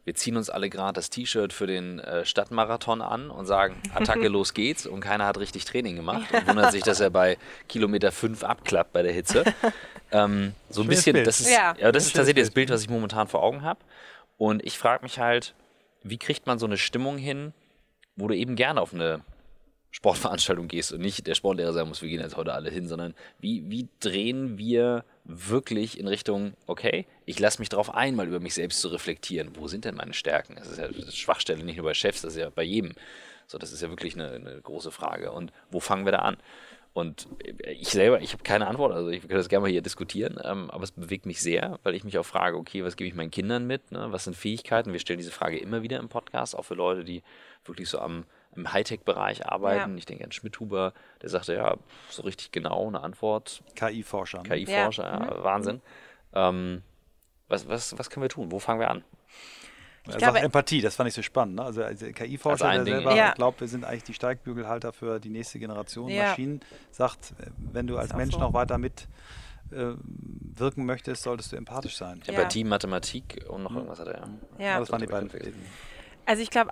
wir 0.05 0.13
ziehen 0.13 0.37
uns 0.37 0.51
alle 0.51 0.69
gerade 0.69 0.93
das 0.93 1.09
T-Shirt 1.09 1.51
für 1.51 1.65
den 1.65 1.99
äh, 1.99 2.25
Stadtmarathon 2.25 3.01
an 3.01 3.31
und 3.31 3.47
sagen, 3.47 3.81
Attacke, 3.93 4.27
los 4.27 4.53
geht's. 4.53 4.85
Und 4.85 5.01
keiner 5.01 5.25
hat 5.25 5.39
richtig 5.39 5.65
Training 5.65 5.95
gemacht 5.95 6.31
und 6.31 6.47
wundert 6.47 6.71
sich, 6.71 6.83
dass 6.83 6.99
er 6.99 7.09
bei 7.09 7.37
Kilometer 7.67 8.11
5 8.11 8.43
abklappt 8.43 8.93
bei 8.93 9.01
der 9.01 9.11
Hitze. 9.11 9.43
Ähm, 10.11 10.53
so 10.69 10.83
ein 10.83 10.87
bisschen, 10.87 11.13
Bild. 11.13 11.25
das 11.25 11.39
ist, 11.39 11.51
ja. 11.51 11.75
ja 11.79 11.91
das 11.91 12.05
ist 12.05 12.15
tatsächlich 12.15 12.45
das 12.45 12.53
Bild, 12.53 12.69
was 12.69 12.83
ich 12.83 12.89
momentan 12.89 13.27
vor 13.27 13.41
Augen 13.41 13.63
habe. 13.63 13.79
Und 14.37 14.63
ich 14.63 14.77
frage 14.77 15.03
mich 15.03 15.19
halt, 15.19 15.55
wie 16.03 16.17
kriegt 16.17 16.45
man 16.45 16.59
so 16.59 16.67
eine 16.67 16.77
Stimmung 16.77 17.17
hin, 17.17 17.53
wo 18.15 18.27
du 18.27 18.35
eben 18.35 18.55
gerne 18.55 18.81
auf 18.81 18.93
eine 18.93 19.21
Sportveranstaltung 19.95 20.67
gehst 20.67 20.91
und 20.91 20.99
nicht 20.99 21.25
der 21.25 21.35
Sportlehrer 21.35 21.71
sagen 21.71 21.87
muss, 21.87 22.01
wir 22.01 22.09
gehen 22.09 22.19
jetzt 22.19 22.35
heute 22.35 22.53
alle 22.53 22.69
hin, 22.69 22.89
sondern 22.89 23.13
wie, 23.39 23.63
wie 23.71 23.87
drehen 24.01 24.57
wir 24.57 25.05
wirklich 25.23 25.97
in 25.97 26.09
Richtung, 26.09 26.51
okay, 26.67 27.05
ich 27.25 27.39
lasse 27.39 27.59
mich 27.59 27.69
darauf 27.69 27.95
ein, 27.95 28.13
mal 28.13 28.27
über 28.27 28.41
mich 28.41 28.55
selbst 28.55 28.81
zu 28.81 28.89
reflektieren. 28.89 29.51
Wo 29.55 29.69
sind 29.69 29.85
denn 29.85 29.95
meine 29.95 30.13
Stärken? 30.13 30.55
Das 30.57 30.67
ist 30.67 30.79
ja 30.79 30.87
eine 30.87 31.11
Schwachstelle 31.13 31.63
nicht 31.63 31.77
nur 31.77 31.85
bei 31.85 31.93
Chefs, 31.93 32.23
das 32.23 32.33
ist 32.33 32.41
ja 32.41 32.49
bei 32.49 32.63
jedem. 32.63 32.91
So, 33.47 33.57
das 33.57 33.71
ist 33.71 33.81
ja 33.81 33.89
wirklich 33.89 34.15
eine, 34.15 34.31
eine 34.31 34.59
große 34.61 34.91
Frage. 34.91 35.31
Und 35.31 35.53
wo 35.71 35.79
fangen 35.79 36.03
wir 36.03 36.11
da 36.11 36.19
an? 36.19 36.35
Und 36.91 37.29
ich 37.65 37.87
selber, 37.87 38.19
ich 38.19 38.33
habe 38.33 38.43
keine 38.43 38.67
Antwort, 38.67 38.91
also 38.91 39.09
ich 39.09 39.23
würde 39.23 39.35
das 39.35 39.47
gerne 39.47 39.61
mal 39.61 39.71
hier 39.71 39.81
diskutieren, 39.81 40.37
ähm, 40.43 40.69
aber 40.71 40.83
es 40.83 40.91
bewegt 40.91 41.25
mich 41.25 41.39
sehr, 41.39 41.79
weil 41.83 41.95
ich 41.95 42.03
mich 42.03 42.17
auch 42.17 42.25
frage, 42.25 42.57
okay, 42.57 42.83
was 42.83 42.97
gebe 42.97 43.07
ich 43.07 43.15
meinen 43.15 43.31
Kindern 43.31 43.65
mit? 43.65 43.93
Ne? 43.93 44.07
Was 44.11 44.25
sind 44.25 44.35
Fähigkeiten? 44.35 44.91
Wir 44.91 44.99
stellen 44.99 45.19
diese 45.19 45.31
Frage 45.31 45.57
immer 45.57 45.83
wieder 45.83 45.99
im 45.99 46.09
Podcast, 46.09 46.53
auch 46.53 46.63
für 46.63 46.75
Leute, 46.75 47.05
die 47.05 47.23
wirklich 47.63 47.87
so 47.87 47.99
am 47.99 48.25
im 48.55 48.71
Hightech-Bereich 48.71 49.47
arbeiten. 49.47 49.91
Ja. 49.91 49.97
Ich 49.97 50.05
denke 50.05 50.23
an 50.23 50.31
Schmidhuber, 50.31 50.93
der 51.21 51.29
sagte 51.29 51.53
ja, 51.53 51.75
so 52.09 52.23
richtig 52.23 52.51
genau 52.51 52.87
eine 52.87 53.01
Antwort. 53.01 53.63
KI-Forscher. 53.75 54.43
KI-Forscher, 54.43 55.03
ja. 55.03 55.25
ja. 55.25 55.37
Mhm. 55.37 55.43
Wahnsinn. 55.43 55.81
Ähm, 56.33 56.81
was, 57.47 57.67
was, 57.67 57.97
was 57.97 58.09
können 58.09 58.23
wir 58.23 58.29
tun? 58.29 58.51
Wo 58.51 58.59
fangen 58.59 58.79
wir 58.79 58.89
an? 58.89 59.03
Ich 60.07 60.13
er 60.13 60.17
glaube, 60.19 60.33
sagt 60.33 60.45
Empathie, 60.45 60.81
das 60.81 60.95
fand 60.95 61.07
ich 61.07 61.15
so 61.15 61.23
spannend. 61.23 61.55
Ne? 61.55 61.63
Also, 61.63 61.83
also 61.83 62.05
KI-Forscher, 62.05 62.71
der 62.71 62.83
Ding, 62.83 62.93
selber 62.93 63.15
ja. 63.15 63.33
glaubt, 63.33 63.61
wir 63.61 63.67
sind 63.67 63.85
eigentlich 63.85 64.03
die 64.03 64.13
Steigbügelhalter 64.13 64.93
für 64.93 65.19
die 65.19 65.29
nächste 65.29 65.57
Generation 65.57 66.09
ja. 66.09 66.29
Maschinen, 66.29 66.61
sagt, 66.91 67.33
wenn 67.57 67.87
du 67.87 67.97
als 67.97 68.13
Mensch 68.13 68.33
so. 68.33 68.39
noch 68.39 68.53
weiter 68.53 68.77
mit 68.77 69.07
äh, 69.71 69.93
wirken 70.57 70.85
möchtest, 70.85 71.23
solltest 71.23 71.51
du 71.51 71.55
empathisch 71.55 71.97
sein. 71.97 72.21
Empathie, 72.27 72.63
Mathematik 72.63 73.45
und 73.49 73.63
noch 73.63 73.71
mhm. 73.71 73.77
irgendwas 73.77 73.99
hat 73.99 74.07
er. 74.07 74.29
Ja, 74.59 74.65
ja. 74.65 74.79
das 74.79 74.91
waren 74.91 75.01
die 75.01 75.07
beiden. 75.07 75.31
Also 76.27 76.41
ich 76.43 76.49
glaube, 76.49 76.71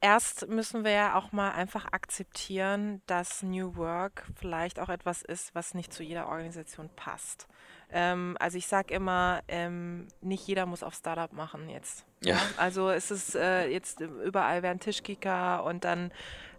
erst 0.00 0.48
müssen 0.48 0.84
wir 0.84 0.92
ja 0.92 1.14
auch 1.16 1.32
mal 1.32 1.52
einfach 1.52 1.92
akzeptieren, 1.92 3.02
dass 3.06 3.42
New 3.42 3.76
Work 3.76 4.26
vielleicht 4.34 4.80
auch 4.80 4.88
etwas 4.88 5.22
ist, 5.22 5.54
was 5.54 5.74
nicht 5.74 5.92
zu 5.92 6.02
jeder 6.02 6.28
Organisation 6.28 6.90
passt. 6.96 7.46
Ähm, 7.90 8.36
also 8.40 8.58
ich 8.58 8.66
sage 8.66 8.94
immer, 8.94 9.42
ähm, 9.48 10.08
nicht 10.20 10.46
jeder 10.46 10.66
muss 10.66 10.82
auf 10.82 10.94
Startup 10.94 11.32
machen 11.32 11.68
jetzt. 11.68 12.04
Ja. 12.22 12.36
ja? 12.36 12.42
Also 12.56 12.90
es 12.90 13.10
ist 13.10 13.34
äh, 13.36 13.68
jetzt 13.68 14.00
überall 14.00 14.62
werden 14.62 14.80
Tischkicker 14.80 15.64
und 15.64 15.84
dann 15.84 16.12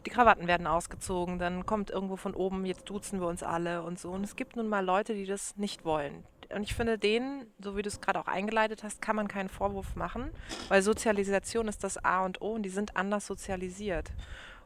die 0.05 0.09
Krawatten 0.09 0.47
werden 0.47 0.67
ausgezogen, 0.67 1.37
dann 1.37 1.65
kommt 1.65 1.89
irgendwo 1.89 2.15
von 2.15 2.33
oben, 2.33 2.65
jetzt 2.65 2.89
duzen 2.89 3.19
wir 3.19 3.27
uns 3.27 3.43
alle 3.43 3.83
und 3.83 3.99
so. 3.99 4.11
Und 4.11 4.23
es 4.23 4.37
gibt 4.37 4.55
nun 4.55 4.69
mal 4.69 4.85
Leute, 4.85 5.13
die 5.13 5.25
das 5.25 5.57
nicht 5.57 5.83
wollen 5.83 6.23
und 6.53 6.63
ich 6.63 6.75
finde, 6.75 6.97
denen, 6.97 7.45
so 7.59 7.75
wie 7.75 7.81
du 7.81 7.87
es 7.87 8.01
gerade 8.01 8.19
auch 8.19 8.27
eingeleitet 8.27 8.83
hast, 8.83 9.01
kann 9.01 9.15
man 9.15 9.27
keinen 9.27 9.49
Vorwurf 9.49 9.95
machen, 9.95 10.31
weil 10.69 10.81
Sozialisation 10.81 11.67
ist 11.67 11.83
das 11.83 12.03
A 12.03 12.25
und 12.25 12.41
O 12.41 12.53
und 12.53 12.63
die 12.63 12.69
sind 12.69 12.95
anders 12.95 13.27
sozialisiert. 13.27 14.11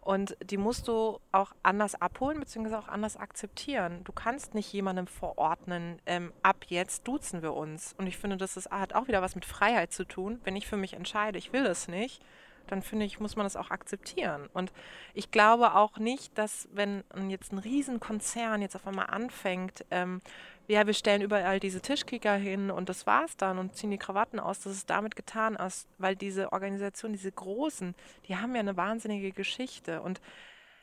Und 0.02 0.36
die 0.44 0.58
musst 0.58 0.88
du 0.88 1.20
auch 1.32 1.54
anders 1.62 1.94
abholen, 2.02 2.40
beziehungsweise 2.40 2.80
auch 2.80 2.88
anders 2.88 3.18
akzeptieren. 3.18 4.04
Du 4.04 4.12
kannst 4.12 4.56
nicht 4.56 4.74
jemandem 4.74 5.06
verordnen, 5.06 6.02
ähm, 6.08 6.34
ab 6.42 6.66
jetzt 6.68 7.08
duzen 7.08 7.44
wir 7.44 7.54
uns. 7.54 7.94
Und 8.00 8.08
ich 8.08 8.18
finde, 8.18 8.38
das 8.38 8.58
ist, 8.58 8.72
hat 8.72 8.94
auch 8.94 9.08
wieder 9.08 9.22
was 9.22 9.36
mit 9.36 9.46
Freiheit 9.46 9.94
zu 9.94 10.04
tun. 10.04 10.42
Wenn 10.44 10.56
ich 10.56 10.66
für 10.66 10.78
mich 10.78 10.94
entscheide, 10.94 11.38
ich 11.38 11.54
will 11.54 11.68
es 11.68 11.88
nicht, 11.88 12.24
dann 12.68 12.82
finde 12.82 13.06
ich, 13.06 13.20
muss 13.20 13.36
man 13.36 13.46
das 13.46 13.56
auch 13.56 13.72
akzeptieren. 13.72 14.50
Und 14.54 14.72
ich 15.14 15.32
glaube 15.32 15.76
auch 15.76 15.98
nicht, 15.98 16.38
dass 16.38 16.68
wenn 16.72 17.04
jetzt 17.30 17.52
ein 17.52 17.58
Riesenkonzern 17.58 18.62
jetzt 18.62 18.76
auf 18.76 18.88
einmal 18.88 19.08
anfängt, 19.08 19.86
ähm, 19.92 20.22
ja, 20.68 20.88
wir 20.88 20.94
stellen 20.94 21.22
überall 21.22 21.60
diese 21.60 21.82
Tischkicker 21.82 22.34
hin 22.36 22.72
und 22.72 22.88
das 22.88 23.06
war's 23.06 23.36
dann 23.36 23.58
und 23.58 23.76
ziehen 23.76 23.92
die 23.92 23.98
Krawatten 23.98 24.40
aus, 24.40 24.62
dass 24.62 24.74
es 24.74 24.86
damit 24.86 25.16
getan 25.16 25.56
ist, 25.56 25.88
weil 25.98 26.16
diese 26.16 26.54
Organisationen, 26.54 27.14
diese 27.14 27.32
großen, 27.32 27.94
die 28.28 28.38
haben 28.38 28.54
ja 28.54 28.62
eine 28.62 28.78
wahnsinnige 28.78 29.32
Geschichte 29.32 30.02
und 30.02 30.22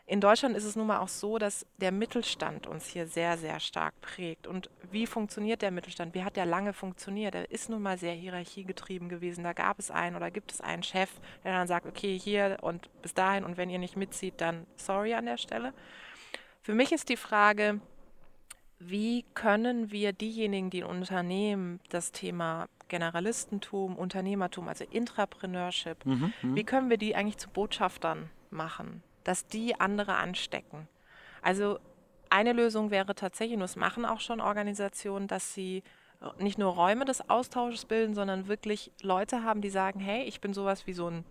in 0.09 0.23
Deutschland 0.23 0.57
ist 0.57 0.65
es 0.65 0.75
nun 0.75 0.87
mal 0.87 1.01
auch 1.01 1.09
so, 1.09 1.37
dass 1.37 1.67
der 1.77 1.93
Mittelstand 1.93 2.67
uns 2.67 2.87
hier 2.87 3.07
sehr, 3.07 3.37
sehr 3.37 3.61
stark 3.61 4.01
prägt. 4.01 4.47
Und 4.47 4.71
wie 4.91 5.07
funktioniert 5.07 5.61
der 5.61 5.71
Mittelstand? 5.71 6.15
Wie 6.15 6.25
hat 6.25 6.37
der 6.37 6.47
lange 6.47 6.73
funktioniert? 6.73 7.35
Der 7.35 7.51
ist 7.51 7.69
nun 7.69 7.83
mal 7.83 7.99
sehr 7.99 8.15
hierarchiegetrieben 8.15 9.11
gewesen. 9.11 9.45
Da 9.45 9.53
gab 9.53 9.79
es 9.79 9.91
einen 9.91 10.17
oder 10.17 10.31
gibt 10.31 10.51
es 10.51 10.63
einen 10.63 10.83
Chef, 10.83 11.11
der 11.45 11.53
dann 11.53 11.69
sagt, 11.69 11.85
okay, 11.85 12.19
hier 12.19 12.57
und 12.63 12.89
bis 13.03 13.13
dahin 13.13 13.45
und 13.45 13.59
wenn 13.59 13.69
ihr 13.69 13.79
nicht 13.79 13.99
mitzieht, 13.99 14.41
dann 14.41 14.67
sorry 14.77 15.13
an 15.13 15.27
der 15.27 15.37
Stelle. 15.37 15.75
Für 16.63 16.73
mich 16.73 16.91
ist 16.91 17.11
die 17.11 17.19
Frage, 17.19 17.79
wie 18.79 19.27
können 19.35 19.91
wir 19.91 20.15
diejenigen, 20.15 20.71
die 20.71 20.79
in 20.79 20.85
Unternehmen 20.87 21.81
das 21.91 22.13
Thema 22.13 22.67
Generalistentum, 22.89 23.97
Unternehmertum, 23.97 24.69
also 24.69 24.85
Intrapreneurship, 24.91 26.07
mhm, 26.07 26.33
mhm, 26.41 26.57
wie 26.57 26.65
können 26.65 26.89
wir 26.89 26.97
die 26.97 27.15
eigentlich 27.15 27.37
zu 27.37 27.51
Botschaftern 27.51 28.31
machen, 28.51 29.03
dass 29.29 29.47
die 29.47 29.79
andere 29.79 30.17
anstecken? 30.17 30.89
Also 31.43 31.79
eine 32.31 32.53
Lösung 32.53 32.91
wäre 32.91 33.15
tatsächlich, 33.15 33.55
und 33.55 33.61
das 33.61 33.77
machen 33.77 34.05
auch 34.05 34.21
schon 34.21 34.41
Organisationen, 34.41 35.29
dass 35.29 35.55
sie 35.55 35.83
nicht 36.39 36.59
nur 36.59 36.73
Räume 36.73 37.05
des 37.05 37.29
Austausches 37.31 37.85
bilden, 37.85 38.15
sondern 38.15 38.49
wirklich 38.49 38.91
Leute 39.03 39.45
haben, 39.45 39.61
die 39.61 39.71
sagen, 39.71 40.01
hey, 40.01 40.25
ich 40.25 40.41
bin 40.41 40.53
sowas 40.53 40.87
wie 40.87 40.93
so 40.93 41.09
ein, 41.09 41.25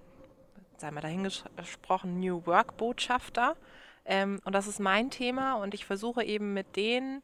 sagen 0.78 0.96
wir 0.96 1.02
dahingesprochen, 1.02 2.20
New 2.20 2.46
Work 2.46 2.78
Botschafter 2.78 3.58
ähm, 4.06 4.40
und 4.46 4.54
das 4.54 4.68
ist 4.68 4.80
mein 4.80 5.10
Thema 5.10 5.56
und 5.56 5.74
ich 5.74 5.86
versuche 5.86 6.24
eben 6.24 6.54
mit 6.54 6.76
denen 6.76 7.22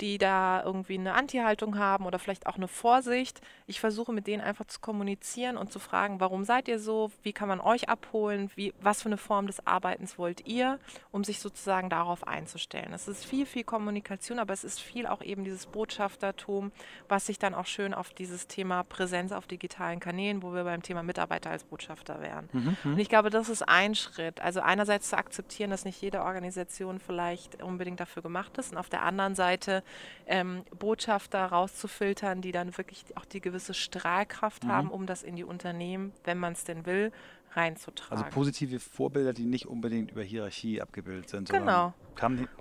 die 0.00 0.18
da 0.18 0.62
irgendwie 0.64 0.98
eine 0.98 1.14
Anti-Haltung 1.14 1.78
haben 1.78 2.06
oder 2.06 2.18
vielleicht 2.18 2.46
auch 2.46 2.56
eine 2.56 2.68
Vorsicht. 2.68 3.40
Ich 3.66 3.80
versuche 3.80 4.12
mit 4.12 4.26
denen 4.26 4.42
einfach 4.42 4.66
zu 4.66 4.80
kommunizieren 4.80 5.56
und 5.56 5.72
zu 5.72 5.78
fragen, 5.78 6.20
warum 6.20 6.44
seid 6.44 6.68
ihr 6.68 6.78
so? 6.78 7.10
Wie 7.22 7.32
kann 7.32 7.48
man 7.48 7.60
euch 7.60 7.88
abholen? 7.88 8.50
Wie, 8.54 8.72
was 8.80 9.02
für 9.02 9.08
eine 9.08 9.16
Form 9.16 9.46
des 9.46 9.66
Arbeitens 9.66 10.18
wollt 10.18 10.46
ihr, 10.46 10.78
um 11.10 11.24
sich 11.24 11.40
sozusagen 11.40 11.90
darauf 11.90 12.26
einzustellen? 12.26 12.92
Es 12.92 13.08
ist 13.08 13.24
viel, 13.24 13.46
viel 13.46 13.64
Kommunikation, 13.64 14.38
aber 14.38 14.52
es 14.52 14.64
ist 14.64 14.80
viel 14.80 15.06
auch 15.06 15.22
eben 15.22 15.44
dieses 15.44 15.66
Botschaftertum, 15.66 16.72
was 17.08 17.26
sich 17.26 17.38
dann 17.38 17.54
auch 17.54 17.66
schön 17.66 17.94
auf 17.94 18.12
dieses 18.14 18.46
Thema 18.46 18.82
Präsenz 18.84 19.32
auf 19.32 19.46
digitalen 19.46 20.00
Kanälen, 20.00 20.42
wo 20.42 20.52
wir 20.54 20.64
beim 20.64 20.82
Thema 20.82 21.02
Mitarbeiter 21.02 21.50
als 21.50 21.64
Botschafter 21.64 22.20
wären. 22.20 22.48
Mhm, 22.52 22.76
mhm. 22.82 22.92
und 22.92 22.98
ich 22.98 23.08
glaube, 23.08 23.30
das 23.30 23.48
ist 23.48 23.62
ein 23.62 23.94
Schritt. 23.94 24.40
Also 24.40 24.60
einerseits 24.60 25.10
zu 25.10 25.16
akzeptieren, 25.16 25.70
dass 25.70 25.84
nicht 25.84 26.00
jede 26.00 26.22
Organisation 26.22 26.98
vielleicht 26.98 27.62
unbedingt 27.62 28.00
dafür 28.00 28.22
gemacht 28.22 28.58
ist 28.58 28.72
und 28.72 28.78
auf 28.78 28.88
der 28.88 29.02
anderen 29.02 29.34
Seite 29.34 29.82
ähm, 30.26 30.64
Botschafter 30.78 31.44
rauszufiltern, 31.44 32.40
die 32.40 32.52
dann 32.52 32.76
wirklich 32.76 33.04
auch 33.16 33.24
die 33.24 33.40
gewisse 33.40 33.74
Strahlkraft 33.74 34.64
mhm. 34.64 34.68
haben, 34.68 34.90
um 34.90 35.06
das 35.06 35.22
in 35.22 35.36
die 35.36 35.44
Unternehmen, 35.44 36.12
wenn 36.24 36.38
man 36.38 36.52
es 36.52 36.64
denn 36.64 36.86
will, 36.86 37.12
reinzutragen. 37.52 38.24
Also 38.24 38.34
positive 38.34 38.80
Vorbilder, 38.80 39.32
die 39.32 39.46
nicht 39.46 39.66
unbedingt 39.66 40.10
über 40.10 40.22
Hierarchie 40.22 40.80
abgebildet 40.80 41.28
sind. 41.28 41.48
Genau. 41.50 41.94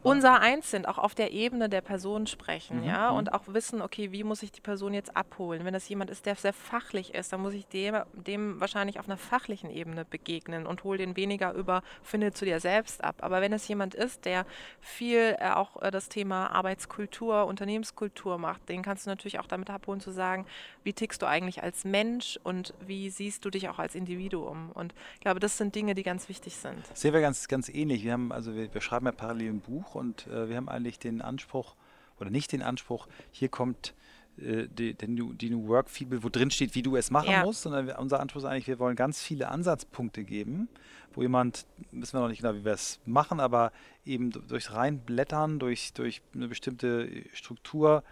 Unser 0.04 0.40
Eins 0.42 0.72
sind, 0.72 0.88
auch 0.88 0.98
auf 0.98 1.16
der 1.16 1.32
Ebene 1.32 1.70
der 1.70 1.82
Person 1.82 2.28
sprechen, 2.28 2.82
mhm, 2.82 2.88
ja, 2.88 3.12
mhm. 3.12 3.18
und 3.18 3.34
auch 3.34 3.44
wissen, 3.48 3.82
okay, 3.82 4.12
wie 4.12 4.24
muss 4.24 4.44
ich 4.44 4.52
die 4.52 4.62
Person 4.62 4.94
jetzt 4.94 5.16
abholen? 5.16 5.66
Wenn 5.66 5.74
das 5.74 5.88
jemand 5.90 6.10
ist, 6.10 6.26
der 6.26 6.36
sehr 6.36 6.54
fachlich 6.54 7.14
ist, 7.14 7.34
dann 7.34 7.42
muss 7.42 7.54
ich 7.54 7.68
dem, 7.68 7.96
dem 8.14 8.60
wahrscheinlich 8.60 9.00
auf 9.00 9.08
einer 9.08 9.18
fachlichen 9.18 9.70
Ebene 9.70 10.06
begegnen 10.06 10.68
und 10.68 10.84
hole 10.84 10.98
den 10.98 11.16
weniger 11.16 11.54
über, 11.54 11.82
finde 12.04 12.34
zu 12.34 12.46
dir 12.46 12.60
selbst 12.60 13.04
ab. 13.04 13.16
Aber 13.20 13.42
wenn 13.42 13.54
es 13.54 13.68
jemand 13.68 13.96
ist, 13.96 14.26
der 14.26 14.46
viel 14.80 15.36
äh, 15.40 15.50
auch 15.52 15.82
äh, 15.82 15.92
das 15.92 16.10
Thema 16.10 16.52
Arbeitskultur, 16.52 17.46
Unternehmenskultur 17.46 18.38
macht, 18.38 18.68
den 18.70 18.82
kannst 18.82 19.06
du 19.06 19.10
natürlich 19.10 19.40
auch 19.40 19.48
damit 19.48 19.70
abholen 19.70 20.00
zu 20.00 20.12
sagen, 20.12 20.46
wie 20.84 20.94
tickst 20.94 21.22
du 21.22 21.26
eigentlich 21.26 21.64
als 21.64 21.86
Mensch 21.86 22.40
und 22.44 22.74
wie 22.86 23.10
siehst 23.10 23.46
du 23.46 23.50
dich 23.50 23.70
auch 23.70 23.80
als 23.80 23.96
Individuum? 23.96 24.72
Und 24.74 24.94
ich 25.16 25.22
glaube, 25.22 25.40
das 25.40 25.58
sind 25.58 25.76
Dinge, 25.76 25.96
die 25.96 26.04
ganz 26.04 26.30
wichtig 26.30 26.56
sind. 26.56 26.86
Sehen 26.94 27.14
wir 27.14 27.22
ganz, 27.22 27.48
ganz 27.48 27.70
ähnlich. 27.70 28.04
Wir 28.04 28.14
haben, 28.14 28.32
also 28.32 28.56
wir, 28.56 28.74
wir 28.74 28.82
schreiben 28.82 29.06
ja 29.06 29.12
parallel 29.12 29.45
ein 29.50 29.60
Buch 29.60 29.96
und 29.96 30.28
äh, 30.28 30.50
wir 30.50 30.58
haben 30.58 30.70
eigentlich 30.70 31.00
den 31.00 31.22
Anspruch, 31.22 31.76
oder 32.20 32.30
nicht 32.30 32.52
den 32.52 32.62
Anspruch, 32.62 33.08
hier 33.32 33.50
kommt 33.50 33.94
äh, 34.38 34.68
die, 34.68 34.94
die, 34.94 35.08
New, 35.08 35.34
die 35.34 35.50
New 35.50 35.68
Work 35.68 35.90
Fibel, 35.90 36.24
wo 36.24 36.30
drin 36.30 36.52
steht, 36.52 36.76
wie 36.76 36.82
du 36.82 36.96
es 36.96 37.12
machen 37.12 37.32
ja. 37.32 37.44
musst, 37.44 37.62
sondern 37.62 37.90
unser 37.98 38.20
Anspruch 38.20 38.42
ist 38.42 38.46
eigentlich, 38.46 38.68
wir 38.68 38.80
wollen 38.80 38.96
ganz 38.96 39.22
viele 39.22 39.50
Ansatzpunkte 39.50 40.24
geben, 40.24 40.68
wo 41.14 41.22
jemand, 41.22 41.66
wissen 41.92 42.18
wir 42.18 42.22
noch 42.22 42.30
nicht 42.30 42.42
genau, 42.42 42.56
wie 42.56 42.66
wir 42.66 42.74
es 42.74 43.00
machen, 43.06 43.40
aber 43.40 43.72
eben 44.06 44.32
durchs 44.32 44.74
Reinblättern, 44.74 45.60
durch, 45.60 45.94
durch 45.94 46.22
eine 46.34 46.48
bestimmte 46.48 47.10
Struktur, 47.34 48.04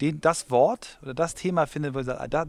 den, 0.00 0.20
das 0.20 0.50
Wort 0.50 0.98
oder 1.02 1.14
das 1.14 1.34
Thema 1.34 1.66
findet, 1.66 1.94
wo 1.94 1.98
wir 1.98 2.04
sagen, 2.04 2.30
da, 2.30 2.46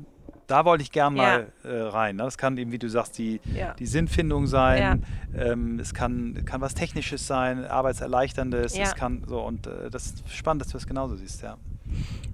da 0.48 0.66
wollte 0.66 0.84
ich 0.84 0.92
gern 0.92 1.16
mal 1.16 1.52
ja. 1.64 1.70
äh, 1.70 1.82
rein. 1.84 2.16
Ne? 2.18 2.24
Das 2.24 2.38
kann 2.38 2.58
eben, 2.58 2.72
wie 2.72 2.80
du 2.80 2.90
sagst, 2.90 3.18
die, 3.18 3.40
ja. 3.54 3.74
die 3.74 3.86
Sinnfindung 3.86 4.48
sein. 4.48 5.06
Ja. 5.34 5.52
Ähm, 5.52 5.80
es 5.80 5.94
kann, 5.94 6.44
kann 6.46 6.62
was 6.62 6.74
Technisches 6.74 7.28
sein, 7.28 7.66
Arbeitserleichterndes. 7.66 8.78
Es 8.78 8.96
kann 8.96 9.24
so 9.28 9.42
und 9.42 9.68
äh, 9.68 9.90
das 9.90 10.08
ist 10.08 10.30
spannend, 10.32 10.62
dass 10.62 10.70
du 10.70 10.74
das 10.74 10.88
genauso 10.88 11.16
siehst, 11.16 11.42
ja. 11.42 11.58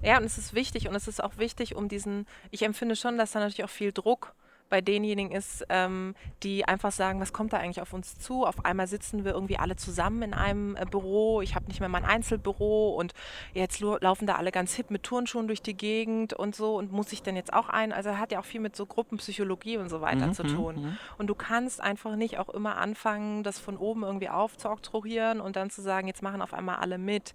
Ja, 0.02 0.18
und 0.18 0.24
es 0.24 0.38
ist 0.38 0.54
wichtig 0.54 0.88
und 0.88 0.94
es 0.94 1.06
ist 1.08 1.22
auch 1.22 1.36
wichtig, 1.36 1.76
um 1.76 1.88
diesen, 1.88 2.26
ich 2.50 2.62
empfinde 2.62 2.96
schon, 2.96 3.18
dass 3.18 3.32
da 3.32 3.40
natürlich 3.40 3.64
auch 3.64 3.70
viel 3.70 3.92
Druck 3.92 4.34
bei 4.70 4.80
denjenigen 4.80 5.32
ist, 5.32 5.66
ähm, 5.68 6.14
die 6.42 6.64
einfach 6.64 6.92
sagen, 6.92 7.20
was 7.20 7.32
kommt 7.32 7.52
da 7.52 7.58
eigentlich 7.58 7.82
auf 7.82 7.92
uns 7.92 8.18
zu? 8.18 8.46
Auf 8.46 8.64
einmal 8.64 8.86
sitzen 8.86 9.24
wir 9.24 9.32
irgendwie 9.32 9.58
alle 9.58 9.76
zusammen 9.76 10.22
in 10.22 10.34
einem 10.34 10.76
äh, 10.76 10.86
Büro. 10.90 11.42
Ich 11.42 11.54
habe 11.54 11.66
nicht 11.66 11.80
mehr 11.80 11.88
mein 11.88 12.04
Einzelbüro 12.04 12.94
und 12.94 13.12
jetzt 13.52 13.80
laufen 13.80 14.26
da 14.26 14.36
alle 14.36 14.52
ganz 14.52 14.74
hip 14.74 14.90
mit 14.90 15.02
Turnschuhen 15.02 15.48
durch 15.48 15.60
die 15.60 15.76
Gegend 15.76 16.32
und 16.32 16.56
so 16.56 16.76
und 16.76 16.92
muss 16.92 17.12
ich 17.12 17.22
denn 17.22 17.36
jetzt 17.36 17.52
auch 17.52 17.68
ein? 17.68 17.92
Also 17.92 18.16
hat 18.16 18.32
ja 18.32 18.40
auch 18.40 18.44
viel 18.44 18.60
mit 18.60 18.76
so 18.76 18.86
Gruppenpsychologie 18.86 19.76
und 19.76 19.90
so 19.90 20.00
weiter 20.00 20.28
mhm, 20.28 20.32
zu 20.32 20.44
tun. 20.44 20.76
Mhm. 20.76 20.98
Und 21.18 21.26
du 21.26 21.34
kannst 21.34 21.80
einfach 21.80 22.16
nicht 22.16 22.38
auch 22.38 22.48
immer 22.48 22.76
anfangen, 22.76 23.42
das 23.42 23.58
von 23.58 23.76
oben 23.76 24.04
irgendwie 24.04 24.28
aufzuoktroyieren 24.28 25.40
und 25.40 25.56
dann 25.56 25.70
zu 25.70 25.82
sagen, 25.82 26.06
jetzt 26.06 26.22
machen 26.22 26.40
auf 26.40 26.54
einmal 26.54 26.76
alle 26.76 26.96
mit. 26.96 27.34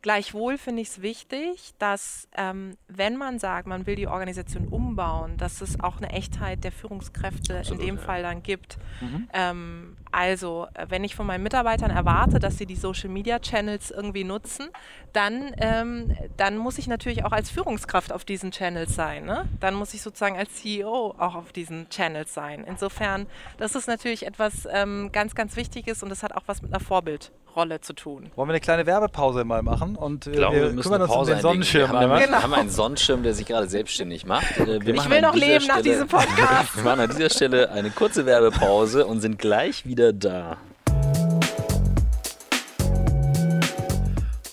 Gleichwohl 0.00 0.58
finde 0.58 0.82
ich 0.82 0.88
es 0.88 1.02
wichtig, 1.02 1.74
dass 1.80 2.28
ähm, 2.36 2.76
wenn 2.86 3.16
man 3.16 3.40
sagt, 3.40 3.66
man 3.66 3.84
will 3.86 3.96
die 3.96 4.06
Organisation 4.06 4.68
umbauen, 4.68 5.36
dass 5.38 5.60
es 5.60 5.80
auch 5.80 5.96
eine 5.96 6.10
Echtheit 6.10 6.62
der 6.62 6.70
Führungskräfte 6.70 7.58
Absolut, 7.58 7.80
in 7.80 7.86
dem 7.86 7.96
ja. 7.96 8.02
Fall 8.02 8.22
dann 8.22 8.44
gibt. 8.44 8.78
Mhm. 9.00 9.28
Ähm, 9.32 9.96
also, 10.12 10.68
wenn 10.88 11.02
ich 11.02 11.16
von 11.16 11.26
meinen 11.26 11.42
Mitarbeitern 11.42 11.90
erwarte, 11.90 12.38
dass 12.38 12.58
sie 12.58 12.66
die 12.66 12.76
Social 12.76 13.08
Media 13.08 13.40
Channels 13.40 13.90
irgendwie 13.90 14.22
nutzen, 14.22 14.68
dann, 15.12 15.52
ähm, 15.58 16.16
dann 16.36 16.56
muss 16.56 16.78
ich 16.78 16.86
natürlich 16.86 17.24
auch 17.24 17.32
als 17.32 17.50
Führungskraft 17.50 18.12
auf 18.12 18.24
diesen 18.24 18.52
Channels 18.52 18.94
sein. 18.94 19.24
Ne? 19.24 19.48
Dann 19.58 19.74
muss 19.74 19.94
ich 19.94 20.02
sozusagen 20.02 20.36
als 20.36 20.54
CEO 20.54 21.16
auch 21.18 21.34
auf 21.34 21.52
diesen 21.52 21.88
Channels 21.90 22.32
sein. 22.32 22.64
Insofern, 22.64 23.26
das 23.58 23.74
ist 23.74 23.88
natürlich 23.88 24.26
etwas 24.26 24.68
ähm, 24.70 25.10
ganz, 25.12 25.34
ganz 25.34 25.56
Wichtiges 25.56 26.04
und 26.04 26.08
das 26.08 26.22
hat 26.22 26.32
auch 26.36 26.44
was 26.46 26.62
mit 26.62 26.72
einer 26.72 26.80
Vorbild 26.80 27.32
Rolle 27.56 27.80
zu 27.80 27.92
tun. 27.92 28.30
Wollen 28.36 28.48
wir 28.48 28.52
eine 28.52 28.60
kleine 28.60 28.86
Werbepause 28.86 29.44
mal 29.44 29.62
machen? 29.62 29.96
Und 29.96 30.26
äh, 30.26 30.32
glaube, 30.32 30.56
wir, 30.56 30.76
wir 30.76 30.82
kümmern 30.82 31.02
uns 31.02 31.12
um 31.12 31.26
den 31.26 31.40
Sonnenschirm. 31.40 31.92
Wir 31.92 32.00
haben, 32.00 32.20
genau. 32.22 32.42
haben, 32.42 32.54
einen 32.54 32.70
Sonnenschirm, 32.70 33.22
der 33.22 33.34
sich 33.34 33.46
gerade 33.46 33.68
selbstständig 33.68 34.26
macht. 34.26 34.58
Äh, 34.58 34.76
ich 34.78 35.10
will 35.10 35.20
noch 35.20 35.34
leben 35.34 35.60
Stelle, 35.62 35.76
nach 35.76 35.82
diesem 35.82 36.08
Podcast. 36.08 36.76
wir 36.76 36.84
machen 36.84 37.00
an 37.00 37.10
dieser 37.10 37.30
Stelle 37.30 37.70
eine 37.70 37.90
kurze 37.90 38.26
Werbepause 38.26 39.06
und 39.06 39.20
sind 39.20 39.38
gleich 39.38 39.86
wieder 39.86 40.12
da. 40.12 40.58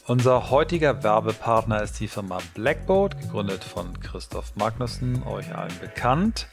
Unser 0.07 0.51
heutiger 0.51 1.03
Werbepartner 1.03 1.81
ist 1.81 1.99
die 1.99 2.07
Firma 2.07 2.37
Blackboard, 2.53 3.19
gegründet 3.21 3.63
von 3.63 3.99
Christoph 3.99 4.55
Magnussen, 4.55 5.23
euch 5.23 5.55
allen 5.55 5.73
bekannt. 5.81 6.47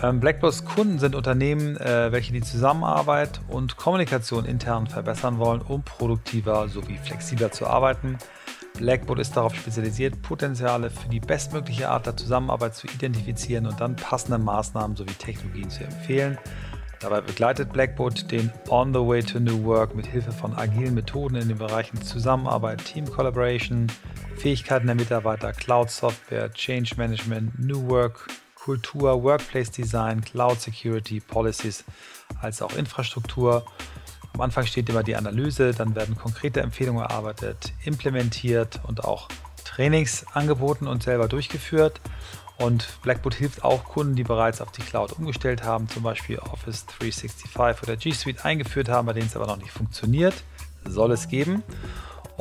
Ähm, 0.00 0.20
Blackboards 0.20 0.64
Kunden 0.64 0.98
sind 0.98 1.14
Unternehmen, 1.14 1.76
äh, 1.76 2.10
welche 2.12 2.32
die 2.32 2.40
Zusammenarbeit 2.40 3.40
und 3.48 3.76
Kommunikation 3.76 4.44
intern 4.44 4.86
verbessern 4.86 5.38
wollen, 5.38 5.60
um 5.60 5.82
produktiver 5.82 6.68
sowie 6.68 6.98
flexibler 6.98 7.52
zu 7.52 7.66
arbeiten. 7.66 8.16
Blackboard 8.78 9.18
ist 9.18 9.36
darauf 9.36 9.54
spezialisiert, 9.54 10.22
Potenziale 10.22 10.90
für 10.90 11.08
die 11.08 11.20
bestmögliche 11.20 11.90
Art 11.90 12.06
der 12.06 12.16
Zusammenarbeit 12.16 12.74
zu 12.74 12.86
identifizieren 12.86 13.66
und 13.66 13.80
dann 13.80 13.96
passende 13.96 14.38
Maßnahmen 14.38 14.96
sowie 14.96 15.12
Technologien 15.12 15.68
zu 15.68 15.84
empfehlen. 15.84 16.38
Dabei 16.98 17.20
begleitet 17.20 17.72
Blackboard 17.72 18.30
den 18.30 18.50
On 18.70 18.94
the 18.94 19.00
Way 19.00 19.22
to 19.24 19.40
New 19.40 19.64
Work 19.64 19.94
mit 19.94 20.06
Hilfe 20.06 20.30
von 20.30 20.54
agilen 20.54 20.94
Methoden 20.94 21.34
in 21.34 21.48
den 21.48 21.58
Bereichen 21.58 22.00
Zusammenarbeit, 22.00 22.84
Team 22.84 23.10
Collaboration, 23.10 23.88
Fähigkeiten 24.36 24.86
der 24.86 24.94
Mitarbeiter, 24.94 25.52
Cloud 25.52 25.90
Software, 25.90 26.50
Change 26.52 26.94
Management, 26.96 27.58
New 27.58 27.88
Work, 27.88 28.28
Kultur, 28.64 29.24
Workplace 29.24 29.72
Design, 29.72 30.20
Cloud 30.20 30.60
Security, 30.60 31.18
Policies 31.18 31.84
als 32.40 32.62
auch 32.62 32.74
Infrastruktur. 32.74 33.64
Am 34.34 34.40
Anfang 34.40 34.66
steht 34.66 34.88
immer 34.88 35.02
die 35.02 35.16
Analyse, 35.16 35.72
dann 35.72 35.96
werden 35.96 36.16
konkrete 36.16 36.60
Empfehlungen 36.60 37.02
erarbeitet, 37.02 37.72
implementiert 37.84 38.80
und 38.86 39.04
auch 39.04 39.28
Trainings 39.64 40.24
angeboten 40.32 40.86
und 40.86 41.02
selber 41.02 41.26
durchgeführt. 41.26 42.00
Und 42.56 42.86
Blackboard 43.02 43.34
hilft 43.34 43.64
auch 43.64 43.82
Kunden, 43.84 44.14
die 44.14 44.22
bereits 44.22 44.60
auf 44.60 44.70
die 44.70 44.82
Cloud 44.82 45.12
umgestellt 45.12 45.64
haben, 45.64 45.88
zum 45.88 46.04
Beispiel 46.04 46.38
Office 46.38 46.86
365 46.86 47.82
oder 47.82 47.96
G 47.96 48.12
Suite 48.12 48.44
eingeführt 48.44 48.88
haben, 48.88 49.06
bei 49.06 49.12
denen 49.12 49.26
es 49.26 49.34
aber 49.34 49.46
noch 49.46 49.56
nicht 49.56 49.72
funktioniert. 49.72 50.44
Soll 50.84 51.10
es 51.10 51.26
geben. 51.26 51.64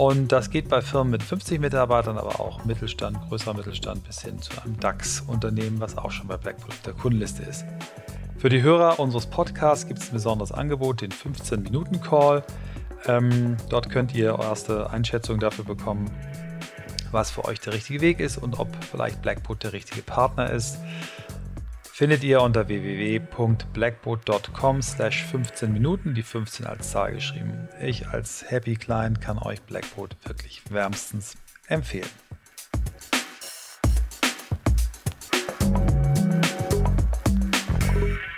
Und 0.01 0.31
das 0.31 0.49
geht 0.49 0.67
bei 0.67 0.81
Firmen 0.81 1.11
mit 1.11 1.21
50 1.21 1.61
Mitarbeitern, 1.61 2.17
aber 2.17 2.39
auch 2.39 2.65
Mittelstand, 2.65 3.19
größerer 3.29 3.53
Mittelstand 3.53 4.03
bis 4.03 4.23
hin 4.23 4.41
zu 4.41 4.51
einem 4.59 4.79
DAX-Unternehmen, 4.79 5.79
was 5.79 5.95
auch 5.95 6.09
schon 6.09 6.27
bei 6.27 6.37
Blackboard 6.37 6.71
auf 6.71 6.81
der 6.81 6.93
Kundenliste 6.93 7.43
ist. 7.43 7.65
Für 8.35 8.49
die 8.49 8.63
Hörer 8.63 8.99
unseres 8.99 9.27
Podcasts 9.27 9.85
gibt 9.85 9.99
es 9.99 10.09
ein 10.09 10.13
besonderes 10.13 10.51
Angebot, 10.51 11.01
den 11.01 11.11
15-Minuten-Call. 11.11 12.43
Ähm, 13.05 13.57
dort 13.69 13.91
könnt 13.91 14.15
ihr 14.15 14.39
erste 14.39 14.89
Einschätzung 14.89 15.39
dafür 15.39 15.65
bekommen, 15.65 16.09
was 17.11 17.29
für 17.29 17.45
euch 17.45 17.59
der 17.59 17.73
richtige 17.73 18.01
Weg 18.01 18.21
ist 18.21 18.39
und 18.39 18.57
ob 18.57 18.69
vielleicht 18.83 19.21
Blackboard 19.21 19.65
der 19.65 19.73
richtige 19.73 20.01
Partner 20.01 20.49
ist 20.49 20.79
findet 21.91 22.23
ihr 22.23 22.41
unter 22.41 22.67
www.blackboard.com 22.67 24.81
slash 24.81 25.25
15 25.25 25.73
Minuten, 25.73 26.15
die 26.15 26.23
15 26.23 26.65
als 26.65 26.89
Zahl 26.91 27.13
geschrieben. 27.13 27.67
Ich 27.81 28.07
als 28.07 28.49
Happy 28.49 28.75
Client 28.75 29.21
kann 29.21 29.37
euch 29.37 29.61
Blackboard 29.63 30.15
wirklich 30.23 30.61
wärmstens 30.69 31.35
empfehlen. 31.67 32.07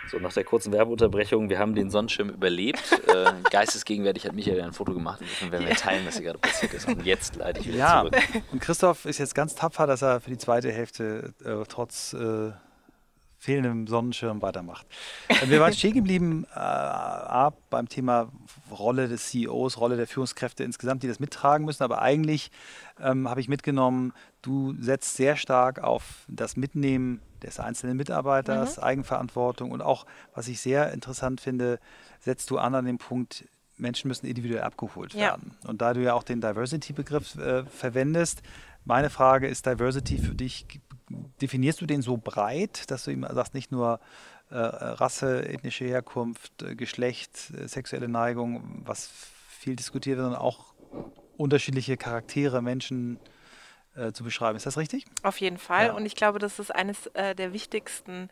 So, 0.09 0.17
nach 0.19 0.33
der 0.33 0.43
kurzen 0.43 0.73
Werbeunterbrechung, 0.73 1.49
wir 1.49 1.59
haben 1.59 1.75
den 1.75 1.91
Sonnenschirm 1.91 2.29
überlebt. 2.29 2.81
äh, 3.07 3.31
geistesgegenwärtig 3.49 4.25
hat 4.25 4.33
Michael 4.33 4.61
ein 4.61 4.73
Foto 4.73 4.93
gemacht. 4.93 5.21
Insofern 5.21 5.51
werden 5.51 5.67
wir 5.67 5.75
teilen, 5.75 6.05
was 6.05 6.15
hier 6.15 6.25
gerade 6.25 6.39
passiert 6.39 6.73
ist. 6.73 6.87
Und 6.87 7.05
jetzt 7.05 7.35
leite 7.35 7.59
ich 7.61 7.67
wieder 7.67 7.77
ja, 7.77 8.01
zurück. 8.01 8.17
Und 8.51 8.61
Christoph 8.61 9.05
ist 9.05 9.19
jetzt 9.19 9.35
ganz 9.35 9.53
tapfer, 9.55 9.87
dass 9.87 10.01
er 10.01 10.19
für 10.21 10.31
die 10.31 10.37
zweite 10.37 10.71
Hälfte 10.71 11.33
äh, 11.45 11.63
trotz 11.67 12.13
äh, 12.13 12.51
fehlendem 13.43 13.87
Sonnenschirm 13.87 14.41
weitermacht. 14.41 14.87
Äh, 15.27 15.49
wir 15.49 15.59
waren 15.59 15.73
stehen 15.77 15.93
geblieben 15.93 16.45
äh, 16.55 17.51
beim 17.69 17.89
Thema 17.89 18.31
Rolle 18.71 19.09
des 19.09 19.29
CEOs, 19.29 19.79
Rolle 19.79 19.97
der 19.97 20.07
Führungskräfte 20.07 20.63
insgesamt, 20.63 21.03
die 21.03 21.07
das 21.07 21.19
mittragen 21.19 21.65
müssen. 21.65 21.83
Aber 21.83 22.01
eigentlich 22.01 22.51
ähm, 23.01 23.29
habe 23.29 23.41
ich 23.41 23.49
mitgenommen, 23.49 24.13
du 24.41 24.73
setzt 24.79 25.17
sehr 25.17 25.35
stark 25.35 25.83
auf 25.83 26.25
das 26.29 26.55
Mitnehmen 26.55 27.21
des 27.41 27.59
einzelnen 27.59 27.97
Mitarbeiters, 27.97 28.77
mhm. 28.77 28.83
Eigenverantwortung 28.83 29.71
und 29.71 29.81
auch, 29.81 30.05
was 30.33 30.47
ich 30.47 30.61
sehr 30.61 30.93
interessant 30.93 31.41
finde, 31.41 31.79
setzt 32.21 32.49
du 32.49 32.57
an 32.57 32.73
an 32.75 32.85
den 32.85 32.97
Punkt, 32.97 33.45
Menschen 33.75 34.07
müssen 34.07 34.25
individuell 34.27 34.61
abgeholt 34.61 35.15
werden. 35.15 35.55
Ja. 35.63 35.69
Und 35.69 35.81
da 35.81 35.93
du 35.93 36.01
ja 36.01 36.13
auch 36.13 36.23
den 36.23 36.39
Diversity-Begriff 36.39 37.35
äh, 37.35 37.65
verwendest, 37.65 38.41
meine 38.85 39.09
Frage 39.09 39.47
ist 39.47 39.65
Diversity 39.65 40.17
für 40.17 40.35
dich, 40.35 40.67
definierst 41.41 41.81
du 41.81 41.85
den 41.85 42.01
so 42.01 42.17
breit, 42.17 42.89
dass 42.91 43.05
du 43.05 43.11
ihm 43.11 43.25
sagst, 43.29 43.53
nicht 43.53 43.71
nur 43.71 43.99
äh, 44.49 44.55
Rasse, 44.55 45.47
ethnische 45.47 45.85
Herkunft, 45.85 46.61
äh, 46.61 46.75
Geschlecht, 46.75 47.51
äh, 47.57 47.67
sexuelle 47.67 48.07
Neigung, 48.07 48.81
was 48.85 49.09
viel 49.49 49.75
diskutiert 49.75 50.17
wird, 50.17 50.25
sondern 50.25 50.41
auch 50.41 50.73
unterschiedliche 51.37 51.97
Charaktere, 51.97 52.61
Menschen, 52.61 53.19
äh, 53.95 54.11
zu 54.11 54.23
beschreiben. 54.23 54.57
Ist 54.57 54.65
das 54.65 54.77
richtig? 54.77 55.05
Auf 55.21 55.39
jeden 55.39 55.59
Fall. 55.59 55.87
Ja. 55.87 55.93
Und 55.93 56.05
ich 56.07 56.15
glaube, 56.15 56.39
das 56.39 56.57
ist 56.57 56.73
eines 56.73 57.07
äh, 57.13 57.35
der 57.35 57.53
wichtigsten 57.53 58.29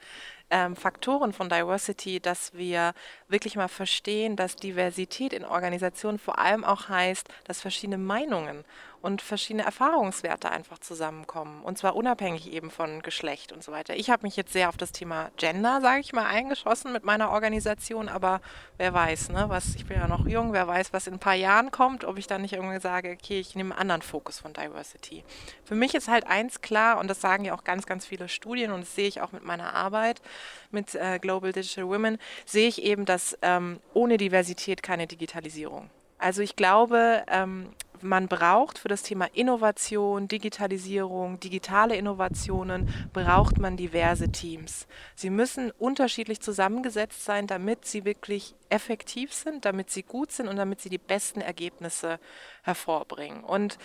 ähm, 0.49 0.75
Faktoren 0.75 1.33
von 1.33 1.49
Diversity, 1.49 2.19
dass 2.19 2.53
wir 2.55 2.93
wirklich 3.27 3.55
mal 3.55 3.67
verstehen, 3.67 4.35
dass 4.35 4.55
Diversität 4.55 5.33
in 5.33 5.45
Organisationen 5.45 6.17
vor 6.17 6.39
allem 6.39 6.63
auch 6.63 6.89
heißt, 6.89 7.27
dass 7.43 7.61
verschiedene 7.61 7.99
Meinungen 7.99 8.63
und 9.01 9.21
verschiedene 9.21 9.63
Erfahrungswerte 9.63 10.51
einfach 10.51 10.79
zusammenkommen. 10.79 11.63
Und 11.63 11.77
zwar 11.77 11.95
unabhängig 11.95 12.51
eben 12.51 12.69
von 12.69 13.01
Geschlecht 13.01 13.51
und 13.51 13.63
so 13.63 13.71
weiter. 13.71 13.95
Ich 13.95 14.09
habe 14.09 14.23
mich 14.23 14.35
jetzt 14.35 14.53
sehr 14.53 14.69
auf 14.69 14.77
das 14.77 14.91
Thema 14.91 15.31
Gender, 15.37 15.81
sage 15.81 16.01
ich 16.01 16.13
mal, 16.13 16.25
eingeschossen 16.25 16.93
mit 16.93 17.03
meiner 17.03 17.31
Organisation, 17.31 18.09
aber 18.09 18.41
wer 18.77 18.93
weiß, 18.93 19.29
ne, 19.29 19.45
was, 19.47 19.75
ich 19.75 19.85
bin 19.85 19.97
ja 19.97 20.07
noch 20.07 20.27
jung, 20.27 20.53
wer 20.53 20.67
weiß, 20.67 20.93
was 20.93 21.07
in 21.07 21.15
ein 21.15 21.19
paar 21.19 21.35
Jahren 21.35 21.71
kommt, 21.71 22.05
ob 22.05 22.17
ich 22.17 22.27
dann 22.27 22.41
nicht 22.41 22.53
irgendwie 22.53 22.79
sage, 22.79 23.17
okay, 23.19 23.39
ich 23.39 23.55
nehme 23.55 23.71
einen 23.73 23.81
anderen 23.81 24.01
Fokus 24.01 24.39
von 24.39 24.53
Diversity. 24.53 25.23
Für 25.63 25.75
mich 25.75 25.95
ist 25.95 26.07
halt 26.07 26.27
eins 26.27 26.61
klar, 26.61 26.99
und 26.99 27.07
das 27.07 27.21
sagen 27.21 27.45
ja 27.45 27.55
auch 27.55 27.63
ganz, 27.63 27.85
ganz 27.85 28.05
viele 28.05 28.29
Studien 28.29 28.71
und 28.71 28.81
das 28.81 28.95
sehe 28.95 29.07
ich 29.07 29.21
auch 29.21 29.31
mit 29.31 29.43
meiner 29.43 29.73
Arbeit 29.73 30.21
mit 30.69 30.95
äh, 30.95 31.19
Global 31.19 31.51
Digital 31.51 31.87
Women, 31.87 32.17
sehe 32.45 32.67
ich 32.67 32.81
eben, 32.83 33.05
dass 33.05 33.37
ähm, 33.41 33.79
ohne 33.93 34.17
Diversität 34.17 34.83
keine 34.83 35.07
Digitalisierung. 35.07 35.89
Also 36.17 36.41
ich 36.41 36.55
glaube, 36.55 37.23
ähm, 37.27 37.73
man 38.03 38.27
braucht 38.27 38.79
für 38.79 38.87
das 38.87 39.03
Thema 39.03 39.27
Innovation, 39.33 40.27
Digitalisierung, 40.27 41.39
digitale 41.39 41.95
Innovationen, 41.95 42.93
braucht 43.13 43.59
man 43.59 43.77
diverse 43.77 44.31
Teams. 44.31 44.87
Sie 45.15 45.29
müssen 45.29 45.71
unterschiedlich 45.71 46.41
zusammengesetzt 46.41 47.25
sein, 47.25 47.47
damit 47.47 47.85
sie 47.85 48.05
wirklich 48.05 48.55
effektiv 48.69 49.33
sind, 49.33 49.65
damit 49.65 49.89
sie 49.89 50.03
gut 50.03 50.31
sind 50.31 50.47
und 50.47 50.55
damit 50.55 50.81
sie 50.81 50.89
die 50.89 50.97
besten 50.97 51.41
Ergebnisse 51.41 52.19
hervorbringen. 52.63 53.43
Und 53.43 53.77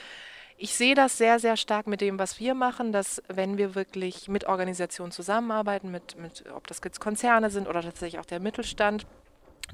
ich 0.59 0.74
sehe 0.74 0.94
das 0.94 1.18
sehr, 1.18 1.38
sehr 1.38 1.57
stark 1.57 1.87
mit 1.87 2.00
dem, 2.00 2.18
was 2.18 2.40
wir 2.40 2.55
machen, 2.55 2.90
dass 2.90 3.22
wenn 3.29 3.59
wir 3.59 3.74
wirklich 3.74 4.29
mit 4.29 4.46
Organisationen 4.46 5.12
zusammenarbeiten, 5.12 5.90
mit, 5.90 6.16
mit 6.16 6.44
ob 6.55 6.66
das 6.66 6.81
jetzt 6.83 7.00
Konzerne 7.00 7.50
sind 7.50 7.68
oder 7.68 7.83
tatsächlich 7.83 8.20
auch 8.20 8.24
der 8.24 8.40
Mittelstand, 8.40 9.07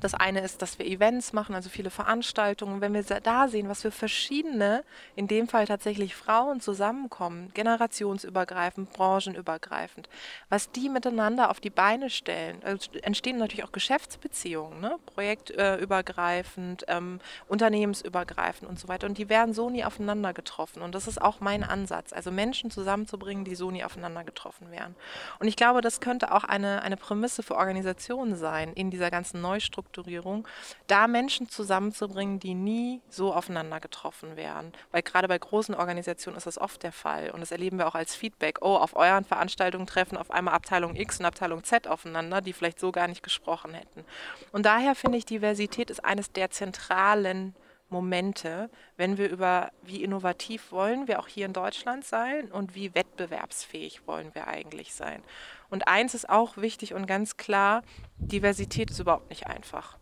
das 0.01 0.15
eine 0.15 0.41
ist, 0.41 0.63
dass 0.63 0.79
wir 0.79 0.87
Events 0.87 1.33
machen, 1.33 1.55
also 1.55 1.69
viele 1.69 1.91
Veranstaltungen. 1.91 2.81
Wenn 2.81 2.95
wir 2.95 3.03
da 3.03 3.49
sehen, 3.49 3.69
was 3.69 3.83
für 3.83 3.91
verschiedene, 3.91 4.85
in 5.15 5.29
dem 5.29 5.49
Fall 5.49 5.67
tatsächlich 5.67 6.17
Frauen 6.17 6.61
zusammenkommen, 6.61 7.51
generationsübergreifend, 7.55 8.93
branchenübergreifend, 8.93 10.09
was 10.49 10.73
die 10.73 10.89
miteinander 10.89 11.51
auf 11.51 11.61
die 11.61 11.71
Beine 11.71 12.11
stellen, 12.11 12.61
also 12.65 12.91
entstehen 13.03 13.39
natürlich 13.39 13.65
auch 13.65 13.73
Geschäftsbeziehungen, 13.73 14.81
ne? 14.81 14.97
projektübergreifend, 15.07 16.85
ähm, 16.89 17.21
unternehmensübergreifend 17.49 18.69
und 18.69 18.79
so 18.79 18.89
weiter. 18.89 19.07
Und 19.07 19.19
die 19.19 19.29
werden 19.29 19.55
so 19.55 19.71
nie 19.71 19.85
aufeinander 19.85 20.33
getroffen. 20.33 20.83
Und 20.83 20.95
das 20.95 21.07
ist 21.07 21.21
auch 21.21 21.41
mein 21.41 21.63
Ansatz, 21.63 22.13
also 22.13 22.31
Menschen 22.33 22.71
zusammenzubringen, 22.71 23.45
die 23.45 23.55
so 23.55 23.71
nie 23.71 23.85
aufeinander 23.85 24.25
getroffen 24.25 24.71
werden. 24.71 24.97
Und 25.39 25.49
ich 25.49 25.57
glaube, 25.57 25.81
das 25.81 26.01
könnte 26.01 26.33
auch 26.33 26.45
eine, 26.45 26.83
eine 26.83 26.97
Prämisse 26.97 27.43
für 27.43 27.57
Organisationen 27.57 28.37
sein 28.37 28.73
in 28.73 28.91
dieser 28.91 29.11
ganzen 29.11 29.41
Neustrukturierung 29.41 29.82
Umstrukturierung, 29.83 30.47
da 30.87 31.07
Menschen 31.07 31.49
zusammenzubringen, 31.49 32.39
die 32.39 32.55
nie 32.55 33.01
so 33.09 33.35
aufeinander 33.35 33.81
getroffen 33.81 34.37
wären. 34.37 34.73
Weil 34.91 35.03
gerade 35.03 35.29
bei 35.29 35.39
großen 35.39 35.75
Organisationen 35.75 36.37
ist 36.37 36.47
das 36.47 36.59
oft 36.59 36.83
der 36.83 36.93
Fall. 36.93 37.31
Und 37.31 37.41
das 37.41 37.51
erleben 37.51 37.79
wir 37.79 37.89
auch 37.89 37.95
als 37.95 38.15
Feedback. 38.15 38.59
Oh, 38.63 38.77
auf 38.77 38.97
euren 38.97 39.25
Veranstaltungen 39.25 39.87
treffen 39.87 40.17
auf 40.17 40.31
einmal 40.31 40.55
Abteilung 40.55 40.97
X 40.97 41.21
und 41.21 41.27
Abteilung 41.27 41.65
Z 41.65 41.89
aufeinander, 41.89 42.41
die 42.41 42.53
vielleicht 42.53 42.81
so 42.81 42.93
gar 42.93 43.09
nicht 43.09 43.23
gesprochen 43.23 43.75
hätten. 43.75 44.05
Und 44.53 44.67
daher 44.67 44.95
finde 44.95 45.19
ich, 45.19 45.27
Diversität 45.27 45.91
ist 45.91 46.05
eines 46.05 46.33
der 46.33 46.51
zentralen 46.51 47.55
Momente, 47.93 48.71
wenn 48.97 49.19
wir 49.19 49.31
über 49.31 49.71
wie 49.83 50.03
innovativ 50.03 50.73
wollen 50.73 51.07
wir 51.07 51.21
auch 51.21 51.29
hier 51.29 51.47
in 51.47 51.53
Deutschland 51.53 52.05
sein 52.05 52.51
und 52.51 52.75
wie 52.75 52.95
wettbewerbsfähig 52.95 54.07
wollen 54.07 54.35
wir 54.35 54.49
eigentlich 54.49 54.95
sein. 54.95 55.23
Und 55.71 55.87
eins 55.87 56.15
ist 56.15 56.29
auch 56.29 56.57
wichtig 56.57 56.95
und 56.95 57.07
ganz 57.07 57.37
klar, 57.37 57.83
Diversität 58.19 58.91
ist 58.91 58.99
überhaupt 58.99 59.31
nicht 59.31 59.47
einfach. 59.47 59.99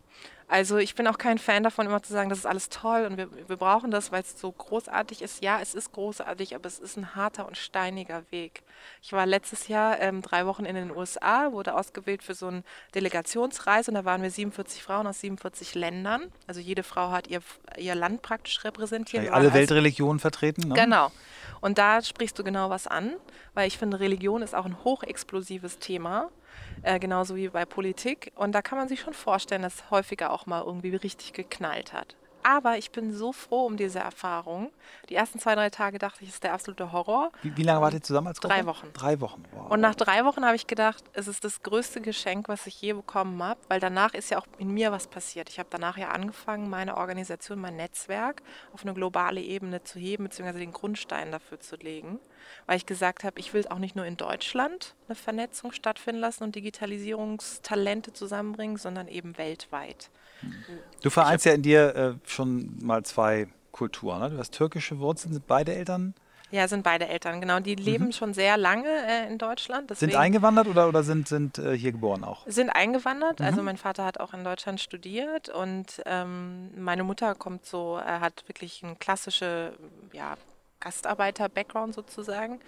Also 0.51 0.79
ich 0.79 0.95
bin 0.95 1.07
auch 1.07 1.17
kein 1.17 1.37
Fan 1.37 1.63
davon, 1.63 1.85
immer 1.85 2.03
zu 2.03 2.11
sagen, 2.11 2.29
das 2.29 2.39
ist 2.39 2.45
alles 2.45 2.67
toll 2.67 3.05
und 3.09 3.15
wir, 3.15 3.29
wir 3.47 3.55
brauchen 3.55 3.89
das, 3.89 4.11
weil 4.11 4.21
es 4.21 4.37
so 4.37 4.51
großartig 4.51 5.21
ist. 5.21 5.41
Ja, 5.41 5.61
es 5.61 5.73
ist 5.73 5.93
großartig, 5.93 6.55
aber 6.55 6.67
es 6.67 6.77
ist 6.77 6.97
ein 6.97 7.15
harter 7.15 7.47
und 7.47 7.55
steiniger 7.55 8.23
Weg. 8.31 8.61
Ich 9.01 9.13
war 9.13 9.25
letztes 9.25 9.69
Jahr 9.69 10.01
ähm, 10.01 10.21
drei 10.21 10.45
Wochen 10.45 10.65
in 10.65 10.75
den 10.75 10.91
USA, 10.91 11.53
wurde 11.53 11.73
ausgewählt 11.73 12.21
für 12.21 12.33
so 12.33 12.47
eine 12.47 12.63
Delegationsreise 12.93 13.91
und 13.91 13.95
da 13.95 14.03
waren 14.03 14.21
wir 14.23 14.29
47 14.29 14.83
Frauen 14.83 15.07
aus 15.07 15.21
47 15.21 15.73
Ländern. 15.73 16.23
Also 16.47 16.59
jede 16.59 16.83
Frau 16.83 17.11
hat 17.11 17.29
ihr, 17.29 17.39
ihr 17.77 17.95
Land 17.95 18.21
praktisch 18.21 18.61
repräsentiert. 18.65 19.29
Alle 19.29 19.45
also 19.45 19.53
Weltreligionen 19.53 20.19
vertreten. 20.19 20.67
Ne? 20.67 20.75
Genau. 20.75 21.13
Und 21.61 21.77
da 21.77 22.01
sprichst 22.01 22.37
du 22.37 22.43
genau 22.43 22.69
was 22.69 22.87
an, 22.87 23.13
weil 23.53 23.69
ich 23.69 23.77
finde, 23.77 24.01
Religion 24.01 24.41
ist 24.41 24.53
auch 24.53 24.65
ein 24.65 24.83
hochexplosives 24.83 25.79
Thema 25.79 26.29
äh, 26.83 26.99
genauso 26.99 27.35
wie 27.35 27.49
bei 27.49 27.65
Politik. 27.65 28.31
Und 28.35 28.53
da 28.53 28.61
kann 28.61 28.77
man 28.77 28.87
sich 28.87 29.01
schon 29.01 29.13
vorstellen, 29.13 29.61
dass 29.61 29.89
häufiger 29.91 30.31
auch 30.31 30.45
mal 30.45 30.63
irgendwie 30.63 30.95
richtig 30.95 31.33
geknallt 31.33 31.93
hat. 31.93 32.15
Aber 32.43 32.77
ich 32.77 32.91
bin 32.91 33.13
so 33.13 33.31
froh 33.31 33.65
um 33.65 33.77
diese 33.77 33.99
Erfahrung. 33.99 34.71
Die 35.09 35.15
ersten 35.15 35.39
zwei, 35.39 35.55
drei 35.55 35.69
Tage 35.69 35.97
dachte 35.97 36.23
ich, 36.23 36.29
es 36.29 36.35
ist 36.35 36.43
der 36.43 36.53
absolute 36.53 36.91
Horror. 36.91 37.31
Wie, 37.41 37.55
wie 37.55 37.63
lange 37.63 37.81
wart 37.81 37.93
ihr 37.93 38.01
zusammen 38.01 38.27
als 38.27 38.41
Gruppe? 38.41 38.55
Drei 38.55 38.65
Wochen. 38.65 38.87
Drei 38.93 39.19
Wochen. 39.21 39.43
Wow. 39.53 39.71
Und 39.71 39.81
nach 39.81 39.95
drei 39.95 40.25
Wochen 40.25 40.45
habe 40.45 40.55
ich 40.55 40.67
gedacht, 40.67 41.03
es 41.13 41.27
ist 41.27 41.43
das 41.43 41.63
größte 41.63 42.01
Geschenk, 42.01 42.47
was 42.49 42.67
ich 42.67 42.81
je 42.81 42.93
bekommen 42.93 43.41
habe, 43.41 43.59
weil 43.67 43.79
danach 43.79 44.13
ist 44.13 44.31
ja 44.31 44.39
auch 44.39 44.47
in 44.57 44.73
mir 44.73 44.91
was 44.91 45.07
passiert. 45.07 45.49
Ich 45.49 45.59
habe 45.59 45.69
danach 45.71 45.97
ja 45.97 46.09
angefangen, 46.09 46.69
meine 46.69 46.97
Organisation, 46.97 47.59
mein 47.59 47.75
Netzwerk 47.75 48.41
auf 48.73 48.83
eine 48.83 48.93
globale 48.93 49.41
Ebene 49.41 49.83
zu 49.83 49.99
heben, 49.99 50.25
beziehungsweise 50.25 50.59
den 50.59 50.73
Grundstein 50.73 51.31
dafür 51.31 51.59
zu 51.59 51.75
legen 51.75 52.19
weil 52.65 52.77
ich 52.77 52.85
gesagt 52.85 53.23
habe, 53.23 53.39
ich 53.39 53.53
will 53.53 53.67
auch 53.67 53.79
nicht 53.79 53.95
nur 53.95 54.05
in 54.05 54.17
Deutschland 54.17 54.95
eine 55.07 55.15
Vernetzung 55.15 55.71
stattfinden 55.71 56.21
lassen 56.21 56.43
und 56.43 56.55
Digitalisierungstalente 56.55 58.13
zusammenbringen, 58.13 58.77
sondern 58.77 59.07
eben 59.07 59.37
weltweit. 59.37 60.09
Du 61.01 61.09
vereinst 61.09 61.45
ja 61.45 61.53
in 61.53 61.61
dir 61.61 61.95
äh, 61.95 62.29
schon 62.29 62.77
mal 62.81 63.03
zwei 63.03 63.47
Kulturen. 63.71 64.19
Ne? 64.19 64.29
Du 64.31 64.37
hast 64.37 64.53
türkische 64.53 64.99
Wurzeln, 64.99 65.33
sind 65.33 65.47
beide 65.47 65.73
Eltern? 65.73 66.13
Ja, 66.51 66.67
sind 66.67 66.83
beide 66.83 67.07
Eltern, 67.07 67.39
genau. 67.39 67.61
Die 67.61 67.75
leben 67.75 68.07
mhm. 68.07 68.11
schon 68.11 68.33
sehr 68.33 68.57
lange 68.57 68.89
äh, 68.89 69.27
in 69.27 69.37
Deutschland. 69.37 69.95
Sind 69.95 70.15
eingewandert 70.15 70.67
oder, 70.67 70.89
oder 70.89 71.01
sind, 71.01 71.27
sind 71.27 71.57
äh, 71.57 71.77
hier 71.77 71.93
geboren 71.93 72.25
auch? 72.25 72.45
Sind 72.45 72.69
eingewandert. 72.69 73.39
Mhm. 73.39 73.45
Also 73.45 73.63
mein 73.63 73.77
Vater 73.77 74.03
hat 74.03 74.19
auch 74.19 74.33
in 74.33 74.43
Deutschland 74.43 74.81
studiert 74.81 75.47
und 75.47 76.01
ähm, 76.05 76.71
meine 76.77 77.03
Mutter 77.03 77.35
kommt 77.35 77.65
so, 77.65 77.95
er 77.95 78.19
hat 78.19 78.43
wirklich 78.47 78.83
eine 78.83 78.95
klassische 78.97 79.73
ja, 80.11 80.35
Gastarbeiter-Background 80.81 81.95
sozusagen. 81.95 82.59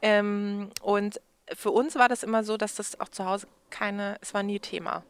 Ähm, 0.00 0.70
und 0.80 1.20
für 1.52 1.72
uns 1.72 1.96
war 1.96 2.08
das 2.08 2.22
immer 2.22 2.44
so, 2.44 2.56
dass 2.56 2.76
das 2.76 3.00
auch 3.00 3.08
zu 3.08 3.24
Hause 3.24 3.48
keine, 3.70 4.16
es 4.20 4.32
war 4.32 4.44
nie 4.44 4.60
Thema. 4.60 5.02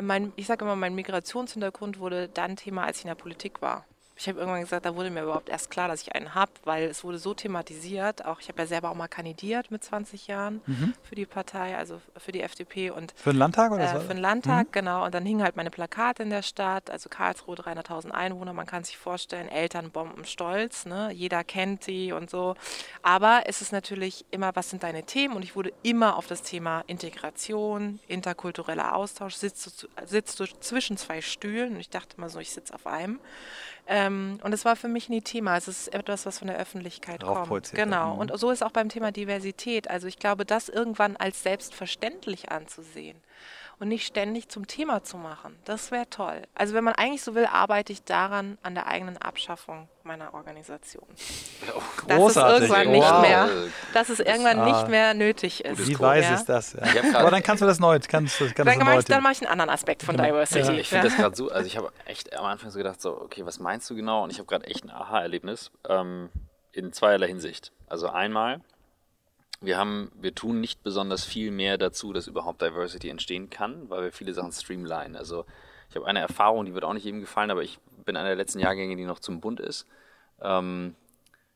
Mein, 0.00 0.32
ich 0.36 0.46
sage 0.46 0.64
immer, 0.64 0.76
mein 0.76 0.94
Migrationshintergrund 0.94 1.98
wurde 1.98 2.28
dann 2.28 2.56
Thema, 2.56 2.84
als 2.84 2.98
ich 2.98 3.04
in 3.04 3.08
der 3.08 3.14
Politik 3.14 3.62
war 3.62 3.86
ich 4.18 4.28
habe 4.28 4.38
irgendwann 4.38 4.62
gesagt, 4.62 4.86
da 4.86 4.96
wurde 4.96 5.10
mir 5.10 5.22
überhaupt 5.22 5.50
erst 5.50 5.70
klar, 5.70 5.88
dass 5.88 6.00
ich 6.00 6.14
einen 6.14 6.34
habe, 6.34 6.50
weil 6.64 6.84
es 6.84 7.04
wurde 7.04 7.18
so 7.18 7.34
thematisiert. 7.34 8.24
Auch 8.24 8.40
ich 8.40 8.48
habe 8.48 8.62
ja 8.62 8.66
selber 8.66 8.90
auch 8.90 8.94
mal 8.94 9.08
kandidiert 9.08 9.70
mit 9.70 9.84
20 9.84 10.26
Jahren 10.26 10.62
mhm. 10.66 10.94
für 11.02 11.14
die 11.14 11.26
Partei, 11.26 11.76
also 11.76 12.00
für 12.16 12.32
die 12.32 12.40
FDP 12.40 12.90
und 12.90 13.12
für 13.14 13.32
den 13.32 13.38
Landtag 13.38 13.72
oder 13.72 13.84
äh, 13.84 13.92
so? 13.92 14.00
Für 14.00 14.14
den 14.14 14.18
Landtag, 14.18 14.68
mhm. 14.68 14.72
genau. 14.72 15.04
Und 15.04 15.14
dann 15.14 15.26
hingen 15.26 15.42
halt 15.42 15.56
meine 15.56 15.70
Plakate 15.70 16.22
in 16.22 16.30
der 16.30 16.42
Stadt, 16.42 16.90
also 16.90 17.10
Karlsruhe 17.10 17.56
300.000 17.56 18.10
Einwohner. 18.10 18.54
Man 18.54 18.64
kann 18.64 18.84
sich 18.84 18.96
vorstellen, 18.96 19.48
Eltern 19.48 19.90
bombenstolz, 19.90 20.86
ne? 20.86 21.10
Jeder 21.12 21.44
kennt 21.44 21.84
sie 21.84 22.12
und 22.12 22.30
so. 22.30 22.54
Aber 23.02 23.42
es 23.44 23.60
ist 23.60 23.72
natürlich 23.72 24.24
immer, 24.30 24.56
was 24.56 24.70
sind 24.70 24.82
deine 24.82 25.02
Themen? 25.02 25.36
Und 25.36 25.42
ich 25.42 25.54
wurde 25.56 25.72
immer 25.82 26.16
auf 26.16 26.26
das 26.26 26.40
Thema 26.40 26.84
Integration, 26.86 28.00
interkultureller 28.08 28.96
Austausch. 28.96 29.34
Sitzt 29.34 29.82
du, 29.82 29.88
sitzt 30.06 30.40
du 30.40 30.46
zwischen 30.60 30.96
zwei 30.96 31.20
Stühlen? 31.20 31.74
Und 31.74 31.80
ich 31.80 31.90
dachte 31.90 32.16
immer 32.16 32.30
so, 32.30 32.38
ich 32.38 32.50
sitze 32.50 32.74
auf 32.74 32.86
einem 32.86 33.20
Ähm, 33.88 34.38
und 34.42 34.52
es 34.52 34.64
war 34.64 34.76
für 34.76 34.88
mich 34.88 35.08
nie 35.08 35.22
Thema. 35.22 35.56
Es 35.56 35.68
ist 35.68 35.94
etwas, 35.94 36.26
was 36.26 36.38
von 36.38 36.48
der 36.48 36.58
Öffentlichkeit 36.58 37.22
kommt. 37.22 37.72
Genau. 37.72 38.14
Mhm. 38.14 38.20
Und 38.20 38.38
so 38.38 38.50
ist 38.50 38.62
auch 38.62 38.72
beim 38.72 38.88
Thema 38.88 39.12
Diversität. 39.12 39.88
Also 39.88 40.06
ich 40.06 40.18
glaube, 40.18 40.44
das 40.44 40.68
irgendwann 40.68 41.16
als 41.16 41.42
selbstverständlich 41.42 42.50
anzusehen 42.50 43.20
und 43.78 43.88
nicht 43.88 44.06
ständig 44.06 44.48
zum 44.48 44.66
Thema 44.66 45.02
zu 45.02 45.18
machen. 45.18 45.56
Das 45.64 45.90
wäre 45.90 46.08
toll. 46.08 46.42
Also 46.54 46.74
wenn 46.74 46.84
man 46.84 46.94
eigentlich 46.94 47.22
so 47.22 47.34
will, 47.34 47.46
arbeite 47.46 47.92
ich 47.92 48.02
daran 48.04 48.56
an 48.62 48.74
der 48.74 48.86
eigenen 48.86 49.18
Abschaffung 49.18 49.88
meiner 50.02 50.32
Organisation. 50.32 51.06
Oh, 51.74 51.82
dass 52.06 52.36
es 52.36 52.36
irgendwann 52.36 52.90
nicht 52.90 53.02
wow. 53.02 53.20
mehr, 53.20 53.48
dass 53.92 54.08
es 54.08 54.20
irgendwann 54.20 54.60
ah, 54.60 54.64
nicht 54.64 54.88
mehr 54.88 55.14
nötig 55.14 55.64
ist. 55.64 55.88
Wie 55.88 55.98
weiß 55.98 56.24
ja? 56.24 56.34
ist 56.34 56.46
das? 56.46 56.72
Ja. 56.72 57.18
Aber 57.18 57.30
dann 57.30 57.42
kannst 57.42 57.62
du 57.62 57.66
das 57.66 57.78
neu. 57.78 57.98
Kannst, 58.08 58.38
kannst 58.38 58.58
dann 58.58 58.78
mache 58.78 59.00
ich, 59.00 59.04
dann 59.04 59.22
mach 59.22 59.32
ich 59.32 59.42
einen 59.42 59.50
anderen 59.50 59.70
Aspekt 59.70 60.02
von 60.02 60.16
genau. 60.16 60.28
Diversity. 60.28 60.72
Ja. 60.72 60.78
Ich 60.78 60.88
finde 60.88 61.08
das 61.08 61.16
gerade 61.16 61.36
so, 61.36 61.50
also 61.50 61.66
ich 61.66 61.76
habe 61.76 61.92
echt 62.06 62.34
am 62.36 62.46
Anfang 62.46 62.70
so 62.70 62.78
gedacht, 62.78 63.02
so, 63.02 63.20
okay, 63.20 63.44
was 63.44 63.58
meinst 63.58 63.90
du 63.90 63.94
genau? 63.94 64.24
Und 64.24 64.30
ich 64.30 64.38
habe 64.38 64.46
gerade 64.46 64.66
echt 64.66 64.84
ein 64.84 64.90
Aha-Erlebnis 64.90 65.70
ähm, 65.88 66.30
in 66.72 66.92
zweierlei 66.92 67.26
Hinsicht. 67.28 67.72
Also 67.88 68.08
einmal, 68.08 68.60
wir 69.60 69.78
haben, 69.78 70.10
wir 70.14 70.34
tun 70.34 70.60
nicht 70.60 70.82
besonders 70.82 71.24
viel 71.24 71.50
mehr 71.50 71.78
dazu, 71.78 72.12
dass 72.12 72.26
überhaupt 72.26 72.62
Diversity 72.62 73.08
entstehen 73.08 73.50
kann, 73.50 73.88
weil 73.88 74.04
wir 74.04 74.12
viele 74.12 74.34
Sachen 74.34 74.52
streamline. 74.52 75.18
Also 75.18 75.44
ich 75.88 75.96
habe 75.96 76.06
eine 76.06 76.20
Erfahrung, 76.20 76.64
die 76.66 76.74
wird 76.74 76.84
auch 76.84 76.92
nicht 76.92 77.04
jedem 77.04 77.20
gefallen, 77.20 77.50
aber 77.50 77.62
ich 77.62 77.78
bin 78.04 78.16
einer 78.16 78.28
der 78.28 78.36
letzten 78.36 78.58
Jahrgänge, 78.58 78.96
die 78.96 79.04
noch 79.04 79.18
zum 79.18 79.40
Bund 79.40 79.60
ist. 79.60 79.86
Ähm, 80.40 80.94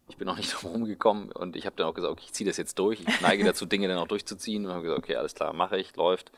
ich 0.08 0.16
bin 0.16 0.26
noch 0.26 0.36
nicht 0.36 0.52
drum 0.62 0.72
rumgekommen 0.72 1.30
und 1.32 1.56
ich 1.56 1.66
habe 1.66 1.76
dann 1.76 1.86
auch 1.86 1.94
gesagt, 1.94 2.12
okay, 2.12 2.24
ich 2.24 2.32
ziehe 2.32 2.48
das 2.48 2.56
jetzt 2.56 2.78
durch. 2.78 3.00
Ich 3.00 3.20
neige 3.20 3.44
dazu, 3.44 3.66
Dinge 3.66 3.88
dann 3.88 3.98
auch 3.98 4.08
durchzuziehen 4.08 4.66
und 4.66 4.72
habe 4.72 4.82
gesagt, 4.82 4.98
okay, 4.98 5.16
alles 5.16 5.34
klar, 5.34 5.52
mache 5.52 5.78
ich, 5.78 5.94
läuft. 5.96 6.32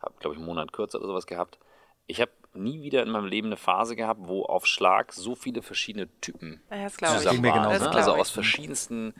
Habe, 0.00 0.14
glaube 0.18 0.34
ich, 0.34 0.38
einen 0.38 0.46
Monat 0.46 0.72
kürzer 0.72 0.98
oder 0.98 1.08
sowas 1.08 1.26
gehabt. 1.26 1.58
Ich 2.06 2.20
habe 2.20 2.32
nie 2.52 2.82
wieder 2.82 3.02
in 3.02 3.10
meinem 3.10 3.26
Leben 3.26 3.48
eine 3.48 3.56
Phase 3.56 3.96
gehabt, 3.96 4.20
wo 4.24 4.44
auf 4.44 4.66
Schlag 4.66 5.12
so 5.12 5.34
viele 5.34 5.62
verschiedene 5.62 6.08
Typen 6.20 6.62
ja, 6.70 6.88
zusammen 6.88 7.42
waren. 7.42 7.80
Ne? 7.80 7.90
Also 7.90 8.14
aus 8.14 8.30
verschiedensten 8.30 9.14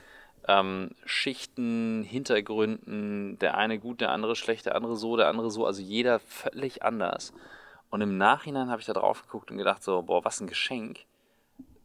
ähm, 0.47 0.91
Schichten, 1.05 2.03
Hintergründen, 2.03 3.39
der 3.39 3.57
eine 3.57 3.79
gut, 3.79 4.01
der 4.01 4.11
andere 4.11 4.35
schlecht, 4.35 4.65
der 4.65 4.75
andere 4.75 4.95
so, 4.95 5.17
der 5.17 5.27
andere 5.27 5.51
so, 5.51 5.65
also 5.65 5.81
jeder 5.81 6.19
völlig 6.19 6.83
anders. 6.83 7.33
Und 7.89 8.01
im 8.01 8.17
Nachhinein 8.17 8.69
habe 8.69 8.81
ich 8.81 8.87
da 8.87 8.93
drauf 8.93 9.23
geguckt 9.23 9.51
und 9.51 9.57
gedacht, 9.57 9.83
so, 9.83 10.01
boah, 10.01 10.23
was 10.25 10.41
ein 10.41 10.47
Geschenk, 10.47 11.05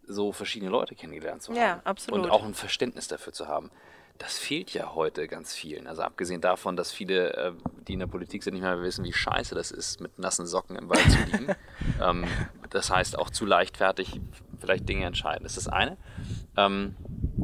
so 0.07 0.33
verschiedene 0.33 0.71
Leute 0.71 0.95
kennengelernt 0.95 1.43
zu 1.43 1.53
haben. 1.53 1.61
Ja, 1.61 1.81
absolut. 1.85 2.25
Und 2.25 2.31
auch 2.31 2.45
ein 2.45 2.55
Verständnis 2.55 3.09
dafür 3.09 3.33
zu 3.33 3.47
haben. 3.47 3.71
Das 4.19 4.39
fehlt 4.39 4.75
ja 4.75 4.95
heute 4.95 5.29
ganz 5.29 5.55
vielen. 5.55 5.87
Also 5.87 6.03
abgesehen 6.03 6.43
davon, 6.43 6.77
dass 6.77 6.93
viele, 6.93 7.33
äh, 7.35 7.53
die 7.89 7.95
in 7.95 8.01
der 8.01 8.07
Politik 8.07 8.43
sind, 8.43 8.53
nicht 8.53 8.63
mehr 8.63 8.83
wissen, 8.83 9.05
wie 9.05 9.13
scheiße 9.13 9.55
das 9.55 9.71
ist, 9.71 10.01
mit 10.01 10.19
nassen 10.19 10.47
Socken 10.47 10.77
im 10.77 10.91
Wald 10.91 11.11
zu 11.11 11.19
liegen. 11.33 11.55
ähm, 12.03 12.27
das 12.69 12.91
heißt 12.91 13.19
auch 13.19 13.31
zu 13.31 13.47
leichtfertig 13.47 14.21
vielleicht 14.59 14.89
Dinge 14.89 15.07
entscheiden. 15.07 15.45
Das 15.45 15.57
ist 15.57 15.67
das 15.67 15.73
eine. 15.73 15.97
Ähm, 16.57 16.97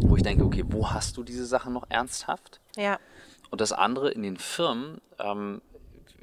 wo 0.02 0.16
ich 0.16 0.22
denke, 0.22 0.44
okay, 0.44 0.64
wo 0.66 0.90
hast 0.90 1.16
du 1.16 1.22
diese 1.22 1.46
Sachen 1.46 1.72
noch 1.72 1.84
ernsthaft? 1.88 2.60
Ja. 2.76 2.98
Und 3.50 3.60
das 3.60 3.72
andere 3.72 4.10
in 4.10 4.22
den 4.22 4.36
Firmen, 4.36 5.00
ähm, 5.18 5.62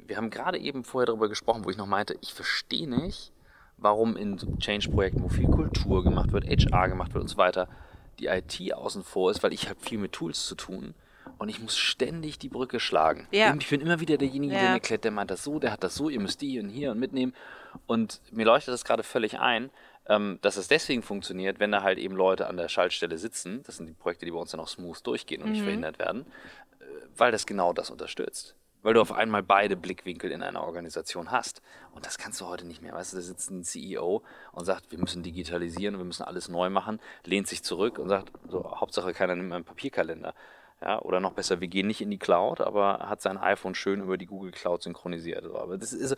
wir 0.06 0.16
haben 0.16 0.30
gerade 0.30 0.58
eben 0.58 0.84
vorher 0.84 1.06
darüber 1.06 1.28
gesprochen, 1.28 1.64
wo 1.64 1.70
ich 1.70 1.76
noch 1.76 1.86
meinte, 1.86 2.16
ich 2.20 2.34
verstehe 2.34 2.88
nicht, 2.88 3.32
warum 3.76 4.16
in 4.16 4.38
Change-Projekten, 4.58 5.22
wo 5.22 5.28
viel 5.28 5.48
Kultur 5.48 6.04
gemacht 6.04 6.32
wird, 6.32 6.46
HR 6.46 6.88
gemacht 6.88 7.14
wird 7.14 7.22
und 7.22 7.28
so 7.28 7.36
weiter, 7.36 7.68
die 8.18 8.26
IT 8.26 8.74
außen 8.74 9.02
vor 9.02 9.30
ist, 9.30 9.42
weil 9.42 9.52
ich 9.52 9.68
habe 9.68 9.80
viel 9.80 9.98
mit 9.98 10.12
Tools 10.12 10.46
zu 10.46 10.54
tun 10.54 10.94
und 11.38 11.48
ich 11.48 11.60
muss 11.60 11.76
ständig 11.76 12.38
die 12.38 12.48
Brücke 12.48 12.80
schlagen. 12.80 13.26
Ja. 13.30 13.54
Ich 13.58 13.68
bin 13.68 13.80
immer 13.80 14.00
wieder 14.00 14.16
derjenige, 14.16 14.54
ja. 14.54 14.60
der 14.60 14.70
mir 14.72 14.80
klärt, 14.80 15.04
der 15.04 15.10
meint 15.10 15.30
das 15.30 15.42
so, 15.42 15.58
der 15.58 15.72
hat 15.72 15.82
das 15.82 15.94
so, 15.94 16.08
ihr 16.08 16.20
müsst 16.20 16.40
die 16.40 16.60
und 16.60 16.68
hier 16.68 16.92
und 16.92 16.98
mitnehmen. 16.98 17.34
Und 17.86 18.20
mir 18.30 18.44
leuchtet 18.44 18.72
das 18.72 18.84
gerade 18.84 19.02
völlig 19.02 19.40
ein, 19.40 19.70
ähm, 20.08 20.38
dass 20.42 20.56
es 20.56 20.68
deswegen 20.68 21.02
funktioniert, 21.02 21.60
wenn 21.60 21.72
da 21.72 21.82
halt 21.82 21.98
eben 21.98 22.14
Leute 22.14 22.46
an 22.46 22.56
der 22.56 22.68
Schaltstelle 22.68 23.18
sitzen. 23.18 23.62
Das 23.64 23.76
sind 23.76 23.86
die 23.86 23.92
Projekte, 23.92 24.24
die 24.24 24.32
bei 24.32 24.38
uns 24.38 24.50
dann 24.50 24.60
auch 24.60 24.68
smooth 24.68 25.06
durchgehen 25.06 25.42
und 25.42 25.48
mhm. 25.48 25.52
nicht 25.52 25.62
verhindert 25.62 25.98
werden, 25.98 26.26
äh, 26.80 26.84
weil 27.16 27.32
das 27.32 27.46
genau 27.46 27.72
das 27.72 27.90
unterstützt. 27.90 28.54
Weil 28.82 28.92
du 28.92 29.00
auf 29.00 29.12
einmal 29.12 29.42
beide 29.42 29.76
Blickwinkel 29.76 30.30
in 30.30 30.42
einer 30.42 30.62
Organisation 30.62 31.30
hast. 31.30 31.62
Und 31.92 32.04
das 32.04 32.18
kannst 32.18 32.42
du 32.42 32.46
heute 32.46 32.66
nicht 32.66 32.82
mehr. 32.82 32.92
Weißt 32.92 33.14
du, 33.14 33.16
da 33.16 33.22
sitzt 33.22 33.50
ein 33.50 33.64
CEO 33.64 34.22
und 34.52 34.66
sagt, 34.66 34.90
wir 34.90 34.98
müssen 34.98 35.22
digitalisieren, 35.22 35.96
wir 35.96 36.04
müssen 36.04 36.22
alles 36.22 36.50
neu 36.50 36.68
machen, 36.68 37.00
lehnt 37.24 37.48
sich 37.48 37.62
zurück 37.62 37.98
und 37.98 38.10
sagt, 38.10 38.30
so, 38.46 38.78
Hauptsache 38.78 39.14
keiner 39.14 39.36
nimmt 39.36 39.48
meinen 39.48 39.64
Papierkalender. 39.64 40.34
Ja, 40.82 41.00
oder 41.00 41.18
noch 41.18 41.32
besser, 41.32 41.62
wir 41.62 41.68
gehen 41.68 41.86
nicht 41.86 42.02
in 42.02 42.10
die 42.10 42.18
Cloud, 42.18 42.60
aber 42.60 43.08
hat 43.08 43.22
sein 43.22 43.38
iPhone 43.38 43.74
schön 43.74 44.02
über 44.02 44.18
die 44.18 44.26
Google 44.26 44.50
Cloud 44.50 44.82
synchronisiert. 44.82 45.46
Aber 45.46 45.78
das 45.78 45.94
ist, 45.94 46.14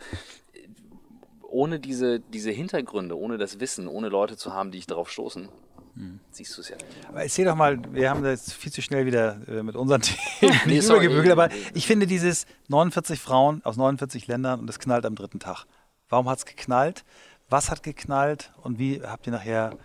ohne 1.49 1.79
diese, 1.79 2.19
diese 2.19 2.51
Hintergründe, 2.51 3.17
ohne 3.17 3.37
das 3.37 3.59
Wissen, 3.59 3.87
ohne 3.87 4.09
Leute 4.09 4.37
zu 4.37 4.53
haben, 4.53 4.71
die 4.71 4.77
ich 4.77 4.87
darauf 4.87 5.09
stoßen, 5.09 5.49
hm. 5.95 6.19
siehst 6.31 6.55
du 6.57 6.61
es 6.61 6.69
ja 6.69 6.75
nicht. 6.75 7.07
Aber 7.07 7.23
erzähl 7.23 7.45
doch 7.45 7.55
mal, 7.55 7.79
wir 7.91 8.09
haben 8.09 8.23
da 8.23 8.29
jetzt 8.29 8.53
viel 8.53 8.71
zu 8.71 8.81
schnell 8.81 9.05
wieder 9.05 9.41
äh, 9.47 9.63
mit 9.63 9.75
unseren 9.75 10.01
Themen 10.39 10.59
nee, 10.65 10.79
übergebügelt, 10.79 11.31
aber 11.31 11.49
ich 11.73 11.87
finde 11.87 12.07
dieses 12.07 12.45
49 12.67 13.19
Frauen 13.19 13.61
aus 13.63 13.77
49 13.77 14.27
Ländern 14.27 14.59
und 14.59 14.69
es 14.69 14.79
knallt 14.79 15.05
am 15.05 15.15
dritten 15.15 15.39
Tag. 15.39 15.65
Warum 16.09 16.29
hat 16.29 16.39
es 16.39 16.45
geknallt? 16.45 17.03
Was 17.49 17.71
hat 17.71 17.81
geknallt 17.81 18.51
und 18.61 18.77
wie 18.77 19.01
habt 19.01 19.25
ihr 19.25 19.31
nachher 19.31 19.77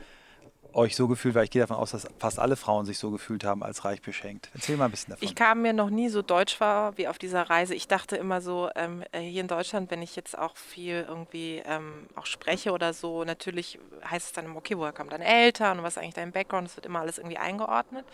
euch 0.74 0.96
so 0.96 1.08
gefühlt, 1.08 1.34
weil 1.34 1.44
ich 1.44 1.50
gehe 1.50 1.62
davon 1.62 1.76
aus, 1.76 1.92
dass 1.92 2.08
fast 2.18 2.38
alle 2.38 2.56
Frauen 2.56 2.86
sich 2.86 2.98
so 2.98 3.10
gefühlt 3.10 3.44
haben 3.44 3.62
als 3.62 3.84
reich 3.84 4.02
beschenkt. 4.02 4.50
Erzähl 4.54 4.76
mal 4.76 4.86
ein 4.86 4.90
bisschen 4.90 5.10
davon. 5.10 5.26
Ich 5.26 5.34
kam 5.34 5.62
mir 5.62 5.72
noch 5.72 5.90
nie 5.90 6.08
so 6.08 6.22
deutsch 6.22 6.56
vor 6.56 6.92
wie 6.96 7.08
auf 7.08 7.18
dieser 7.18 7.48
Reise. 7.48 7.74
Ich 7.74 7.88
dachte 7.88 8.16
immer 8.16 8.40
so, 8.40 8.70
ähm, 8.74 9.04
äh, 9.12 9.20
hier 9.20 9.40
in 9.40 9.48
Deutschland, 9.48 9.90
wenn 9.90 10.02
ich 10.02 10.16
jetzt 10.16 10.36
auch 10.36 10.56
viel 10.56 11.04
irgendwie 11.08 11.62
ähm, 11.64 12.06
auch 12.16 12.26
spreche 12.26 12.72
oder 12.72 12.92
so, 12.92 13.24
natürlich 13.24 13.78
heißt 14.08 14.28
es 14.28 14.32
dann, 14.32 14.56
okay, 14.56 14.76
woher 14.76 14.92
kommen 14.92 15.10
deine 15.10 15.24
Eltern 15.24 15.78
und 15.78 15.84
was 15.84 15.96
ist 15.96 16.02
eigentlich 16.02 16.14
dein 16.14 16.32
Background? 16.32 16.68
Es 16.68 16.76
wird 16.76 16.86
immer 16.86 17.00
alles 17.00 17.18
irgendwie 17.18 17.38
eingeordnet. 17.38 18.04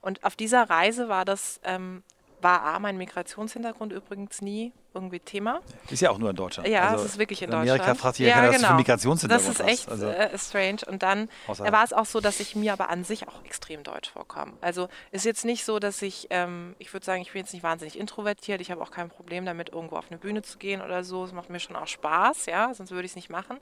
Und 0.00 0.24
auf 0.24 0.36
dieser 0.36 0.70
Reise 0.70 1.08
war 1.08 1.24
das 1.24 1.60
ähm, 1.64 2.02
war 2.40 2.62
A, 2.62 2.78
mein 2.78 2.96
Migrationshintergrund 2.96 3.92
übrigens 3.92 4.40
nie 4.40 4.72
irgendwie 4.94 5.20
Thema. 5.20 5.60
Ist 5.90 6.00
ja 6.00 6.10
auch 6.10 6.18
nur 6.18 6.30
in 6.30 6.36
Deutschland. 6.36 6.68
Ja, 6.68 6.88
also 6.88 7.04
es 7.04 7.12
ist 7.12 7.18
wirklich 7.18 7.42
in, 7.42 7.50
in 7.50 7.54
Amerika 7.54 7.76
Deutschland. 7.76 8.00
fragt 8.00 8.16
sich 8.16 8.26
ja, 8.26 8.40
genau. 8.40 8.54
was 8.54 8.66
für 8.66 8.74
Migrationshintergrund 8.74 9.48
Das 9.48 9.60
ist 9.60 9.66
echt 9.66 9.88
also 9.88 10.08
äh, 10.08 10.36
strange. 10.38 10.78
Und 10.86 11.02
dann 11.02 11.28
war 11.46 11.84
es 11.84 11.92
auch 11.92 12.06
so, 12.06 12.20
dass 12.20 12.40
ich 12.40 12.56
mir 12.56 12.72
aber 12.72 12.88
an 12.90 13.04
sich 13.04 13.28
auch 13.28 13.44
extrem 13.44 13.82
deutsch 13.82 14.10
vorkomme. 14.10 14.54
Also 14.60 14.88
ist 15.12 15.24
jetzt 15.24 15.44
nicht 15.44 15.64
so, 15.64 15.78
dass 15.78 16.02
ich, 16.02 16.28
ähm, 16.30 16.74
ich 16.78 16.92
würde 16.92 17.04
sagen, 17.04 17.22
ich 17.22 17.32
bin 17.32 17.40
jetzt 17.40 17.52
nicht 17.52 17.62
wahnsinnig 17.62 17.98
introvertiert. 17.98 18.60
Ich 18.60 18.70
habe 18.70 18.82
auch 18.82 18.90
kein 18.90 19.08
Problem 19.08 19.44
damit, 19.44 19.70
irgendwo 19.70 19.96
auf 19.96 20.06
eine 20.10 20.18
Bühne 20.18 20.42
zu 20.42 20.58
gehen 20.58 20.80
oder 20.80 21.04
so. 21.04 21.24
Es 21.24 21.32
macht 21.32 21.50
mir 21.50 21.60
schon 21.60 21.76
auch 21.76 21.86
Spaß, 21.86 22.46
ja, 22.46 22.72
sonst 22.74 22.90
würde 22.90 23.04
ich 23.06 23.12
es 23.12 23.16
nicht 23.16 23.30
machen. 23.30 23.58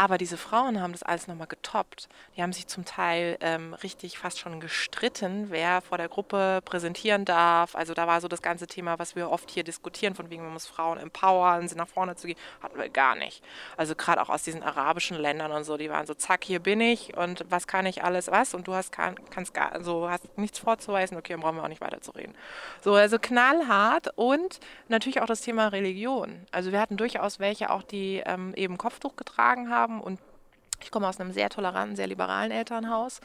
Aber 0.00 0.16
diese 0.16 0.38
Frauen 0.38 0.80
haben 0.80 0.92
das 0.92 1.02
alles 1.02 1.28
nochmal 1.28 1.46
getoppt. 1.46 2.08
Die 2.34 2.42
haben 2.42 2.54
sich 2.54 2.66
zum 2.66 2.86
Teil 2.86 3.36
ähm, 3.42 3.74
richtig 3.74 4.18
fast 4.18 4.38
schon 4.38 4.58
gestritten, 4.58 5.48
wer 5.50 5.82
vor 5.82 5.98
der 5.98 6.08
Gruppe 6.08 6.62
präsentieren 6.64 7.26
darf. 7.26 7.76
Also 7.76 7.92
da 7.92 8.06
war 8.06 8.22
so 8.22 8.26
das 8.26 8.40
ganze 8.40 8.66
Thema, 8.66 8.98
was 8.98 9.14
wir 9.14 9.30
oft 9.30 9.50
hier 9.50 9.62
diskutieren, 9.62 10.14
von 10.14 10.30
wegen, 10.30 10.42
man 10.42 10.54
muss 10.54 10.66
Frauen 10.66 10.96
empowern, 10.96 11.68
sie 11.68 11.74
nach 11.74 11.86
vorne 11.86 12.16
zu 12.16 12.28
gehen, 12.28 12.38
hatten 12.62 12.78
wir 12.78 12.88
gar 12.88 13.14
nicht. 13.14 13.44
Also 13.76 13.94
gerade 13.94 14.22
auch 14.22 14.30
aus 14.30 14.42
diesen 14.42 14.62
arabischen 14.62 15.18
Ländern 15.18 15.52
und 15.52 15.64
so, 15.64 15.76
die 15.76 15.90
waren 15.90 16.06
so, 16.06 16.14
zack, 16.14 16.44
hier 16.44 16.60
bin 16.60 16.80
ich 16.80 17.14
und 17.18 17.44
was 17.50 17.66
kann 17.66 17.84
ich 17.84 18.02
alles, 18.02 18.28
was? 18.28 18.54
Und 18.54 18.68
du 18.68 18.72
hast, 18.72 18.92
kann, 18.92 19.16
kannst 19.28 19.52
gar, 19.52 19.72
also 19.72 20.08
hast 20.08 20.38
nichts 20.38 20.60
vorzuweisen, 20.60 21.18
okay, 21.18 21.34
dann 21.34 21.42
brauchen 21.42 21.56
wir 21.56 21.64
auch 21.64 21.68
nicht 21.68 21.82
weiter 21.82 22.00
zu 22.00 22.12
reden. 22.12 22.34
So, 22.80 22.94
also 22.94 23.18
knallhart 23.18 24.16
und 24.16 24.60
natürlich 24.88 25.20
auch 25.20 25.26
das 25.26 25.42
Thema 25.42 25.68
Religion. 25.68 26.46
Also 26.52 26.72
wir 26.72 26.80
hatten 26.80 26.96
durchaus 26.96 27.38
welche 27.38 27.68
auch, 27.68 27.82
die 27.82 28.22
ähm, 28.24 28.54
eben 28.54 28.78
Kopftuch 28.78 29.14
getragen 29.16 29.68
haben 29.68 29.89
haben 29.90 30.00
und 30.00 30.20
ich 30.82 30.90
komme 30.90 31.06
aus 31.06 31.20
einem 31.20 31.32
sehr 31.32 31.50
toleranten, 31.50 31.94
sehr 31.94 32.06
liberalen 32.06 32.50
Elternhaus. 32.50 33.20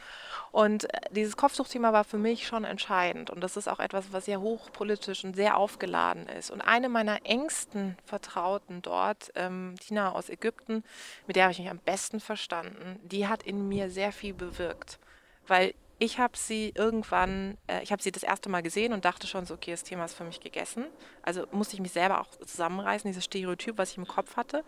Und 0.52 0.92
äh, 0.92 1.00
dieses 1.10 1.38
Kopftuchthema 1.38 1.90
war 1.90 2.04
für 2.04 2.18
mich 2.18 2.46
schon 2.46 2.64
entscheidend. 2.64 3.30
Und 3.30 3.40
das 3.40 3.56
ist 3.56 3.66
auch 3.66 3.80
etwas, 3.80 4.12
was 4.12 4.26
sehr 4.26 4.42
hochpolitisch 4.42 5.24
und 5.24 5.34
sehr 5.34 5.56
aufgeladen 5.56 6.28
ist. 6.28 6.50
Und 6.50 6.60
eine 6.60 6.90
meiner 6.90 7.24
engsten 7.24 7.96
Vertrauten 8.04 8.82
dort, 8.82 9.32
ähm, 9.36 9.74
Tina 9.80 10.12
aus 10.12 10.28
Ägypten, 10.28 10.84
mit 11.26 11.36
der 11.36 11.44
habe 11.44 11.52
ich 11.52 11.58
mich 11.58 11.70
am 11.70 11.78
besten 11.78 12.20
verstanden, 12.20 13.00
die 13.02 13.26
hat 13.26 13.42
in 13.42 13.68
mir 13.68 13.90
sehr 13.90 14.12
viel 14.12 14.34
bewirkt. 14.34 14.98
Weil 15.46 15.72
ich 15.98 16.18
habe 16.18 16.36
sie 16.36 16.72
irgendwann, 16.74 17.56
äh, 17.68 17.82
ich 17.82 17.90
habe 17.90 18.02
sie 18.02 18.12
das 18.12 18.22
erste 18.22 18.50
Mal 18.50 18.62
gesehen 18.62 18.92
und 18.92 19.04
dachte 19.04 19.26
schon 19.26 19.46
so, 19.46 19.54
okay, 19.54 19.70
das 19.70 19.82
Thema 19.82 20.04
ist 20.04 20.14
für 20.14 20.24
mich 20.24 20.40
gegessen. 20.40 20.86
Also 21.22 21.46
musste 21.52 21.74
ich 21.74 21.80
mich 21.80 21.92
selber 21.92 22.20
auch 22.20 22.28
zusammenreißen, 22.28 23.08
dieses 23.08 23.24
Stereotyp, 23.24 23.78
was 23.78 23.92
ich 23.92 23.98
im 23.98 24.06
Kopf 24.06 24.36
hatte. 24.36 24.58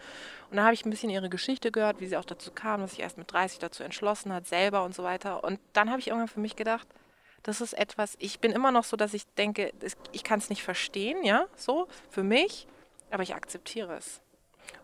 Und 0.51 0.57
dann 0.57 0.65
habe 0.65 0.75
ich 0.75 0.87
ein 0.87 0.91
bisschen 0.91 1.11
ihre 1.11 1.29
Geschichte 1.29 1.71
gehört, 1.71 2.01
wie 2.01 2.07
sie 2.07 2.17
auch 2.17 2.25
dazu 2.25 2.51
kam, 2.51 2.81
dass 2.81 2.93
sich 2.93 3.01
erst 3.01 3.19
mit 3.19 3.31
30 3.31 3.59
dazu 3.59 3.83
entschlossen 3.83 4.33
hat, 4.33 4.47
selber 4.47 4.85
und 4.85 4.95
so 4.95 5.03
weiter. 5.03 5.45
Und 5.45 5.61
dann 5.75 5.91
habe 5.91 6.01
ich 6.01 6.09
irgendwann 6.09 6.29
für 6.29 6.41
mich 6.41 6.57
gedacht, 6.57 6.89
das 7.43 7.61
ist 7.61 7.75
etwas, 7.75 8.17
ich 8.19 8.41
bin 8.41 8.53
immer 8.53 8.73
noch 8.73 8.85
so, 8.85 8.97
dass 8.97 9.15
ich 9.15 9.27
denke, 9.37 9.73
ich 10.13 10.25
kann 10.25 10.39
es 10.39 10.49
nicht 10.51 10.63
verstehen, 10.63 11.25
ja, 11.25 11.47
so, 11.57 11.89
für 12.11 12.23
mich, 12.23 12.67
aber 13.11 13.23
ich 13.23 13.35
akzeptiere 13.35 13.97
es. 13.97 14.21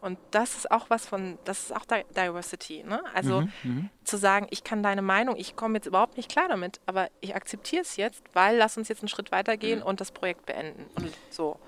Und 0.00 0.18
das 0.30 0.56
ist 0.56 0.70
auch 0.70 0.90
was 0.90 1.06
von, 1.06 1.38
das 1.44 1.64
ist 1.64 1.76
auch 1.76 1.84
Diversity. 1.86 2.82
Ne? 2.82 3.02
Also 3.14 3.42
mhm, 3.42 3.52
mhm, 3.62 3.90
zu 4.04 4.16
sagen, 4.16 4.46
ich 4.50 4.64
kann 4.64 4.82
deine 4.82 5.02
Meinung, 5.02 5.36
ich 5.36 5.56
komme 5.56 5.76
jetzt 5.76 5.86
überhaupt 5.86 6.16
nicht 6.16 6.30
klar 6.30 6.48
damit, 6.48 6.80
aber 6.86 7.08
ich 7.20 7.34
akzeptiere 7.34 7.82
es 7.82 7.96
jetzt, 7.96 8.22
weil 8.32 8.56
lass 8.56 8.76
uns 8.76 8.88
jetzt 8.88 9.02
einen 9.02 9.08
Schritt 9.08 9.32
weitergehen 9.32 9.80
mhm. 9.80 9.86
und 9.86 10.00
das 10.00 10.12
Projekt 10.12 10.46
beenden. 10.46 10.84
Und 10.96 11.12
so. 11.30 11.58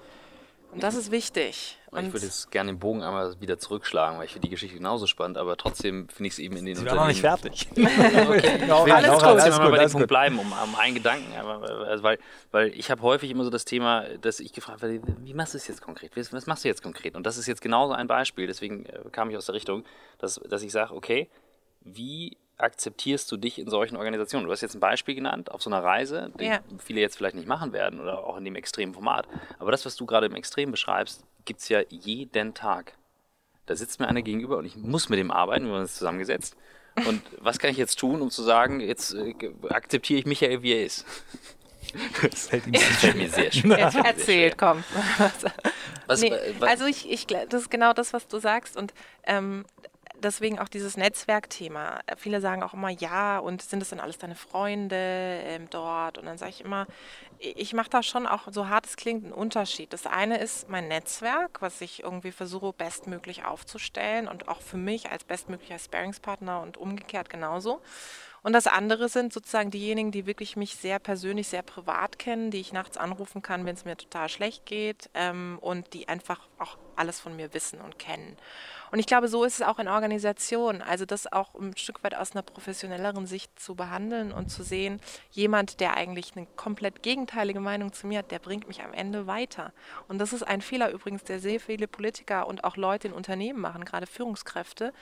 Und 0.72 0.82
das 0.82 0.94
ist 0.94 1.10
wichtig. 1.10 1.78
Und 1.90 2.06
ich 2.06 2.12
würde 2.12 2.26
jetzt 2.26 2.50
gerne 2.50 2.72
den 2.72 2.78
Bogen 2.78 3.02
einmal 3.02 3.40
wieder 3.40 3.58
zurückschlagen, 3.58 4.18
weil 4.18 4.26
ich 4.26 4.32
finde 4.32 4.46
die 4.48 4.50
Geschichte 4.50 4.76
genauso 4.76 5.06
spannend, 5.06 5.38
aber 5.38 5.56
trotzdem 5.56 6.08
finde 6.08 6.26
ich 6.26 6.34
es 6.34 6.38
eben 6.38 6.56
in 6.56 6.66
den 6.66 6.76
Sie 6.76 6.84
waren 6.84 6.96
noch 6.96 7.06
nicht 7.06 7.20
fertig. 7.20 7.68
okay. 7.72 7.86
Ich 7.86 8.68
will 8.68 8.70
alles 8.70 9.10
gut. 9.10 9.20
trotzdem 9.20 9.52
Alles 9.52 9.58
mal 9.58 9.70
bei 9.70 9.78
dem 9.78 9.90
Punkt 9.90 10.08
bleiben, 10.08 10.38
um, 10.38 10.52
um 10.52 10.74
einen 10.74 10.94
Gedanken. 10.94 11.32
Also 11.34 12.02
weil, 12.02 12.18
weil 12.50 12.68
ich 12.68 12.90
habe 12.90 13.00
häufig 13.02 13.30
immer 13.30 13.44
so 13.44 13.50
das 13.50 13.64
Thema, 13.64 14.04
dass 14.20 14.40
ich 14.40 14.52
gefragt 14.52 14.82
werde, 14.82 15.00
wie 15.20 15.32
machst 15.32 15.54
du 15.54 15.58
es 15.58 15.66
jetzt 15.66 15.80
konkret? 15.80 16.14
Was, 16.16 16.32
was 16.32 16.46
machst 16.46 16.64
du 16.64 16.68
jetzt 16.68 16.82
konkret? 16.82 17.14
Und 17.16 17.24
das 17.24 17.38
ist 17.38 17.46
jetzt 17.46 17.62
genauso 17.62 17.94
ein 17.94 18.06
Beispiel, 18.06 18.46
deswegen 18.46 18.84
äh, 18.86 19.00
kam 19.10 19.30
ich 19.30 19.36
aus 19.36 19.46
der 19.46 19.54
Richtung, 19.54 19.84
dass, 20.18 20.34
dass 20.48 20.62
ich 20.62 20.72
sage, 20.72 20.94
okay, 20.94 21.30
wie 21.80 22.36
akzeptierst 22.58 23.30
du 23.30 23.36
dich 23.36 23.58
in 23.58 23.68
solchen 23.68 23.96
Organisationen? 23.96 24.46
Du 24.46 24.52
hast 24.52 24.60
jetzt 24.60 24.74
ein 24.74 24.80
Beispiel 24.80 25.14
genannt 25.14 25.50
auf 25.50 25.62
so 25.62 25.70
einer 25.70 25.82
Reise, 25.82 26.32
die 26.40 26.44
Ja. 26.46 26.60
viele 26.78 27.00
jetzt 27.00 27.16
vielleicht 27.16 27.36
nicht 27.36 27.48
machen 27.48 27.72
werden 27.72 28.00
oder 28.00 28.24
auch 28.24 28.36
in 28.36 28.44
dem 28.44 28.54
extremen 28.56 28.94
Format. 28.94 29.26
Aber 29.58 29.70
das, 29.70 29.84
was 29.84 29.96
du 29.96 30.06
gerade 30.06 30.26
im 30.26 30.34
Extrem 30.34 30.70
beschreibst, 30.70 31.24
gibt 31.44 31.60
es 31.60 31.68
ja 31.68 31.80
jeden 31.88 32.54
Tag. 32.54 32.94
Da 33.66 33.74
sitzt 33.76 34.00
mir 34.00 34.08
einer 34.08 34.22
gegenüber 34.22 34.58
und 34.58 34.64
ich 34.64 34.76
muss 34.76 35.08
mit 35.08 35.18
dem 35.18 35.30
arbeiten, 35.30 35.66
wir 35.66 35.72
haben 35.72 35.80
uns 35.80 35.96
zusammengesetzt. 35.96 36.56
Und 37.06 37.22
was 37.40 37.58
kann 37.58 37.70
ich 37.70 37.76
jetzt 37.76 37.98
tun, 37.98 38.22
um 38.22 38.30
zu 38.30 38.42
sagen, 38.42 38.80
jetzt 38.80 39.14
äh, 39.14 39.34
akzeptiere 39.68 40.20
ich 40.20 40.26
Michael, 40.26 40.62
wie 40.62 40.72
er 40.72 40.84
ist? 40.84 41.04
Das 42.22 42.48
fällt 42.48 42.66
ihm 42.66 42.72
Das 42.72 42.82
fällt 42.82 43.16
mir 43.16 43.28
sehr 43.28 43.52
schwer. 43.52 43.78
Jetzt 43.78 43.96
erzählt, 43.96 44.58
komm. 44.58 44.82
Was, 46.06 46.20
nee, 46.20 46.32
was, 46.58 46.70
also 46.70 46.86
ich, 46.86 47.10
ich, 47.10 47.26
das 47.26 47.62
ist 47.62 47.70
genau 47.70 47.92
das, 47.92 48.12
was 48.12 48.26
du 48.28 48.38
sagst 48.38 48.76
und 48.76 48.92
ähm, 49.24 49.64
deswegen 50.22 50.58
auch 50.58 50.68
dieses 50.68 50.96
Netzwerkthema. 50.96 52.00
Viele 52.16 52.40
sagen 52.40 52.62
auch 52.62 52.74
immer 52.74 52.90
ja 52.90 53.38
und 53.38 53.62
sind 53.62 53.80
das 53.80 53.90
dann 53.90 54.00
alles 54.00 54.18
deine 54.18 54.34
Freunde 54.34 54.96
ähm, 54.96 55.68
dort 55.70 56.18
und 56.18 56.26
dann 56.26 56.38
sage 56.38 56.50
ich 56.50 56.60
immer, 56.62 56.86
ich 57.38 57.72
mache 57.72 57.90
da 57.90 58.02
schon 58.02 58.26
auch, 58.26 58.48
so 58.50 58.68
hart 58.68 58.86
es 58.86 58.96
klingt, 58.96 59.24
einen 59.24 59.32
Unterschied. 59.32 59.92
Das 59.92 60.06
eine 60.06 60.38
ist 60.38 60.68
mein 60.68 60.88
Netzwerk, 60.88 61.60
was 61.60 61.80
ich 61.80 62.02
irgendwie 62.02 62.32
versuche 62.32 62.72
bestmöglich 62.72 63.44
aufzustellen 63.44 64.28
und 64.28 64.48
auch 64.48 64.60
für 64.60 64.78
mich 64.78 65.10
als 65.10 65.24
bestmöglicher 65.24 65.78
Sparingspartner 65.78 66.60
und 66.60 66.76
umgekehrt 66.76 67.30
genauso. 67.30 67.80
Und 68.46 68.52
das 68.52 68.68
andere 68.68 69.08
sind 69.08 69.32
sozusagen 69.32 69.72
diejenigen, 69.72 70.12
die 70.12 70.24
wirklich 70.24 70.54
mich 70.54 70.76
sehr 70.76 71.00
persönlich, 71.00 71.48
sehr 71.48 71.62
privat 71.62 72.16
kennen, 72.16 72.52
die 72.52 72.60
ich 72.60 72.72
nachts 72.72 72.96
anrufen 72.96 73.42
kann, 73.42 73.66
wenn 73.66 73.74
es 73.74 73.84
mir 73.84 73.96
total 73.96 74.28
schlecht 74.28 74.66
geht 74.66 75.10
ähm, 75.14 75.58
und 75.60 75.94
die 75.94 76.06
einfach 76.06 76.38
auch 76.60 76.78
alles 76.94 77.18
von 77.18 77.34
mir 77.34 77.52
wissen 77.54 77.80
und 77.80 77.98
kennen. 77.98 78.36
Und 78.92 79.00
ich 79.00 79.06
glaube, 79.06 79.26
so 79.26 79.42
ist 79.42 79.54
es 79.54 79.66
auch 79.66 79.80
in 79.80 79.88
Organisationen. 79.88 80.80
Also 80.80 81.04
das 81.04 81.32
auch 81.32 81.56
ein 81.56 81.76
Stück 81.76 82.04
weit 82.04 82.14
aus 82.14 82.36
einer 82.36 82.42
professionelleren 82.42 83.26
Sicht 83.26 83.58
zu 83.58 83.74
behandeln 83.74 84.30
und 84.30 84.48
zu 84.48 84.62
sehen, 84.62 85.00
jemand, 85.32 85.80
der 85.80 85.96
eigentlich 85.96 86.36
eine 86.36 86.46
komplett 86.54 87.02
gegenteilige 87.02 87.58
Meinung 87.58 87.92
zu 87.94 88.06
mir 88.06 88.20
hat, 88.20 88.30
der 88.30 88.38
bringt 88.38 88.68
mich 88.68 88.84
am 88.84 88.92
Ende 88.92 89.26
weiter. 89.26 89.72
Und 90.06 90.18
das 90.18 90.32
ist 90.32 90.44
ein 90.44 90.60
Fehler 90.60 90.92
übrigens, 90.92 91.24
der 91.24 91.40
sehr 91.40 91.58
viele 91.58 91.88
Politiker 91.88 92.46
und 92.46 92.62
auch 92.62 92.76
Leute 92.76 93.08
in 93.08 93.12
Unternehmen 93.12 93.60
machen, 93.60 93.84
gerade 93.84 94.06
Führungskräfte 94.06 94.92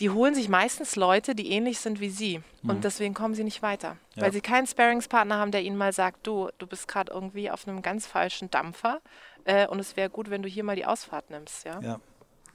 die 0.00 0.10
holen 0.10 0.34
sich 0.34 0.48
meistens 0.48 0.94
Leute, 0.94 1.34
die 1.34 1.50
ähnlich 1.50 1.80
sind 1.80 2.00
wie 2.00 2.10
sie. 2.10 2.40
Und 2.62 2.84
deswegen 2.84 3.14
kommen 3.14 3.34
sie 3.34 3.42
nicht 3.42 3.62
weiter. 3.62 3.96
Ja. 4.14 4.22
Weil 4.22 4.32
sie 4.32 4.40
keinen 4.40 4.66
Sparingspartner 4.66 5.36
haben, 5.36 5.50
der 5.50 5.62
ihnen 5.62 5.76
mal 5.76 5.92
sagt, 5.92 6.26
du, 6.26 6.50
du 6.58 6.66
bist 6.66 6.86
gerade 6.86 7.12
irgendwie 7.12 7.50
auf 7.50 7.66
einem 7.66 7.82
ganz 7.82 8.06
falschen 8.06 8.50
Dampfer 8.50 9.00
äh, 9.44 9.66
und 9.66 9.80
es 9.80 9.96
wäre 9.96 10.10
gut, 10.10 10.30
wenn 10.30 10.42
du 10.42 10.48
hier 10.48 10.62
mal 10.62 10.76
die 10.76 10.86
Ausfahrt 10.86 11.30
nimmst. 11.30 11.64
Ja? 11.64 11.80
Ja, 11.80 12.00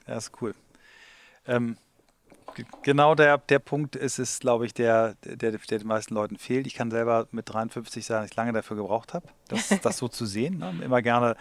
ja 0.06 0.16
ist 0.16 0.32
cool. 0.40 0.54
Ähm, 1.46 1.76
genau 2.82 3.14
der, 3.14 3.36
der 3.36 3.58
Punkt 3.58 3.96
ist 3.96 4.18
es, 4.18 4.40
glaube 4.40 4.64
ich, 4.64 4.72
der, 4.72 5.14
der, 5.24 5.52
der 5.52 5.78
den 5.78 5.86
meisten 5.86 6.14
Leuten 6.14 6.38
fehlt. 6.38 6.66
Ich 6.66 6.74
kann 6.74 6.90
selber 6.90 7.28
mit 7.30 7.52
53 7.52 8.06
sagen, 8.06 8.22
dass 8.22 8.30
ich 8.30 8.36
lange 8.36 8.52
dafür 8.52 8.76
gebraucht 8.76 9.12
habe, 9.12 9.26
das, 9.48 9.68
das 9.82 9.98
so 9.98 10.08
zu 10.08 10.24
sehen. 10.24 10.58
Ne? 10.58 10.80
Immer 10.82 11.02
gerne 11.02 11.36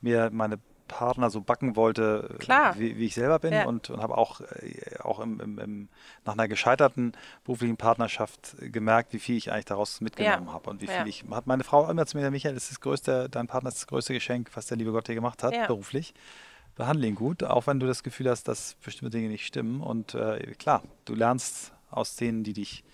mir 0.00 0.30
meine 0.32 0.60
Partner 0.88 1.30
so 1.30 1.40
backen 1.40 1.76
wollte, 1.76 2.34
Klar. 2.40 2.76
wie, 2.78 2.96
wie 2.98 3.06
ich 3.06 3.14
selber 3.14 3.38
bin 3.38 3.52
Ja. 3.54 3.64
und, 3.66 3.90
und 3.90 4.02
habe 4.02 4.18
auch, 4.18 4.40
äh, 4.40 4.98
auch 5.00 5.20
im, 5.20 5.38
im, 5.40 5.58
im, 5.58 5.88
nach 6.24 6.32
einer 6.32 6.48
gescheiterten 6.48 7.12
beruflichen 7.44 7.76
Partnerschaft 7.76 8.56
gemerkt, 8.60 9.12
wie 9.12 9.18
viel 9.20 9.36
ich 9.36 9.52
eigentlich 9.52 9.66
daraus 9.66 10.00
mitgenommen 10.00 10.46
Ja. 10.48 10.52
habe 10.52 10.70
und 10.70 10.80
wie 10.80 10.86
Ja. 10.86 10.92
viel 10.98 11.06
ich, 11.06 11.24
hat 11.30 11.46
meine 11.46 11.62
Frau 11.62 11.88
immer 11.88 12.06
zu 12.06 12.16
mir, 12.16 12.30
Michael, 12.30 12.54
das 12.54 12.64
ist 12.64 12.72
das 12.72 12.80
größte, 12.80 13.28
dein 13.28 13.46
Partner 13.46 13.68
ist 13.68 13.78
das 13.78 13.86
größte 13.86 14.12
Geschenk, 14.14 14.50
was 14.54 14.66
der 14.66 14.76
liebe 14.76 14.90
Gott 14.90 15.06
dir 15.06 15.14
gemacht 15.14 15.42
hat, 15.44 15.54
Ja. 15.54 15.66
beruflich 15.66 16.14
behandle 16.74 17.08
ihn 17.08 17.16
gut, 17.16 17.42
auch 17.42 17.66
wenn 17.66 17.80
du 17.80 17.86
das 17.88 18.02
Gefühl 18.04 18.30
hast, 18.30 18.44
dass 18.46 18.74
bestimmte 18.84 19.16
Dinge 19.16 19.28
nicht 19.28 19.44
stimmen. 19.44 19.80
Und 19.80 20.14
äh, 20.14 20.54
klar, 20.58 20.82
du 21.06 21.14
lernst 21.14 21.72
aus 21.90 22.14
denen, 22.14 22.44
die 22.44 22.52
dich 22.52 22.84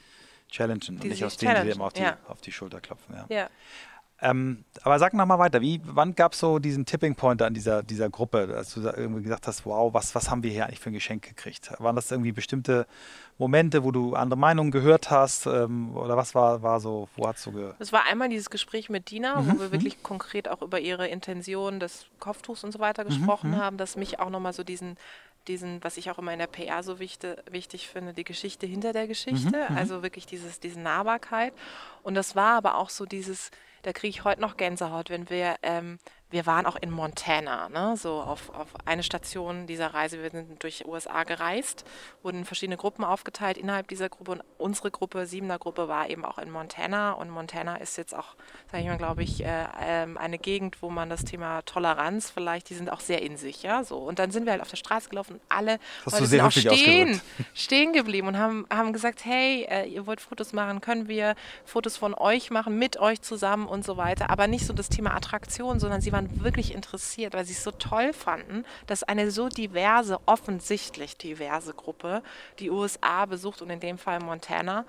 challengen 0.51 0.81
und 0.97 1.03
Die 1.05 1.09
nicht 1.09 1.19
sich 1.19 1.25
aus 1.27 1.37
denen, 1.37 1.57
die 1.57 1.63
dir 1.69 1.75
immer 1.75 1.85
auf 1.85 1.93
die, 1.93 2.03
ja. 2.03 2.17
auf 2.29 2.41
die 2.41 2.51
Schulter 2.53 2.81
klopfen. 2.81 3.15
Ja. 3.29 3.51
Ähm, 4.25 4.65
aber 4.83 4.99
sag 4.99 5.13
noch 5.13 5.27
mal 5.27 5.39
weiter, 5.39 5.61
wie, 5.61 5.83
wann 5.85 6.15
gab 6.15 6.33
es 6.33 6.39
so 6.39 6.59
diesen 6.59 6.87
Tipping 6.87 7.15
Point 7.15 7.43
an 7.43 7.53
dieser, 7.53 7.83
dieser 7.83 8.09
Gruppe, 8.09 8.55
als 8.57 8.73
du 8.73 8.81
irgendwie 8.81 9.23
gesagt 9.23 9.47
hast, 9.47 9.67
wow, 9.67 9.93
was, 9.93 10.15
was 10.15 10.31
haben 10.31 10.43
wir 10.43 10.51
hier 10.51 10.65
eigentlich 10.65 10.81
für 10.81 10.89
ein 10.89 10.95
Geschenk 10.95 11.29
gekriegt? 11.29 11.71
Waren 11.79 11.95
das 11.95 12.11
irgendwie 12.11 12.33
bestimmte 12.33 12.87
Momente, 13.37 13.85
wo 13.85 13.91
du 13.91 14.15
andere 14.15 14.41
Meinungen 14.41 14.71
gehört 14.71 15.11
hast? 15.11 15.45
Ähm, 15.45 15.95
oder 15.95 16.17
was 16.17 16.35
war, 16.35 16.63
war 16.63 16.81
so, 16.81 17.07
wo 17.17 17.29
hat 17.29 17.37
so 17.37 17.53
ge 17.53 17.73
Es 17.79 17.93
war 17.93 18.07
einmal 18.07 18.31
dieses 18.31 18.49
Gespräch 18.49 18.89
mit 18.89 19.11
Dina, 19.11 19.45
wo 19.47 19.61
wir 19.61 19.73
wirklich 19.73 20.03
konkret 20.03 20.49
auch 20.49 20.63
über 20.63 20.81
ihre 20.81 21.07
Intention 21.07 21.79
des 21.79 22.07
Kopftuchs 22.19 22.65
und 22.65 22.73
so 22.73 22.79
weiter 22.79 23.05
gesprochen 23.05 23.59
haben, 23.59 23.77
dass 23.77 23.95
mich 23.95 24.21
auch 24.21 24.31
nochmal 24.31 24.55
so 24.55 24.65
diesen, 24.65 24.97
diesen, 25.49 25.85
was 25.85 25.99
ich 25.99 26.11
auch 26.11 26.19
immer 26.19 26.33
in 26.33 26.39
der 26.39 26.47
PR 26.47 26.83
so 26.83 26.99
wichtig, 26.99 27.37
wichtig 27.51 27.89
finde, 27.89 28.15
die 28.15 28.25
Geschichte 28.25 28.67
hinter 28.67 28.95
der 28.95 29.07
Geschichte, 29.07 29.69
also 29.77 30.03
wirklich 30.03 30.25
dieses, 30.25 30.61
diese 30.61 30.81
Nahbarkeit. 30.81 31.53
Und 32.03 32.15
das 32.15 32.35
war 32.35 32.57
aber 32.57 32.77
auch 32.77 32.89
so 32.89 33.05
dieses, 33.05 33.51
da 33.85 33.93
kriege 33.93 34.11
ich 34.11 34.25
heute 34.25 34.41
noch 34.41 34.57
Gänsehaut, 34.57 35.11
wenn 35.11 35.29
wir, 35.31 35.57
ähm, 35.63 35.99
wir 36.35 36.47
waren 36.47 36.67
auch 36.67 36.75
in 36.75 36.91
Montana, 36.91 37.69
ne? 37.69 37.97
so 37.97 38.21
auf, 38.21 38.51
auf 38.51 38.67
eine 38.85 39.05
Station 39.05 39.69
dieser 39.69 39.95
Reise. 39.95 40.21
Wir 40.21 40.31
sind 40.31 40.63
durch 40.65 40.85
USA 40.85 41.23
gereist, 41.23 41.85
wurden 42.25 42.39
in 42.39 42.45
verschiedene 42.45 42.77
Gruppen 42.77 43.05
aufgeteilt 43.05 43.57
innerhalb 43.57 43.87
dieser 43.87 44.09
Gruppe 44.09 44.33
und 44.33 44.43
unsere 44.59 44.91
Gruppe, 44.91 45.27
Siebener 45.27 45.61
Gruppe, 45.61 45.87
war 45.87 46.11
eben 46.11 46.25
auch 46.25 46.39
in 46.39 46.51
Montana 46.51 47.13
und 47.13 47.31
Montana 47.31 47.77
ist 47.77 47.97
jetzt 47.97 48.17
auch, 48.17 48.35
sage 48.71 48.83
ich 48.83 48.89
mal, 48.89 48.99
glaube 48.99 49.23
ich, 49.23 49.45
äh, 49.45 49.67
ähm, 49.81 50.19
eine 50.19 50.39
Gegend, 50.39 50.83
wo 50.83 50.91
man 50.91 51.09
das 51.09 51.25
Thema 51.25 51.63
Toleranz 51.63 52.31
vielleicht, 52.31 52.69
die 52.69 52.75
sind 52.75 52.91
auch 52.91 53.01
sehr 53.01 53.23
in 53.23 53.37
sich, 53.37 53.63
ja, 53.63 53.85
so. 53.85 53.99
Und 53.99 54.19
dann 54.19 54.33
sind 54.33 54.45
wir 54.45 54.53
halt 54.53 54.61
auf 54.61 54.71
der 54.71 54.77
Straße 54.77 55.09
gelaufen 55.11 55.35
und 55.35 55.41
alle 55.49 55.79
hast 56.05 56.15
Leute 56.15 56.27
sind 56.27 56.41
auch 56.41 56.51
stehen, 56.51 57.21
stehen 57.55 57.93
geblieben 57.93 58.27
und 58.27 58.39
haben, 58.39 58.67
haben 58.71 58.93
gesagt, 58.93 59.25
hey, 59.25 59.69
äh, 59.71 59.87
ihr 59.87 60.09
wollt 60.09 60.21
Fotos 60.21 60.53
machen, 60.53 60.81
können 60.81 61.07
wir 61.07 61.37
Fotos 61.65 61.97
von 61.97 62.13
euch 62.13 62.51
machen, 62.51 62.77
mit 62.77 62.97
euch 62.97 63.23
zusammen 63.23 63.69
und 63.69 63.85
so 63.85 63.97
weiter. 63.97 64.31
Aber 64.31 64.49
nicht 64.49 64.67
so 64.67 64.73
das 64.73 64.89
Thema 64.89 65.15
Attraktion, 65.15 65.79
sondern 65.79 66.01
sie 66.01 66.11
waren 66.11 66.24
wirklich 66.43 66.75
interessiert, 66.75 67.35
weil 67.35 67.45
sie 67.45 67.53
es 67.53 67.63
so 67.63 67.71
toll 67.71 68.13
fanden, 68.13 68.65
dass 68.87 69.03
eine 69.03 69.31
so 69.31 69.49
diverse, 69.49 70.19
offensichtlich 70.27 71.17
diverse 71.17 71.75
Gruppe 71.75 72.23
die 72.59 72.71
USA 72.71 73.27
besucht 73.27 73.63
und 73.63 73.71
in 73.71 73.81
dem 73.81 73.99
Fall 73.99 74.21
Montana. 74.21 74.85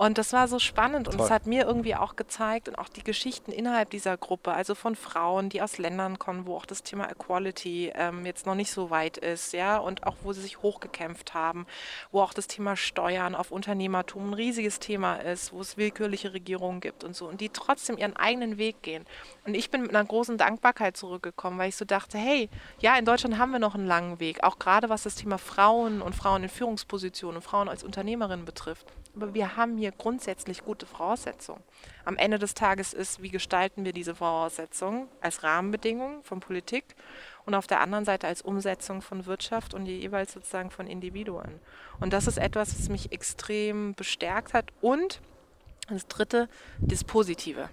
Und 0.00 0.16
das 0.16 0.32
war 0.32 0.48
so 0.48 0.58
spannend 0.58 1.08
und 1.08 1.20
es 1.20 1.30
hat 1.30 1.46
mir 1.46 1.66
irgendwie 1.66 1.94
auch 1.94 2.16
gezeigt 2.16 2.70
und 2.70 2.78
auch 2.78 2.88
die 2.88 3.04
Geschichten 3.04 3.52
innerhalb 3.52 3.90
dieser 3.90 4.16
Gruppe, 4.16 4.54
also 4.54 4.74
von 4.74 4.96
Frauen, 4.96 5.50
die 5.50 5.60
aus 5.60 5.76
Ländern 5.76 6.18
kommen, 6.18 6.46
wo 6.46 6.56
auch 6.56 6.64
das 6.64 6.82
Thema 6.82 7.10
Equality 7.10 7.92
ähm, 7.94 8.24
jetzt 8.24 8.46
noch 8.46 8.54
nicht 8.54 8.72
so 8.72 8.88
weit 8.88 9.18
ist, 9.18 9.52
ja, 9.52 9.76
und 9.76 10.06
auch 10.06 10.16
wo 10.22 10.32
sie 10.32 10.40
sich 10.40 10.62
hochgekämpft 10.62 11.34
haben, 11.34 11.66
wo 12.12 12.22
auch 12.22 12.32
das 12.32 12.46
Thema 12.46 12.76
Steuern 12.76 13.34
auf 13.34 13.50
Unternehmertum 13.50 14.30
ein 14.30 14.32
riesiges 14.32 14.78
Thema 14.78 15.16
ist, 15.16 15.52
wo 15.52 15.60
es 15.60 15.76
willkürliche 15.76 16.32
Regierungen 16.32 16.80
gibt 16.80 17.04
und 17.04 17.14
so 17.14 17.28
und 17.28 17.42
die 17.42 17.50
trotzdem 17.50 17.98
ihren 17.98 18.16
eigenen 18.16 18.56
Weg 18.56 18.80
gehen. 18.80 19.04
Und 19.44 19.52
ich 19.52 19.70
bin 19.70 19.82
mit 19.82 19.94
einer 19.94 20.02
großen 20.02 20.38
Dankbarkeit 20.38 20.96
zurückgekommen, 20.96 21.58
weil 21.58 21.68
ich 21.68 21.76
so 21.76 21.84
dachte, 21.84 22.16
hey, 22.16 22.48
ja, 22.78 22.96
in 22.96 23.04
Deutschland 23.04 23.36
haben 23.36 23.52
wir 23.52 23.58
noch 23.58 23.74
einen 23.74 23.86
langen 23.86 24.18
Weg, 24.18 24.44
auch 24.44 24.58
gerade 24.58 24.88
was 24.88 25.02
das 25.02 25.16
Thema 25.16 25.36
Frauen 25.36 26.00
und 26.00 26.14
Frauen 26.14 26.44
in 26.44 26.48
Führungspositionen 26.48 27.36
und 27.36 27.42
Frauen 27.42 27.68
als 27.68 27.84
Unternehmerinnen 27.84 28.46
betrifft. 28.46 28.86
Aber 29.14 29.34
wir 29.34 29.56
haben 29.56 29.76
hier 29.76 29.92
grundsätzlich 29.92 30.64
gute 30.64 30.86
Voraussetzungen. 30.86 31.62
Am 32.04 32.16
Ende 32.16 32.38
des 32.38 32.54
Tages 32.54 32.92
ist, 32.92 33.22
wie 33.22 33.30
gestalten 33.30 33.84
wir 33.84 33.92
diese 33.92 34.14
Voraussetzungen 34.14 35.08
als 35.20 35.42
Rahmenbedingung 35.42 36.22
von 36.22 36.40
Politik 36.40 36.84
und 37.44 37.54
auf 37.54 37.66
der 37.66 37.80
anderen 37.80 38.04
Seite 38.04 38.26
als 38.26 38.42
Umsetzung 38.42 39.02
von 39.02 39.26
Wirtschaft 39.26 39.74
und 39.74 39.86
jeweils 39.86 40.32
sozusagen 40.32 40.70
von 40.70 40.86
Individuen. 40.86 41.60
Und 41.98 42.12
das 42.12 42.26
ist 42.26 42.38
etwas, 42.38 42.78
was 42.78 42.88
mich 42.88 43.12
extrem 43.12 43.94
bestärkt 43.94 44.54
hat. 44.54 44.66
Und 44.80 45.20
das 45.88 46.06
Dritte, 46.06 46.48
das 46.78 47.02
Positive. 47.02 47.68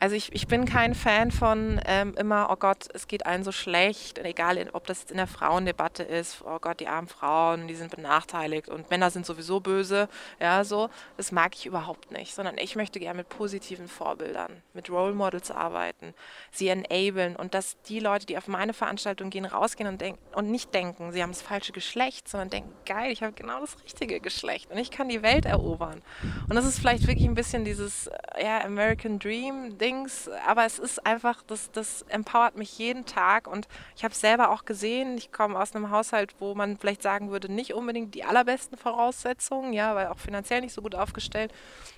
Also 0.00 0.16
ich, 0.16 0.34
ich 0.34 0.48
bin 0.48 0.66
kein 0.66 0.94
Fan 0.94 1.30
von 1.30 1.80
ähm, 1.86 2.14
immer, 2.18 2.48
oh 2.50 2.56
Gott, 2.56 2.88
es 2.92 3.06
geht 3.06 3.24
allen 3.24 3.42
so 3.42 3.52
schlecht, 3.52 4.18
egal 4.18 4.54
ob 4.72 4.86
das 4.86 5.00
jetzt 5.00 5.10
in 5.10 5.16
der 5.16 5.26
Frauendebatte 5.26 6.02
ist, 6.02 6.42
oh 6.44 6.58
Gott, 6.60 6.80
die 6.80 6.88
armen 6.88 7.08
Frauen, 7.08 7.68
die 7.68 7.74
sind 7.74 7.94
benachteiligt 7.94 8.68
und 8.68 8.90
Männer 8.90 9.10
sind 9.10 9.24
sowieso 9.24 9.60
böse, 9.60 10.08
ja, 10.40 10.62
so. 10.64 10.90
Das 11.16 11.32
mag 11.32 11.54
ich 11.54 11.64
überhaupt 11.64 12.10
nicht, 12.10 12.34
sondern 12.34 12.58
ich 12.58 12.76
möchte 12.76 13.00
gerne 13.00 13.18
mit 13.18 13.30
positiven 13.30 13.88
Vorbildern, 13.88 14.62
mit 14.74 14.90
Role 14.90 15.14
Models 15.14 15.50
arbeiten, 15.50 16.12
sie 16.50 16.68
enablen 16.68 17.34
und 17.34 17.54
dass 17.54 17.80
die 17.82 18.00
Leute, 18.00 18.26
die 18.26 18.36
auf 18.36 18.46
meine 18.46 18.74
Veranstaltung 18.74 19.30
gehen, 19.30 19.46
rausgehen 19.46 19.88
und, 19.88 20.00
denken, 20.00 20.20
und 20.34 20.50
nicht 20.50 20.74
denken, 20.74 21.12
sie 21.12 21.22
haben 21.22 21.32
das 21.32 21.40
falsche 21.40 21.72
Geschlecht, 21.72 22.28
sondern 22.28 22.50
denken, 22.50 22.72
geil, 22.84 23.10
ich 23.10 23.22
habe 23.22 23.32
genau 23.32 23.60
das 23.60 23.82
richtige 23.82 24.20
Geschlecht 24.20 24.70
und 24.70 24.76
ich 24.76 24.90
kann 24.90 25.08
die 25.08 25.22
Welt 25.22 25.46
erobern. 25.46 26.02
Und 26.48 26.56
das 26.56 26.66
ist 26.66 26.78
vielleicht 26.78 27.06
wirklich 27.06 27.26
ein 27.26 27.34
bisschen 27.34 27.64
dieses 27.64 28.08
äh, 28.08 28.44
ja, 28.44 28.62
American 28.62 29.18
Dream, 29.18 29.78
Dings, 29.84 30.30
aber 30.46 30.64
es 30.64 30.78
ist 30.78 31.04
einfach, 31.04 31.42
das, 31.46 31.70
das 31.70 32.02
empowert 32.08 32.56
mich 32.56 32.78
jeden 32.78 33.04
Tag 33.04 33.46
und 33.46 33.68
ich 33.96 34.02
habe 34.02 34.12
es 34.12 34.20
selber 34.20 34.50
auch 34.50 34.64
gesehen. 34.64 35.18
Ich 35.18 35.30
komme 35.30 35.58
aus 35.58 35.74
einem 35.74 35.90
Haushalt, 35.90 36.34
wo 36.38 36.54
man 36.54 36.78
vielleicht 36.78 37.02
sagen 37.02 37.30
würde, 37.30 37.52
nicht 37.52 37.74
unbedingt 37.74 38.14
die 38.14 38.24
allerbesten 38.24 38.78
Voraussetzungen, 38.78 39.74
ja, 39.74 39.94
weil 39.94 40.06
auch 40.06 40.18
finanziell 40.18 40.62
nicht 40.62 40.72
so 40.72 40.80
gut 40.80 40.94
aufgestellt. 40.94 41.52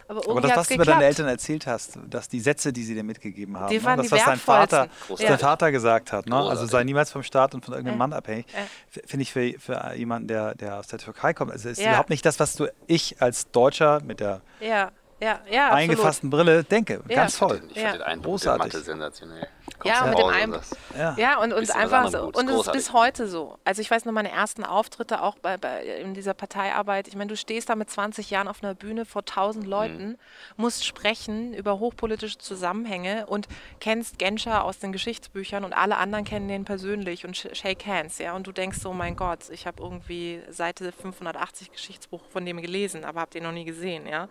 Aber, 0.09 0.29
aber 0.29 0.41
das, 0.41 0.57
was 0.57 0.69
du 0.69 0.75
über 0.75 0.85
deine 0.85 1.05
Eltern 1.05 1.29
erzählt 1.29 1.67
hast, 1.67 1.99
dass 2.09 2.29
die 2.29 2.41
Sätze, 2.41 2.73
die 2.73 2.83
sie 2.83 2.95
dir 2.95 3.05
mitgegeben 3.05 3.57
haben, 3.59 3.71
die 3.71 3.83
waren 3.85 3.97
ne? 3.97 4.03
das, 4.03 4.13
was 4.13 4.25
dein 4.25 4.39
Vater, 4.39 4.89
ja. 5.19 5.29
dein 5.29 5.39
Vater 5.39 5.71
gesagt 5.73 6.13
hat, 6.13 6.27
ne? 6.27 6.37
also 6.37 6.67
sei 6.67 6.83
niemals 6.85 7.13
vom 7.13 7.23
Staat 7.23 7.55
und 7.55 7.65
von 7.65 7.75
irgendeinem 7.75 7.97
Äh. 7.97 7.99
Mann 7.99 8.13
abhängig, 8.13 8.47
Äh. 8.53 9.01
finde 9.07 9.23
ich 9.23 9.33
für, 9.33 9.55
für 9.59 9.95
jemanden, 9.95 10.29
der, 10.29 10.55
der 10.55 10.79
aus 10.79 10.89
der 10.89 10.99
Türkei 10.99 11.35
kommt, 11.35 11.53
also 11.53 11.69
ist 11.69 11.81
Ja. 11.81 11.89
überhaupt 11.91 12.11
nicht 12.11 12.25
das, 12.25 12.41
was 12.41 12.55
du 12.55 12.67
ich 12.87 13.21
als 13.23 13.51
Deutscher 13.51 14.01
mit 14.05 14.21
der 14.21 14.43
Ja, 14.61 14.91
ja, 15.21 15.41
ja. 15.51 15.73
eingefassten 15.73 16.31
Brille 16.31 16.65
denke. 16.65 17.01
Ja. 17.09 17.17
Ganz 17.17 17.39
toll. 17.39 17.63
Ich 17.71 17.77
Ja. 17.77 17.83
fand 17.91 17.95
den 17.95 18.03
einen 18.03 18.23
Punkt 18.23 18.43
Großartig. 18.43 18.65
in 18.75 18.79
Mathe 18.79 18.85
sensationell. 18.85 19.49
Ja, 19.87 20.07
mit 20.07 20.19
dem 20.19 20.27
und 20.27 20.33
einen- 20.35 20.53
Ja. 20.97 21.15
Ja, 21.19 21.39
und, 21.39 21.53
und 21.53 21.63
einfach 21.77 22.05
so. 22.13 22.19
Und 22.39 22.49
es 22.49 22.55
ist 22.67 22.73
bis 22.73 22.93
heute 22.93 23.29
so. 23.29 23.59
Also 23.65 23.83
ich 23.83 23.91
weiß 23.91 24.05
noch 24.05 24.13
meine 24.13 24.31
ersten 24.31 24.65
Auftritte 24.65 25.23
auch 25.23 25.37
bei, 25.39 25.57
bei 25.57 25.85
in 25.85 26.15
dieser 26.15 26.35
Parteiarbeit. 26.35 27.09
Ich 27.09 27.17
meine, 27.17 27.29
du 27.29 27.37
stehst 27.37 27.69
da 27.69 27.75
mit 27.77 27.91
20 27.91 28.31
Jahren 28.31 28.49
auf 28.49 28.63
einer 28.63 28.75
Bühne 28.75 29.05
vor 29.05 29.23
1000 29.23 29.67
Leuten, 29.67 30.19
musst 30.57 30.85
sprechen 30.87 31.53
über 31.55 31.79
hochpolitische 31.79 32.39
Zusammenhänge 32.39 33.27
und 33.27 33.47
kennst 33.81 34.19
Genscher 34.19 34.65
aus 34.65 34.79
den 34.79 34.93
Geschichtsbüchern 34.93 35.65
und 35.65 35.73
alle 35.73 35.97
anderen 35.97 36.25
kennen 36.25 36.49
den 36.49 36.65
persönlich 36.65 37.25
und 37.27 37.37
sh- 37.37 37.55
shake 37.55 37.87
hands, 37.87 38.19
ja. 38.19 38.35
Und 38.35 38.47
du 38.47 38.53
denkst 38.53 38.79
so, 38.79 38.93
mein 38.93 39.17
Gott, 39.17 39.51
ich 39.51 39.67
habe 39.67 39.83
irgendwie 39.83 40.41
Seite 40.51 40.93
580 40.93 41.73
Geschichtsbuch 41.73 42.23
von 42.31 42.45
dem 42.47 42.61
gelesen, 42.63 43.05
aber 43.05 43.21
habe 43.21 43.31
den 43.31 43.43
noch 43.43 43.53
nie 43.53 43.65
gesehen, 43.65 44.07
ja. 44.07 44.29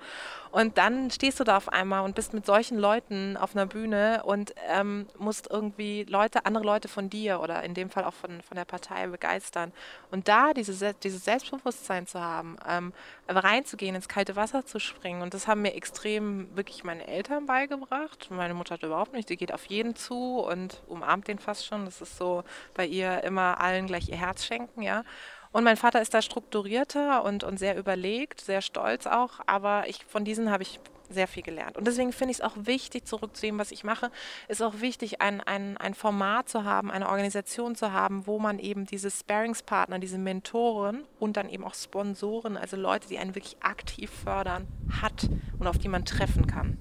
Und 0.51 0.77
dann 0.77 1.11
stehst 1.11 1.39
du 1.39 1.43
da 1.43 1.57
auf 1.57 1.69
einmal 1.69 2.03
und 2.05 2.15
bist 2.15 2.33
mit 2.33 2.45
solchen 2.45 2.77
Leuten 2.77 3.35
auf 3.37 3.55
einer 3.55 3.65
Bühne 3.65 4.21
und 4.23 4.53
ähm, 4.69 5.07
musst 5.17 5.44
irgendwie 5.47 6.03
Leute, 6.03 6.45
andere 6.45 6.63
Leute 6.63 6.87
von 6.87 7.09
dir 7.09 7.39
oder 7.39 7.63
in 7.63 7.73
dem 7.73 7.89
Fall 7.89 8.03
auch 8.03 8.13
von, 8.13 8.41
von 8.41 8.55
der 8.55 8.65
Partei 8.65 9.07
begeistern. 9.07 9.71
Und 10.11 10.27
da 10.27 10.53
diese, 10.53 10.73
Se- 10.73 10.95
dieses 11.03 11.25
Selbstbewusstsein 11.25 12.07
zu 12.07 12.21
haben, 12.21 12.57
ähm, 12.67 12.93
reinzugehen, 13.27 13.95
ins 13.95 14.07
kalte 14.07 14.35
Wasser 14.35 14.65
zu 14.65 14.79
springen. 14.79 15.21
Und 15.21 15.33
das 15.33 15.47
haben 15.47 15.61
mir 15.61 15.73
extrem 15.75 16.55
wirklich 16.55 16.83
meine 16.83 17.07
Eltern 17.07 17.45
beigebracht. 17.45 18.29
Meine 18.31 18.53
Mutter 18.53 18.75
hat 18.75 18.83
überhaupt 18.83 19.13
nicht. 19.13 19.29
Die 19.29 19.37
geht 19.37 19.53
auf 19.53 19.65
jeden 19.65 19.95
zu 19.95 20.39
und 20.39 20.81
umarmt 20.87 21.27
den 21.27 21.39
fast 21.39 21.65
schon. 21.65 21.85
Das 21.85 22.01
ist 22.01 22.17
so 22.17 22.43
bei 22.73 22.85
ihr 22.85 23.23
immer 23.23 23.59
allen 23.59 23.87
gleich 23.87 24.09
ihr 24.09 24.17
Herz 24.17 24.45
schenken, 24.45 24.81
ja. 24.81 25.03
Und 25.55 25.63
mein 25.63 25.77
Vater 25.77 26.01
ist 26.01 26.13
da 26.13 26.21
strukturierter 26.21 27.23
und, 27.23 27.45
und 27.45 27.57
sehr 27.57 27.77
überlegt, 27.77 28.41
sehr 28.41 28.61
stolz 28.61 29.07
auch, 29.07 29.39
aber 29.45 29.87
ich, 29.87 30.03
von 30.03 30.25
diesen 30.25 30.51
habe 30.51 30.63
ich 30.63 30.81
sehr 31.09 31.29
viel 31.29 31.43
gelernt. 31.43 31.77
Und 31.77 31.87
deswegen 31.87 32.11
finde 32.11 32.33
ich 32.33 32.39
es 32.39 32.41
auch 32.43 32.57
wichtig, 32.57 33.05
zurück 33.05 33.37
zu 33.37 33.43
dem, 33.43 33.57
was 33.57 33.71
ich 33.71 33.85
mache, 33.85 34.11
ist 34.49 34.61
auch 34.61 34.81
wichtig, 34.81 35.21
ein, 35.21 35.39
ein, 35.39 35.77
ein 35.77 35.93
Format 35.93 36.49
zu 36.49 36.65
haben, 36.65 36.91
eine 36.91 37.07
Organisation 37.07 37.73
zu 37.73 37.93
haben, 37.93 38.27
wo 38.27 38.37
man 38.37 38.59
eben 38.59 38.85
diese 38.85 39.09
Sparingspartner, 39.09 39.99
diese 39.99 40.17
Mentoren 40.17 41.05
und 41.19 41.37
dann 41.37 41.47
eben 41.47 41.63
auch 41.63 41.73
Sponsoren, 41.73 42.57
also 42.57 42.75
Leute, 42.75 43.07
die 43.07 43.17
einen 43.17 43.33
wirklich 43.33 43.55
aktiv 43.61 44.11
fördern, 44.11 44.67
hat 45.01 45.29
und 45.57 45.67
auf 45.67 45.77
die 45.77 45.87
man 45.87 46.03
treffen 46.03 46.47
kann. 46.47 46.77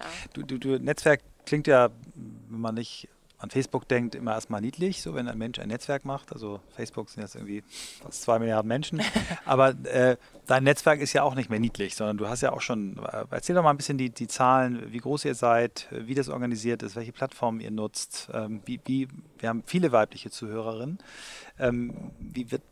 Ja. 0.00 0.06
Du, 0.32 0.42
du, 0.42 0.56
du, 0.56 0.82
Netzwerk 0.82 1.20
klingt 1.44 1.66
ja, 1.66 1.90
wenn 2.14 2.60
man 2.62 2.76
nicht 2.76 3.10
an 3.38 3.50
Facebook 3.50 3.86
denkt, 3.86 4.14
immer 4.14 4.32
erstmal 4.32 4.60
niedlich, 4.60 5.02
so 5.02 5.14
wenn 5.14 5.28
ein 5.28 5.36
Mensch 5.36 5.58
ein 5.58 5.68
Netzwerk 5.68 6.04
macht. 6.04 6.32
Also 6.32 6.60
Facebook 6.74 7.10
sind 7.10 7.22
jetzt 7.22 7.34
irgendwie 7.34 7.62
fast 8.02 8.22
zwei 8.22 8.38
Milliarden 8.38 8.68
Menschen. 8.68 9.02
Aber 9.44 9.70
äh, 9.84 10.16
dein 10.46 10.64
Netzwerk 10.64 11.00
ist 11.00 11.12
ja 11.12 11.22
auch 11.22 11.34
nicht 11.34 11.50
mehr 11.50 11.60
niedlich, 11.60 11.96
sondern 11.96 12.16
du 12.16 12.28
hast 12.28 12.40
ja 12.40 12.52
auch 12.52 12.62
schon, 12.62 12.96
äh, 12.98 13.24
erzähl 13.30 13.54
doch 13.54 13.62
mal 13.62 13.70
ein 13.70 13.76
bisschen 13.76 13.98
die, 13.98 14.10
die 14.10 14.26
Zahlen, 14.26 14.90
wie 14.92 14.98
groß 14.98 15.26
ihr 15.26 15.34
seid, 15.34 15.88
wie 15.90 16.14
das 16.14 16.28
organisiert 16.28 16.82
ist, 16.82 16.96
welche 16.96 17.12
Plattformen 17.12 17.60
ihr 17.60 17.70
nutzt. 17.70 18.30
Ähm, 18.32 18.62
wie, 18.64 18.80
wie, 18.86 19.08
wir 19.38 19.50
haben 19.50 19.62
viele 19.66 19.92
weibliche 19.92 20.30
Zuhörerinnen. 20.30 20.98
Ähm, 21.58 22.12
wie 22.18 22.50
wird, 22.50 22.62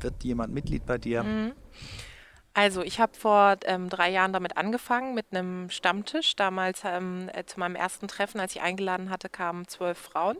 wird 0.00 0.22
jemand 0.22 0.54
Mitglied 0.54 0.86
bei 0.86 0.98
dir? 0.98 1.24
Mhm. 1.24 1.52
Also 2.56 2.80
ich 2.80 3.00
habe 3.00 3.12
vor 3.14 3.56
ähm, 3.66 3.90
drei 3.90 4.08
Jahren 4.08 4.32
damit 4.32 4.56
angefangen, 4.56 5.14
mit 5.14 5.26
einem 5.30 5.68
Stammtisch. 5.68 6.36
Damals 6.36 6.84
ähm, 6.86 7.28
äh, 7.34 7.44
zu 7.44 7.60
meinem 7.60 7.76
ersten 7.76 8.08
Treffen, 8.08 8.40
als 8.40 8.56
ich 8.56 8.62
eingeladen 8.62 9.10
hatte, 9.10 9.28
kamen 9.28 9.68
zwölf 9.68 9.98
Frauen. 9.98 10.38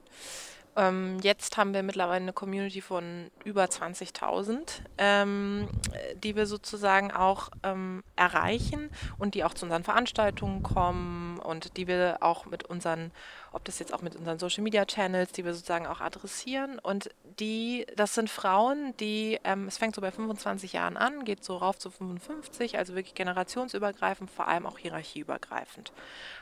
Ähm, 0.76 1.18
jetzt 1.22 1.58
haben 1.58 1.74
wir 1.74 1.82
mittlerweile 1.82 2.22
eine 2.22 2.32
Community 2.32 2.80
von 2.80 3.30
über 3.44 3.64
20.000, 3.64 4.80
ähm, 4.96 5.68
äh, 5.92 6.16
die 6.16 6.36
wir 6.36 6.46
sozusagen 6.46 7.12
auch 7.12 7.50
ähm, 7.62 8.02
erreichen 8.14 8.88
und 9.18 9.34
die 9.34 9.44
auch 9.44 9.52
zu 9.52 9.66
unseren 9.66 9.84
Veranstaltungen 9.84 10.62
kommen 10.62 11.38
und 11.38 11.76
die 11.76 11.86
wir 11.86 12.18
auch 12.20 12.46
mit 12.46 12.64
unseren, 12.64 13.10
ob 13.57 13.64
das 13.64 13.78
jetzt 13.78 13.94
auch 13.94 14.02
mit 14.02 14.14
unseren 14.14 14.38
Social 14.38 14.62
Media 14.62 14.84
Channels, 14.84 15.32
die 15.32 15.44
wir 15.44 15.54
sozusagen 15.54 15.86
auch 15.86 16.00
adressieren. 16.00 16.78
Und 16.78 17.09
die, 17.40 17.86
das 17.96 18.14
sind 18.14 18.28
Frauen, 18.28 18.94
die, 18.98 19.40
ähm, 19.44 19.66
es 19.66 19.78
fängt 19.78 19.94
so 19.94 20.02
bei 20.02 20.11
25 20.11 20.74
Jahren 20.74 20.98
an, 20.98 21.24
geht 21.24 21.42
so 21.42 21.57
rauf 21.57 21.78
zu 21.78 21.90
55, 21.90 22.76
also 22.76 22.94
wirklich 22.94 23.14
generationsübergreifend, 23.14 24.30
vor 24.30 24.46
allem 24.46 24.66
auch 24.66 24.78
hierarchieübergreifend. 24.78 25.92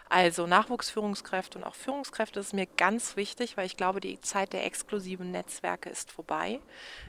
Also 0.09 0.47
Nachwuchsführungskräfte 0.47 1.59
und 1.59 1.65
auch 1.65 1.75
Führungskräfte 1.75 2.39
ist 2.39 2.53
mir 2.53 2.67
ganz 2.67 3.17
wichtig, 3.17 3.57
weil 3.57 3.67
ich 3.67 3.77
glaube, 3.77 4.01
die 4.01 4.21
Zeit 4.21 4.53
der 4.53 4.67
exklusiven 4.67 5.31
Netzwerke 5.31 5.89
ist 5.89 6.12
vorbei. 6.12 6.61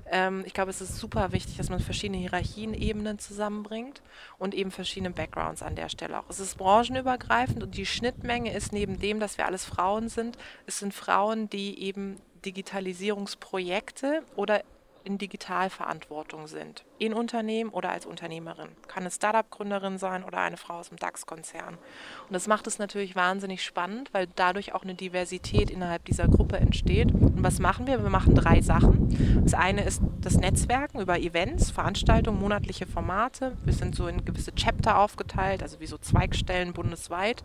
Ähm, 0.10 0.43
ich 0.45 0.53
glaube, 0.53 0.72
es 0.72 0.82
ist 0.82 0.97
super 0.97 1.32
wichtig, 1.32 1.58
dass 1.58 1.70
man 1.70 1.80
verschiedene 1.80 2.20
Hierarchienebenen 2.20 3.20
zusammenbringt 3.20 4.01
und 4.38 4.53
eben 4.53 4.72
verschiedene 4.72 5.12
Backgrounds 5.12 5.62
an 5.62 5.76
der 5.76 5.89
Stelle 5.89 6.20
auch. 6.20 6.30
Es 6.30 6.39
ist 6.39 6.58
branchenübergreifend 6.58 7.64
und 7.64 7.76
die 7.76 7.86
Schnittmenge 7.86 8.53
ist 8.53 8.72
neben 8.72 8.99
dem, 8.99 9.20
dass 9.20 9.38
wir 9.38 9.45
alles 9.45 9.66
Frauen 9.66 9.95
sind, 10.10 10.38
es 10.66 10.80
sind 10.80 10.93
Frauen, 10.93 11.50
die 11.50 11.82
eben 11.82 12.18
Digitalisierungsprojekte 12.46 14.24
oder 14.36 14.62
in 15.06 15.18
Digitalverantwortung 15.18 16.48
sind. 16.48 16.84
In 16.98 17.14
Unternehmen 17.14 17.70
oder 17.70 17.91
als 17.91 18.06
Unternehmerin. 18.06 18.70
Kann 18.88 19.04
eine 19.04 19.12
Startup-Gründerin 19.12 19.98
sein 19.98 20.24
oder 20.24 20.39
eine 20.39 20.58
Frau 20.58 20.80
aus 20.80 20.89
dem 20.89 20.98
DAX-Konzern. 20.98 21.76
Und 21.76 22.34
das 22.34 22.48
macht 22.48 22.66
es 22.68 22.80
natürlich 22.80 23.16
wahnsinnig 23.16 23.64
spannend, 23.64 24.10
weil 24.14 24.28
dadurch 24.36 24.74
auch 24.74 24.84
eine 24.84 24.96
Diversität 24.96 25.70
innerhalb 25.70 26.06
dieser 26.06 26.28
Gruppe 26.28 26.58
entsteht. 26.58 27.12
Und 27.12 27.43
was 27.43 27.60
machen 27.60 27.86
wir? 27.88 28.02
Wir 28.02 28.10
machen 28.10 28.36
drei 28.36 28.62
Sachen. 28.62 29.43
Das 29.43 29.54
eine 29.54 29.84
ist 29.84 30.02
das 30.22 30.38
Netzwerken 30.38 31.00
über 31.00 31.20
Events, 31.20 31.70
Veranstaltungen, 31.70 32.39
monatliche 32.39 32.88
Formate. 32.88 33.56
Wir 33.64 33.74
sind 33.74 33.96
so 33.96 34.08
in 34.08 34.26
gewisse 34.26 34.56
Chapter 34.56 34.98
aufgeteilt, 34.98 35.62
also 35.62 35.80
wie 35.80 35.88
so 35.88 35.98
Zweigstellen 35.98 36.74
bundesweit. 36.74 37.43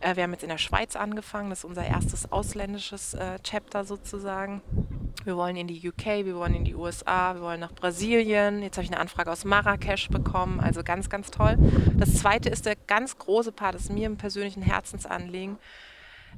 Äh, 0.00 0.16
Wir 0.16 0.22
haben 0.24 0.32
jetzt 0.32 0.42
in 0.42 0.48
der 0.48 0.58
Schweiz 0.58 0.96
angefangen, 0.96 1.50
das 1.50 1.60
ist 1.60 1.64
unser 1.64 1.84
erstes 1.84 2.30
ausländisches 2.30 3.14
äh, 3.14 3.38
Chapter 3.42 3.84
sozusagen. 3.84 4.62
Wir 5.24 5.36
wollen 5.36 5.56
in 5.56 5.66
die 5.66 5.86
UK, 5.88 6.24
wir 6.24 6.36
wollen 6.36 6.54
in 6.54 6.64
die 6.64 6.74
USA, 6.74 7.34
wir 7.34 7.42
wollen 7.42 7.60
nach 7.60 7.72
Brasilien. 7.72 8.62
Jetzt 8.62 8.76
habe 8.76 8.84
ich 8.84 8.90
eine 8.90 9.00
Anfrage 9.00 9.30
aus 9.30 9.44
Marrakesch 9.44 10.08
bekommen, 10.08 10.60
also 10.60 10.82
ganz, 10.82 11.10
ganz 11.10 11.30
toll. 11.30 11.56
Das 11.96 12.14
zweite 12.14 12.48
ist 12.48 12.66
der 12.66 12.76
ganz 12.76 13.18
große 13.18 13.52
Part, 13.52 13.74
das 13.74 13.82
ist 13.82 13.92
mir 13.92 14.06
im 14.06 14.16
persönlichen 14.16 14.62
Herzensanliegen. 14.62 15.58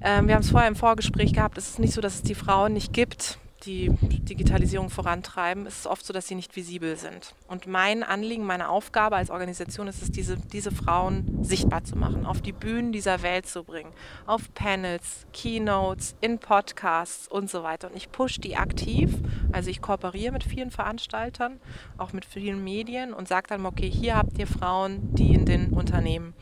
Ähm, 0.01 0.27
wir 0.27 0.35
haben 0.35 0.43
es 0.43 0.51
vorher 0.51 0.69
im 0.69 0.77
Vorgespräch 0.77 1.35
gehabt, 1.35 1.59
es 1.59 1.71
ist 1.71 1.79
nicht 1.79 1.93
so, 1.93 2.01
dass 2.01 2.15
es 2.15 2.23
die 2.23 2.35
Frauen 2.35 2.73
nicht 2.73 2.93
gibt, 2.93 3.39
die 3.67 3.91
Digitalisierung 4.01 4.91
vorantreiben. 4.91 5.67
Es 5.67 5.81
ist 5.81 5.87
oft 5.87 6.05
so, 6.05 6.13
dass 6.13 6.27
sie 6.27 6.35
nicht 6.35 6.55
visibel 6.57 6.97
sind. 6.97 7.35
Und 7.49 7.67
mein 7.67 8.03
Anliegen, 8.03 8.45
meine 8.45 8.69
Aufgabe 8.69 9.17
als 9.17 9.31
Organisation 9.31 9.89
ist 9.89 10.03
es, 10.03 10.11
diese, 10.11 10.37
diese 10.37 10.71
Frauen 10.71 11.45
sichtbar 11.45 11.85
zu 11.85 11.97
machen, 11.97 12.27
auf 12.27 12.41
die 12.41 12.53
Bühnen 12.53 12.93
dieser 12.93 13.23
Welt 13.23 13.47
zu 13.47 13.65
bringen, 13.65 13.93
auf 14.27 14.53
Panels, 14.55 15.27
Keynotes, 15.33 16.15
in 16.21 16.39
Podcasts 16.39 17.29
und 17.29 17.51
so 17.51 17.63
weiter. 17.63 17.89
Und 17.89 17.97
ich 17.97 18.11
pushe 18.11 18.41
die 18.41 18.57
aktiv. 18.57 19.15
Also 19.53 19.71
ich 19.71 19.81
kooperiere 19.81 20.33
mit 20.33 20.45
vielen 20.45 20.71
Veranstaltern, 20.71 21.61
auch 21.99 22.13
mit 22.13 22.25
vielen 22.25 22.63
Medien 22.63 23.13
und 23.13 23.29
sage 23.29 23.49
dann, 23.49 23.67
okay, 23.67 23.91
hier 23.91 24.17
habt 24.17 24.39
ihr 24.39 24.47
Frauen, 24.47 25.15
die 25.15 25.35
in 25.35 25.45
den 25.45 25.73
Unternehmen 25.73 26.35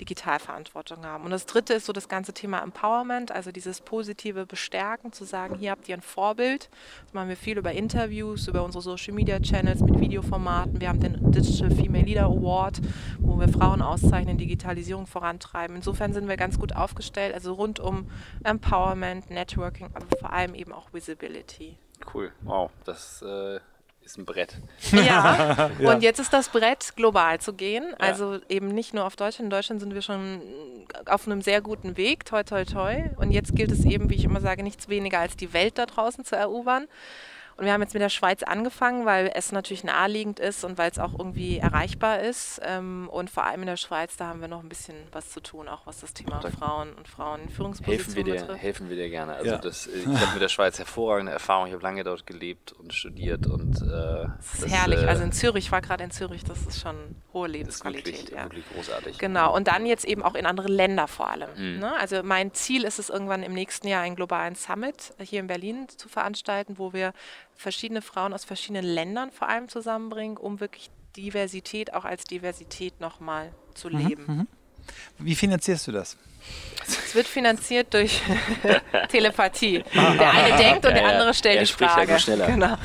Digitalverantwortung 0.00 1.04
haben. 1.04 1.24
Und 1.24 1.30
das 1.30 1.46
dritte 1.46 1.74
ist 1.74 1.86
so 1.86 1.92
das 1.92 2.08
ganze 2.08 2.32
Thema 2.32 2.62
Empowerment, 2.62 3.32
also 3.32 3.52
dieses 3.52 3.80
positive 3.80 4.46
Bestärken, 4.46 5.12
zu 5.12 5.24
sagen, 5.24 5.56
hier 5.56 5.70
habt 5.70 5.88
ihr 5.88 5.96
ein 5.96 6.02
Vorbild. 6.02 6.68
Das 7.04 7.14
machen 7.14 7.28
wir 7.28 7.36
viel 7.36 7.58
über 7.58 7.72
Interviews, 7.72 8.48
über 8.48 8.64
unsere 8.64 8.82
Social 8.82 9.14
Media 9.14 9.38
Channels 9.40 9.80
mit 9.80 9.98
Videoformaten. 9.98 10.80
Wir 10.80 10.88
haben 10.88 11.00
den 11.00 11.30
Digital 11.30 11.70
Female 11.70 12.04
Leader 12.04 12.24
Award, 12.24 12.80
wo 13.18 13.38
wir 13.38 13.48
Frauen 13.48 13.82
auszeichnen, 13.82 14.38
Digitalisierung 14.38 15.06
vorantreiben. 15.06 15.76
Insofern 15.76 16.12
sind 16.12 16.28
wir 16.28 16.36
ganz 16.36 16.58
gut 16.58 16.74
aufgestellt, 16.74 17.34
also 17.34 17.54
rund 17.54 17.80
um 17.80 18.10
Empowerment, 18.42 19.30
Networking, 19.30 19.88
aber 19.94 20.06
vor 20.18 20.32
allem 20.32 20.54
eben 20.54 20.72
auch 20.72 20.92
Visibility. 20.92 21.78
Cool. 22.12 22.32
Wow, 22.42 22.70
das 22.84 23.22
äh, 23.22 23.60
ist 24.04 24.18
ein 24.18 24.24
Brett. 24.24 24.56
Ja. 24.92 25.70
Ja. 25.78 25.92
und 25.92 26.02
jetzt 26.02 26.18
ist 26.18 26.32
das 26.32 26.48
Brett, 26.48 26.94
global 26.96 27.40
zu 27.40 27.52
gehen. 27.52 27.94
Also 27.98 28.38
eben 28.48 28.68
nicht 28.68 28.94
nur 28.94 29.04
auf 29.04 29.16
Deutschland. 29.16 29.46
In 29.46 29.50
Deutschland 29.50 29.80
sind 29.80 29.94
wir 29.94 30.02
schon 30.02 30.40
auf 31.06 31.26
einem 31.26 31.42
sehr 31.42 31.60
guten 31.60 31.96
Weg, 31.96 32.24
toi, 32.24 32.42
toi, 32.42 32.64
toi. 32.64 33.04
Und 33.16 33.30
jetzt 33.30 33.54
gilt 33.54 33.70
es 33.70 33.84
eben, 33.84 34.10
wie 34.10 34.14
ich 34.14 34.24
immer 34.24 34.40
sage, 34.40 34.62
nichts 34.62 34.88
weniger 34.88 35.20
als 35.20 35.36
die 35.36 35.52
Welt 35.52 35.78
da 35.78 35.86
draußen 35.86 36.24
zu 36.24 36.36
erobern. 36.36 36.86
Und 37.56 37.64
wir 37.66 37.72
haben 37.72 37.80
jetzt 37.82 37.94
mit 37.94 38.02
der 38.02 38.08
Schweiz 38.08 38.42
angefangen, 38.42 39.04
weil 39.06 39.30
es 39.34 39.52
natürlich 39.52 39.84
naheliegend 39.84 40.40
ist 40.40 40.64
und 40.64 40.76
weil 40.78 40.90
es 40.90 40.98
auch 40.98 41.12
irgendwie 41.18 41.58
erreichbar 41.58 42.20
ist. 42.20 42.60
Ähm, 42.64 43.08
und 43.12 43.30
vor 43.30 43.44
allem 43.44 43.60
in 43.60 43.66
der 43.66 43.76
Schweiz, 43.76 44.16
da 44.16 44.26
haben 44.26 44.40
wir 44.40 44.48
noch 44.48 44.60
ein 44.62 44.68
bisschen 44.68 44.96
was 45.12 45.30
zu 45.30 45.40
tun, 45.40 45.68
auch 45.68 45.86
was 45.86 46.00
das 46.00 46.12
Thema 46.14 46.40
Frauen 46.58 46.92
und 46.94 47.06
Frauen 47.08 47.42
in 47.42 47.48
Führungspositionen 47.50 47.98
helfen 47.98 48.16
wir 48.16 48.24
dir, 48.24 48.40
betrifft. 48.40 48.62
Helfen 48.62 48.88
wir 48.90 48.96
dir 48.96 49.10
gerne. 49.10 49.34
Also 49.34 49.50
Ja. 49.50 49.58
das, 49.58 49.86
ich 49.86 50.06
habe 50.06 50.32
mit 50.32 50.42
der 50.42 50.48
Schweiz 50.48 50.78
hervorragende 50.78 51.32
Erfahrung. 51.32 51.66
Ich 51.68 51.72
habe 51.72 51.82
lange 51.82 52.02
dort 52.04 52.26
gelebt 52.26 52.72
und 52.72 52.92
studiert 52.92 53.46
und 53.46 53.76
äh, 53.82 54.26
Das 54.36 54.62
ist 54.64 54.68
herrlich. 54.72 55.02
äh, 55.02 55.06
also 55.06 55.22
in 55.22 55.32
Zürich, 55.32 55.66
ich 55.66 55.72
war 55.72 55.80
gerade 55.80 56.02
in 56.04 56.10
Zürich, 56.10 56.44
das 56.44 56.66
ist 56.66 56.80
schon 56.80 56.96
hohe 57.32 57.46
ist 57.46 57.52
Lebensqualität. 57.52 58.14
wirklich, 58.14 58.30
ja. 58.30 58.44
wirklich 58.44 58.64
großartig. 58.74 59.18
Genau, 59.18 59.54
und 59.54 59.68
dann 59.68 59.86
jetzt 59.86 60.04
eben 60.04 60.22
auch 60.22 60.34
in 60.34 60.46
andere 60.46 60.68
Länder 60.68 61.06
vor 61.08 61.30
allem. 61.30 61.50
Mhm. 61.56 61.78
Ne? 61.80 61.92
Also 61.98 62.22
mein 62.22 62.52
Ziel 62.52 62.84
ist 62.84 62.98
es 62.98 63.10
irgendwann 63.10 63.42
im 63.42 63.52
nächsten 63.54 63.86
Jahr 63.88 64.02
einen 64.02 64.16
globalen 64.16 64.54
Summit 64.54 65.14
hier 65.20 65.40
in 65.40 65.46
Berlin 65.46 65.86
zu 65.88 66.08
veranstalten, 66.08 66.78
wo 66.78 66.92
wir 66.92 67.12
verschiedene 67.56 68.02
Frauen 68.02 68.32
aus 68.32 68.44
verschiedenen 68.44 68.84
Ländern 68.84 69.30
vor 69.30 69.48
allem 69.48 69.68
zusammenbringen, 69.68 70.36
um 70.36 70.60
wirklich 70.60 70.90
Diversität 71.16 71.94
auch 71.94 72.04
als 72.04 72.24
Diversität 72.24 73.00
nochmal 73.00 73.52
zu 73.74 73.88
Mhm, 73.88 73.98
leben. 73.98 74.48
Wie 75.18 75.34
finanzierst 75.34 75.86
du 75.86 75.92
das? 75.92 76.16
Es 76.86 77.14
wird 77.14 77.26
finanziert 77.26 77.94
durch 77.94 78.20
Telepathie. 79.08 79.82
Der 79.94 80.30
eine 80.32 80.56
denkt 80.56 80.84
und 80.84 80.90
Ja, 80.90 80.98
der 80.98 81.06
andere 81.06 81.32
stellt 81.32 81.62
die 81.62 81.66
spricht 81.66 81.92
Frage. 81.92 82.16
Genau. 82.46 82.76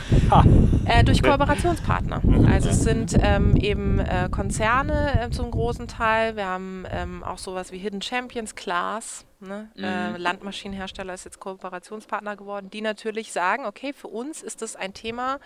Äh, 0.85 1.03
durch 1.03 1.21
Kooperationspartner. 1.21 2.21
Also 2.49 2.69
es 2.69 2.83
sind 2.83 3.15
ähm, 3.21 3.57
eben 3.57 3.99
äh, 3.99 4.29
Konzerne 4.31 5.23
äh, 5.25 5.29
zum 5.29 5.51
großen 5.51 5.87
Teil. 5.87 6.35
Wir 6.37 6.45
haben 6.45 6.85
ähm, 6.89 7.23
auch 7.23 7.37
sowas 7.37 7.71
wie 7.73 7.79
Hidden 7.79 8.01
Champions 8.01 8.55
Class. 8.55 9.25
Ne? 9.41 9.71
Äh, 9.77 10.17
Landmaschinenhersteller 10.17 11.13
ist 11.13 11.23
jetzt 11.25 11.39
Kooperationspartner 11.39 12.35
geworden, 12.35 12.69
die 12.69 12.81
natürlich 12.81 13.31
sagen, 13.31 13.65
okay, 13.65 13.93
für 13.93 14.07
uns 14.07 14.41
ist 14.41 14.61
das 14.61 14.75
ein 14.75 14.93
Thema, 14.93 15.39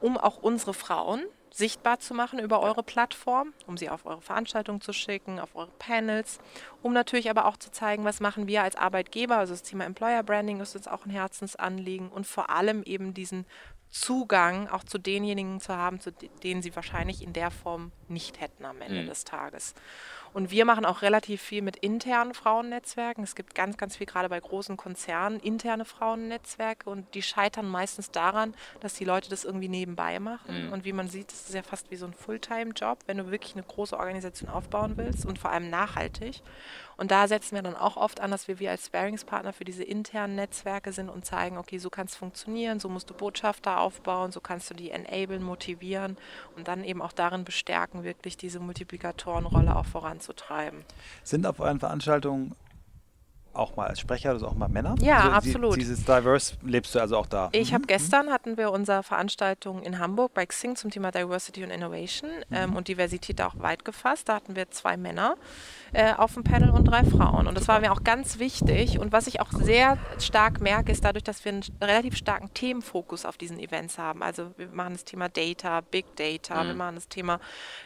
um 0.00 0.18
auch 0.18 0.38
unsere 0.38 0.74
Frauen 0.74 1.22
sichtbar 1.50 1.98
zu 1.98 2.14
machen 2.14 2.38
über 2.38 2.60
eure 2.60 2.82
Plattform, 2.82 3.54
um 3.66 3.76
sie 3.76 3.90
auf 3.90 4.06
eure 4.06 4.20
Veranstaltungen 4.20 4.80
zu 4.80 4.92
schicken, 4.92 5.40
auf 5.40 5.56
eure 5.56 5.70
Panels, 5.78 6.38
um 6.82 6.92
natürlich 6.92 7.30
aber 7.30 7.46
auch 7.46 7.56
zu 7.56 7.70
zeigen, 7.70 8.04
was 8.04 8.20
machen 8.20 8.46
wir 8.46 8.62
als 8.62 8.76
Arbeitgeber. 8.76 9.36
Also 9.38 9.54
das 9.54 9.62
Thema 9.62 9.84
Employer 9.84 10.22
Branding 10.22 10.60
ist 10.60 10.76
uns 10.76 10.86
auch 10.86 11.06
ein 11.06 11.10
Herzensanliegen 11.10 12.08
und 12.10 12.26
vor 12.26 12.50
allem 12.50 12.82
eben 12.82 13.14
diesen 13.14 13.46
Zugang 13.90 14.68
auch 14.68 14.84
zu 14.84 14.98
denjenigen 14.98 15.60
zu 15.60 15.74
haben, 15.74 15.98
zu 15.98 16.12
de- 16.12 16.28
denen 16.42 16.60
sie 16.60 16.76
wahrscheinlich 16.76 17.22
in 17.22 17.32
der 17.32 17.50
Form 17.50 17.90
nicht 18.06 18.40
hätten 18.40 18.66
am 18.66 18.82
Ende 18.82 19.00
des 19.06 19.24
Tages. 19.24 19.74
Und 20.32 20.50
wir 20.50 20.64
machen 20.64 20.84
auch 20.84 21.02
relativ 21.02 21.42
viel 21.42 21.62
mit 21.62 21.76
internen 21.76 22.34
Frauennetzwerken. 22.34 23.24
Es 23.24 23.34
gibt 23.34 23.54
ganz, 23.54 23.76
ganz 23.76 23.96
viel, 23.96 24.06
gerade 24.06 24.28
bei 24.28 24.38
großen 24.38 24.76
Konzernen, 24.76 25.40
interne 25.40 25.84
Frauennetzwerke 25.84 26.88
und 26.90 27.14
die 27.14 27.22
scheitern 27.22 27.68
meistens 27.68 28.10
daran, 28.10 28.54
dass 28.80 28.94
die 28.94 29.04
Leute 29.04 29.30
das 29.30 29.44
irgendwie 29.44 29.68
nebenbei 29.68 30.18
machen. 30.20 30.72
Und 30.72 30.84
wie 30.84 30.92
man 30.92 31.08
sieht, 31.08 31.30
das 31.32 31.48
ist 31.48 31.54
ja 31.54 31.62
fast 31.62 31.90
wie 31.90 31.96
so 31.96 32.06
ein 32.06 32.12
Fulltime-Job, 32.12 32.98
wenn 33.06 33.18
du 33.18 33.30
wirklich 33.30 33.54
eine 33.54 33.64
große 33.64 33.98
Organisation 33.98 34.50
aufbauen 34.50 34.96
willst 34.96 35.26
und 35.26 35.38
vor 35.38 35.50
allem 35.50 35.70
nachhaltig. 35.70 36.42
Und 36.98 37.12
da 37.12 37.28
setzen 37.28 37.54
wir 37.54 37.62
dann 37.62 37.76
auch 37.76 37.96
oft 37.96 38.20
an, 38.20 38.32
dass 38.32 38.48
wir 38.48 38.58
wir 38.58 38.72
als 38.72 38.86
Sparingspartner 38.86 39.52
für 39.52 39.64
diese 39.64 39.84
internen 39.84 40.34
Netzwerke 40.34 40.92
sind 40.92 41.08
und 41.08 41.24
zeigen, 41.24 41.56
okay, 41.56 41.78
so 41.78 41.90
kann 41.90 42.06
es 42.06 42.16
funktionieren, 42.16 42.80
so 42.80 42.88
musst 42.88 43.08
du 43.08 43.14
Botschafter 43.14 43.78
aufbauen, 43.78 44.32
so 44.32 44.40
kannst 44.40 44.68
du 44.68 44.74
die 44.74 44.90
enablen, 44.90 45.42
motivieren 45.42 46.16
und 46.56 46.66
dann 46.66 46.82
eben 46.82 47.00
auch 47.00 47.12
darin 47.12 47.44
bestärken, 47.44 48.02
wirklich 48.02 48.36
diese 48.36 48.58
Multiplikatorenrolle 48.58 49.76
auch 49.76 49.86
voranzutreiben. 49.86 50.84
Sind 51.22 51.46
auf 51.46 51.60
euren 51.60 51.78
Veranstaltungen 51.78 52.56
auch 53.52 53.76
mal 53.76 53.88
als 53.88 54.00
Sprecher 54.00 54.30
oder 54.30 54.40
so 54.40 54.46
auch 54.48 54.54
mal 54.54 54.68
Männer? 54.68 54.94
Ja, 55.00 55.30
also 55.30 55.30
absolut. 55.30 55.76
Dieses 55.76 56.04
Diverse 56.04 56.54
lebst 56.62 56.94
du 56.94 57.00
also 57.00 57.16
auch 57.16 57.26
da. 57.26 57.48
Ich 57.52 57.74
habe 57.74 57.86
gestern 57.86 58.30
hatten 58.30 58.56
wir 58.56 58.72
unsere 58.72 59.02
Veranstaltung 59.02 59.82
in 59.82 59.98
Hamburg 59.98 60.34
bei 60.34 60.46
Xing 60.46 60.76
zum 60.76 60.90
Thema 60.90 61.10
Diversity 61.10 61.64
und 61.64 61.70
Innovation 61.70 62.30
ähm, 62.50 62.76
und 62.76 62.88
Diversität 62.88 63.40
auch 63.42 63.58
weit 63.58 63.84
gefasst. 63.84 64.28
Da 64.28 64.36
hatten 64.36 64.56
wir 64.56 64.70
zwei 64.70 64.96
Männer 64.96 65.36
äh, 65.92 66.12
auf 66.14 66.34
dem 66.34 66.44
Panel 66.44 66.70
und 66.70 66.84
drei 66.84 67.04
Frauen. 67.04 67.46
Und 67.46 67.56
das 67.56 67.68
war 67.68 67.80
mir 67.80 67.92
auch 67.92 68.04
ganz 68.04 68.38
wichtig. 68.38 68.98
Und 68.98 69.12
was 69.12 69.26
ich 69.26 69.40
auch 69.40 69.52
sehr 69.52 69.98
stark 70.18 70.60
merke, 70.60 70.92
ist 70.92 71.04
dadurch, 71.04 71.24
dass 71.24 71.44
wir 71.44 71.52
einen 71.52 71.64
relativ 71.82 72.16
starken 72.16 72.52
Themenfokus 72.54 73.24
auf 73.24 73.36
diesen 73.36 73.58
Events 73.58 73.98
haben. 73.98 74.22
Also 74.22 74.52
wir 74.56 74.68
machen 74.68 74.92
das 74.92 75.04
Thema 75.04 75.28
Data, 75.28 75.80
Big 75.80 76.16
Data, 76.16 76.66
wir 76.66 76.74
machen 76.74 76.96
das 76.96 77.08
Thema, 77.08 77.40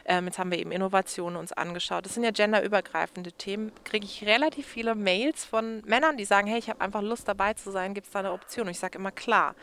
ähm, 0.04 0.26
jetzt 0.26 0.38
haben 0.38 0.50
wir 0.50 0.58
eben 0.58 0.72
Innovationen 0.72 1.38
uns 1.38 1.52
angeschaut. 1.52 2.04
Das 2.04 2.14
sind 2.14 2.24
ja 2.24 2.30
genderübergreifende 2.30 3.32
Themen. 3.32 3.72
Kriege 3.84 4.04
ich 4.04 4.24
relativ 4.24 4.66
viele 4.66 4.94
Mails 4.94 5.44
von 5.44 5.82
Männern, 5.86 6.16
die 6.16 6.24
sagen, 6.24 6.46
hey, 6.46 6.58
ich 6.58 6.68
habe 6.68 6.80
einfach 6.80 7.02
Lust 7.02 7.28
dabei 7.28 7.54
zu 7.54 7.70
sein, 7.70 7.94
gibt 7.94 8.06
es 8.06 8.12
da 8.12 8.20
eine 8.20 8.32
Option? 8.32 8.66
Und 8.66 8.72
ich 8.72 8.78
sage 8.78 8.98
immer, 8.98 9.12
klar. 9.12 9.54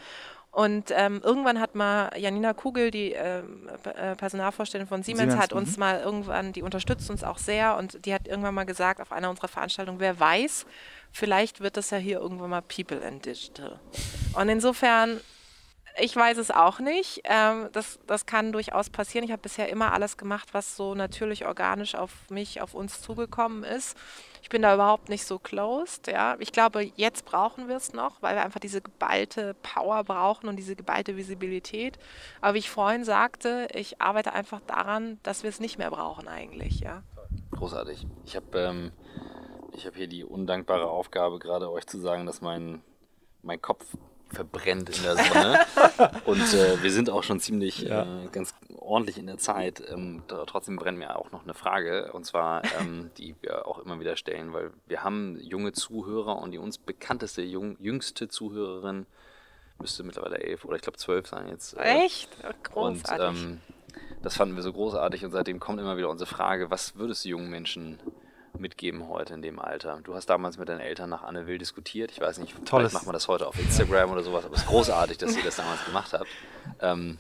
Und 0.51 0.91
ähm, 0.91 1.21
irgendwann 1.23 1.59
hat 1.59 1.75
mal 1.75 2.11
Janina 2.17 2.53
Kugel, 2.53 2.89
die 2.89 3.11
ähm, 3.11 3.69
äh, 3.83 4.15
Personalvorständin 4.15 4.87
von 4.87 5.03
Siemens, 5.03 5.31
Siemens, 5.31 5.41
hat 5.41 5.53
uns 5.53 5.77
mal 5.77 6.01
irgendwann, 6.01 6.53
die 6.53 6.63
unterstützt 6.63 7.09
uns 7.11 7.23
auch 7.23 7.37
sehr 7.37 7.77
und 7.77 8.05
die 8.05 8.13
hat 8.13 8.27
irgendwann 8.27 8.55
mal 8.55 8.65
gesagt 8.65 8.99
auf 8.99 9.11
einer 9.11 9.29
unserer 9.29 9.47
Veranstaltungen, 9.47 9.99
wer 9.99 10.19
weiß, 10.19 10.65
vielleicht 11.11 11.61
wird 11.61 11.77
das 11.77 11.91
ja 11.91 11.97
hier 11.97 12.19
irgendwann 12.19 12.49
mal 12.49 12.61
People 12.61 13.05
and 13.05 13.23
Digital. 13.23 13.79
Und 14.33 14.49
insofern, 14.49 15.21
ich 16.01 16.15
weiß 16.15 16.37
es 16.37 16.51
auch 16.51 16.79
nicht. 16.79 17.21
Ähm, 17.25 17.69
das, 17.71 17.99
das 18.07 18.25
kann 18.25 18.51
durchaus 18.51 18.89
passieren. 18.89 19.25
Ich 19.25 19.31
habe 19.31 19.41
bisher 19.41 19.69
immer 19.69 19.93
alles 19.93 20.17
gemacht, 20.17 20.49
was 20.53 20.75
so 20.75 20.95
natürlich 20.95 21.45
organisch 21.45 21.95
auf 21.95 22.11
mich, 22.29 22.61
auf 22.61 22.73
uns 22.73 23.01
zugekommen 23.01 23.63
ist. 23.63 23.97
Ich 24.41 24.49
bin 24.49 24.61
da 24.61 24.73
überhaupt 24.73 25.09
nicht 25.09 25.25
so 25.25 25.37
closed. 25.39 26.07
Ja. 26.07 26.35
Ich 26.39 26.51
glaube, 26.51 26.91
jetzt 26.95 27.25
brauchen 27.25 27.67
wir 27.67 27.75
es 27.75 27.93
noch, 27.93 28.21
weil 28.21 28.35
wir 28.35 28.43
einfach 28.43 28.59
diese 28.59 28.81
geballte 28.81 29.53
Power 29.55 30.03
brauchen 30.03 30.47
und 30.47 30.55
diese 30.55 30.75
geballte 30.75 31.17
Visibilität. 31.17 31.99
Aber 32.41 32.53
wie 32.53 32.59
ich 32.59 32.69
vorhin 32.69 33.03
sagte, 33.03 33.67
ich 33.73 34.01
arbeite 34.01 34.33
einfach 34.33 34.61
daran, 34.67 35.19
dass 35.23 35.43
wir 35.43 35.49
es 35.49 35.59
nicht 35.59 35.77
mehr 35.77 35.91
brauchen 35.91 36.27
eigentlich. 36.27 36.79
Ja. 36.79 37.03
Großartig. 37.51 38.07
Ich 38.25 38.35
habe 38.35 38.59
ähm, 38.59 38.91
hab 39.85 39.95
hier 39.95 40.07
die 40.07 40.23
undankbare 40.23 40.89
Aufgabe, 40.89 41.39
gerade 41.39 41.69
euch 41.71 41.85
zu 41.87 41.99
sagen, 41.99 42.25
dass 42.25 42.41
mein, 42.41 42.81
mein 43.41 43.61
Kopf 43.61 43.85
verbrennt 44.30 44.89
in 44.95 45.03
der 45.03 45.17
Sonne. 45.17 45.59
Und 46.25 46.53
äh, 46.53 46.82
wir 46.82 46.91
sind 46.91 47.09
auch 47.09 47.23
schon 47.23 47.39
ziemlich 47.39 47.86
äh, 47.86 48.05
ganz 48.32 48.53
ordentlich 48.77 49.17
in 49.17 49.27
der 49.27 49.38
Zeit. 49.38 49.84
Ähm, 49.89 50.23
trotzdem 50.27 50.75
brennt 50.75 50.97
mir 50.97 51.15
auch 51.15 51.32
noch 51.32 51.43
eine 51.43 51.53
Frage, 51.53 52.11
und 52.13 52.25
zwar, 52.25 52.63
ähm, 52.80 53.11
die 53.17 53.36
wir 53.41 53.67
auch 53.67 53.80
immer 53.80 53.99
wieder 53.99 54.15
stellen, 54.15 54.53
weil 54.53 54.71
wir 54.88 55.03
haben 55.03 55.38
junge 55.41 55.71
Zuhörer 55.73 56.38
und 56.38 56.51
die 56.51 56.57
uns 56.57 56.77
bekannteste, 56.77 57.41
jung, 57.41 57.77
jüngste 57.80 58.27
Zuhörerin 58.27 59.05
müsste 59.80 60.03
mittlerweile 60.03 60.39
elf 60.39 60.65
oder 60.65 60.75
ich 60.75 60.82
glaube 60.82 60.97
zwölf 60.97 61.27
sein 61.27 61.47
jetzt. 61.47 61.77
äh, 61.77 62.05
Echt? 62.05 62.30
und 62.73 63.03
Großartig. 63.03 63.43
ähm, 63.43 63.61
das 64.21 64.36
fanden 64.36 64.55
wir 64.55 64.63
so 64.63 64.73
großartig 64.73 65.23
und 65.25 65.32
seitdem 65.32 65.59
kommt 65.59 65.80
immer 65.80 65.97
wieder 65.97 66.09
unsere 66.09 66.30
Frage, 66.30 66.69
was 66.69 66.95
würdest 66.95 67.23
du 67.23 67.30
jungen 67.30 67.49
Menschen 67.49 67.99
mitgeben 68.57 69.07
heute 69.07 69.33
in 69.33 69.41
dem 69.41 69.59
Alter? 69.59 69.99
Du 70.03 70.15
hast 70.15 70.27
damals 70.27 70.57
mit 70.57 70.69
deinen 70.69 70.79
Eltern 70.79 71.09
nach 71.09 71.23
Anne 71.23 71.47
Will 71.47 71.57
diskutiert. 71.57 72.11
Ich 72.11 72.19
weiß 72.19 72.37
nicht, 72.39 72.53
Tolles- 72.65 72.67
vielleicht 72.69 72.93
macht 72.93 73.05
man 73.05 73.13
das 73.13 73.27
heute 73.27 73.47
auf 73.47 73.57
Instagram 73.59 74.11
oder 74.11 74.23
sowas, 74.23 74.45
aber 74.45 74.55
es 74.55 74.61
ist 74.61 74.67
großartig, 74.67 75.17
dass 75.17 75.35
ihr 75.35 75.43
das 75.43 75.57
damals 75.57 75.83
gemacht 75.85 76.13
habt. 76.13 76.27
Ähm, 76.81 77.17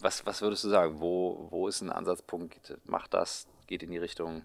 was, 0.00 0.24
was 0.26 0.42
würdest 0.42 0.64
du 0.64 0.68
sagen? 0.68 1.00
Wo, 1.00 1.48
wo 1.50 1.68
ist 1.68 1.80
ein 1.80 1.90
Ansatzpunkt? 1.90 2.76
Macht 2.84 3.14
das, 3.14 3.46
geht 3.66 3.82
in 3.82 3.90
die 3.90 3.98
Richtung. 3.98 4.42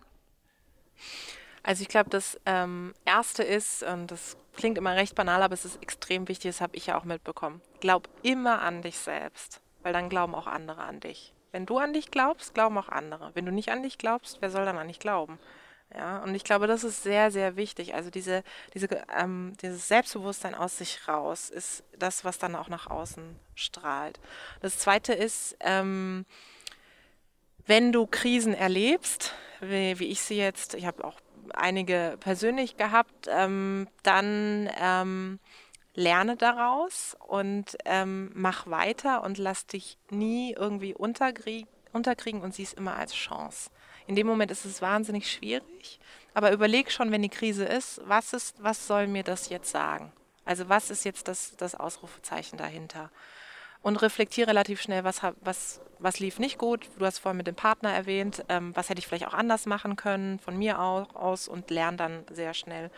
Also 1.62 1.82
ich 1.82 1.88
glaube, 1.88 2.10
das 2.10 2.40
ähm, 2.46 2.94
Erste 3.06 3.44
ist, 3.44 3.84
und 3.84 4.12
das 4.12 4.36
klingt 4.56 4.78
immer 4.78 4.96
recht 4.96 5.16
banal, 5.16 5.42
aber 5.42 5.54
es 5.54 5.66
ist 5.66 5.82
extrem 5.82 6.28
wichtig, 6.28 6.52
das 6.52 6.62
habe 6.62 6.76
ich 6.76 6.88
ja 6.88 6.98
auch 6.98 7.06
mitbekommen. 7.06 7.62
Glaub 7.80 8.10
immer 8.22 8.62
an 8.62 8.82
dich 8.82 8.98
selbst, 8.98 9.62
weil 9.82 9.94
dann 9.94 10.10
glauben 10.10 10.36
auch 10.36 10.48
andere 10.48 10.82
an 10.82 11.00
dich. 11.00 11.34
Wenn 11.52 11.66
du 11.66 11.78
an 11.78 11.94
dich 11.94 12.10
glaubst, 12.10 12.54
glauben 12.54 12.78
auch 12.78 12.90
andere. 12.90 13.32
Wenn 13.36 13.46
du 13.46 13.52
nicht 13.52 13.70
an 13.70 13.84
dich 13.84 13.98
glaubst, 13.98 14.42
wer 14.42 14.50
soll 14.50 14.66
dann 14.66 14.78
an 14.78 14.88
dich 14.88 15.00
glauben? 15.00 15.40
Ja, 15.96 16.24
und 16.24 16.34
ich 16.34 16.44
glaube, 16.44 16.66
das 16.66 16.84
ist 16.84 17.04
sehr, 17.04 17.30
sehr 17.30 17.56
wichtig. 17.56 17.94
Also 17.94 18.10
diese, 18.10 18.44
diese, 18.74 18.88
ähm, 19.16 19.54
dieses 19.62 19.88
Selbstbewusstsein 19.88 20.56
aus 20.56 20.78
sich 20.78 21.08
raus 21.08 21.50
ist 21.50 21.84
das, 21.98 22.26
was 22.26 22.40
dann 22.40 22.56
auch 22.56 22.68
nach 22.68 22.90
außen 22.90 23.40
strahlt. 23.54 24.20
Das 24.62 24.80
Zweite 24.80 25.14
ist, 25.14 25.56
ähm, 25.60 26.26
wenn 27.68 27.92
du 27.92 28.08
Krisen 28.08 28.56
erlebst, 28.56 29.34
wie, 29.62 30.00
wie 30.00 30.08
ich 30.08 30.22
sie 30.22 30.38
jetzt, 30.38 30.74
ich 30.74 30.86
habe 30.86 31.04
auch 31.04 31.20
einige 31.54 32.18
persönlich 32.20 32.76
gehabt, 32.78 33.28
ähm, 33.30 33.88
dann 34.02 34.70
ähm, 34.82 35.40
lerne 35.94 36.38
daraus 36.38 37.16
und 37.28 37.78
ähm, 37.86 38.32
mach 38.34 38.66
weiter 38.66 39.22
und 39.24 39.38
lass 39.38 39.68
dich 39.68 39.98
nie 40.10 40.54
irgendwie 40.54 40.96
unterkrieg 40.96 41.68
unterkriegen 41.94 42.42
und 42.42 42.54
sieh 42.54 42.64
es 42.64 42.74
immer 42.74 42.96
als 42.96 43.14
Chance. 43.14 43.70
In 44.08 44.16
dem 44.16 44.28
Moment 44.28 44.52
ist 44.52 44.66
es 44.66 44.82
wahnsinnig 44.82 45.32
schwierig, 45.32 46.00
aber 46.34 46.52
überleg 46.52 46.92
schon, 46.92 47.12
wenn 47.12 47.22
die 47.22 47.30
Krise 47.30 47.66
ist, 47.66 48.02
was 48.06 48.34
ist, 48.34 48.62
was 48.62 48.88
soll 48.88 49.08
mir 49.08 49.24
das 49.24 49.50
jetzt 49.50 49.72
sagen? 49.72 50.12
Also 50.46 50.68
was 50.68 50.90
ist 50.90 51.06
jetzt 51.06 51.28
das, 51.28 51.56
das 51.58 51.76
Ausrufezeichen 51.76 52.58
dahinter? 52.58 53.10
und 53.84 54.02
reflektiere 54.02 54.48
relativ 54.48 54.82
schnell, 54.82 55.04
was, 55.04 55.22
was, 55.42 55.82
was 56.00 56.20
lief 56.20 56.40
nicht 56.40 56.58
gut. 56.58 56.90
Du 56.98 57.06
hast 57.06 57.20
vorhin 57.20 57.36
mit 57.38 57.48
dem 57.48 57.56
Partner 57.56 57.92
erwähnt, 57.94 58.44
ähm, 58.48 58.74
was 58.76 58.88
hätte 58.90 59.00
ich 59.00 59.08
vielleicht 59.08 59.28
auch 59.28 59.34
anders 59.34 59.66
machen 59.66 59.98
können, 59.98 60.40
von 60.40 60.58
mir 60.58 60.80
au- 60.80 61.06
aus 61.14 61.50
und 61.50 61.70
lerne 61.70 61.98
dann 61.98 62.26
sehr 62.32 62.54
schnell. 62.54 62.90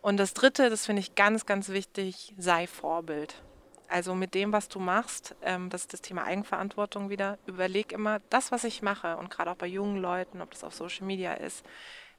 Und 0.00 0.16
das 0.16 0.34
Dritte, 0.34 0.68
das 0.68 0.84
finde 0.84 0.98
ich 0.98 1.14
ganz, 1.14 1.46
ganz 1.46 1.68
wichtig, 1.68 2.34
sei 2.36 2.66
Vorbild. 2.66 3.36
Also 3.92 4.14
mit 4.14 4.34
dem, 4.34 4.52
was 4.52 4.68
du 4.68 4.80
machst, 4.80 5.34
ähm, 5.42 5.68
das 5.68 5.82
ist 5.82 5.92
das 5.92 6.00
Thema 6.00 6.24
Eigenverantwortung 6.24 7.10
wieder, 7.10 7.38
überleg 7.46 7.92
immer, 7.92 8.20
das, 8.30 8.50
was 8.50 8.64
ich 8.64 8.80
mache 8.80 9.16
und 9.18 9.28
gerade 9.30 9.50
auch 9.50 9.56
bei 9.56 9.66
jungen 9.66 9.98
Leuten, 10.00 10.40
ob 10.40 10.50
das 10.50 10.64
auf 10.64 10.74
Social 10.74 11.06
Media 11.06 11.34
ist, 11.34 11.62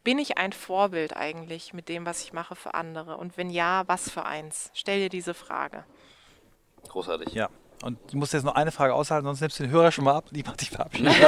bin 0.03 0.19
ich 0.19 0.37
ein 0.37 0.53
Vorbild 0.53 1.15
eigentlich 1.15 1.73
mit 1.73 1.89
dem, 1.89 2.05
was 2.05 2.23
ich 2.23 2.31
mache 2.33 2.55
für 2.55 2.73
andere? 2.75 3.17
Und 3.17 3.37
wenn 3.37 3.49
ja, 3.49 3.83
was 3.87 4.09
für 4.09 4.25
eins? 4.25 4.69
Stell 4.73 4.99
dir 4.99 5.09
diese 5.09 5.33
Frage. 5.33 5.83
Großartig. 6.89 7.33
Ja. 7.33 7.49
Und 7.83 7.97
du 8.11 8.17
musst 8.17 8.33
jetzt 8.33 8.43
noch 8.43 8.55
eine 8.55 8.71
Frage 8.71 8.93
aushalten, 8.93 9.25
sonst 9.25 9.41
nimmst 9.41 9.59
du 9.59 9.63
den 9.63 9.71
Hörer 9.71 9.91
schon 9.91 10.05
mal 10.05 10.15
ab. 10.15 10.25
Die 10.31 10.43
macht 10.43 10.61
dich 10.61 10.69
verabschieden. 10.69 11.07
ich 11.11 11.21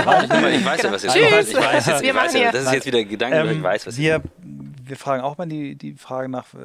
weiß 0.66 0.82
ja, 0.84 0.91
was 0.91 1.04
jetzt 1.04 1.14
Tschüss. 1.16 1.30
kommt. 1.30 1.48
Ich 1.50 1.56
weiß 1.56 1.86
jetzt, 1.88 2.02
Wir 2.02 2.10
ich 2.12 2.16
weiß 2.16 2.34
hier- 2.36 2.52
das 2.52 2.66
ist 2.66 2.72
jetzt 2.74 2.86
wieder 2.86 3.04
Gedanke, 3.04 3.38
Ähm, 3.38 3.50
ich 3.58 3.64
weiß, 3.64 3.88
was 3.88 3.98
wir, 3.98 4.22
wir 4.41 4.96
fragen 4.96 5.24
auch 5.24 5.38
mal 5.38 5.48
die, 5.48 5.76
die 5.76 5.96
Frage 5.96 6.30
nach 6.30 6.54
äh, 6.54 6.58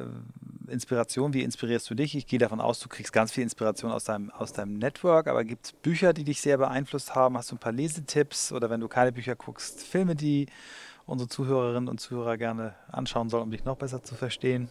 Inspiration. 0.71 1.33
Wie 1.33 1.43
inspirierst 1.43 1.89
du 1.89 1.95
dich? 1.95 2.15
Ich 2.15 2.27
gehe 2.27 2.39
davon 2.39 2.61
aus, 2.61 2.79
du 2.79 2.89
kriegst 2.89 3.13
ganz 3.13 3.31
viel 3.31 3.43
Inspiration 3.43 3.91
aus 3.91 4.05
deinem, 4.05 4.31
aus 4.31 4.53
deinem 4.53 4.77
Network, 4.77 5.27
aber 5.27 5.43
gibt 5.43 5.65
es 5.65 5.71
Bücher, 5.73 6.13
die 6.13 6.23
dich 6.23 6.41
sehr 6.41 6.57
beeinflusst 6.57 7.15
haben? 7.15 7.37
Hast 7.37 7.51
du 7.51 7.55
ein 7.55 7.59
paar 7.59 7.71
Lesetipps 7.71 8.51
oder 8.51 8.69
wenn 8.69 8.79
du 8.79 8.87
keine 8.87 9.11
Bücher 9.11 9.35
guckst, 9.35 9.83
Filme, 9.83 10.15
die 10.15 10.47
unsere 11.05 11.29
Zuhörerinnen 11.29 11.89
und 11.89 11.99
Zuhörer 11.99 12.37
gerne 12.37 12.75
anschauen 12.91 13.29
sollen, 13.29 13.43
um 13.43 13.51
dich 13.51 13.65
noch 13.65 13.77
besser 13.77 14.03
zu 14.03 14.15
verstehen? 14.15 14.69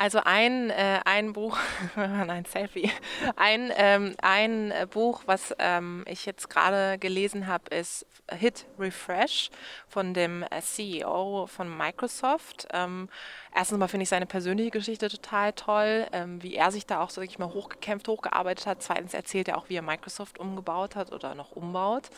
Also 0.00 0.22
ein, 0.24 0.70
äh, 0.70 1.00
ein 1.04 1.34
Buch, 1.34 1.58
ein 1.96 2.46
Selfie, 2.46 2.90
ein, 3.36 3.70
ähm, 3.76 4.14
ein 4.22 4.72
Buch, 4.88 5.24
was 5.26 5.54
ähm, 5.58 6.04
ich 6.06 6.24
jetzt 6.24 6.48
gerade 6.48 6.96
gelesen 6.98 7.46
habe, 7.46 7.74
ist 7.74 8.06
Hit 8.32 8.64
Refresh 8.78 9.50
von 9.88 10.14
dem 10.14 10.42
äh, 10.44 10.62
CEO 10.62 11.46
von 11.46 11.76
Microsoft. 11.76 12.66
Ähm, 12.72 13.10
erstens 13.54 13.78
mal 13.78 13.88
finde 13.88 14.04
ich 14.04 14.08
seine 14.08 14.26
persönliche 14.26 14.70
Geschichte 14.70 15.08
total 15.08 15.52
toll, 15.52 16.06
ähm, 16.12 16.42
wie 16.42 16.54
er 16.54 16.70
sich 16.70 16.86
da 16.86 17.00
auch 17.00 17.10
so 17.10 17.20
wirklich 17.20 17.38
mal 17.38 17.52
hochgekämpft, 17.52 18.08
hochgearbeitet 18.08 18.66
hat. 18.66 18.82
Zweitens 18.82 19.14
erzählt 19.14 19.48
er 19.48 19.58
auch, 19.58 19.68
wie 19.68 19.76
er 19.76 19.82
Microsoft 19.82 20.38
umgebaut 20.38 20.96
hat 20.96 21.12
oder 21.12 21.34
noch 21.34 21.52
umbaut. 21.52 22.10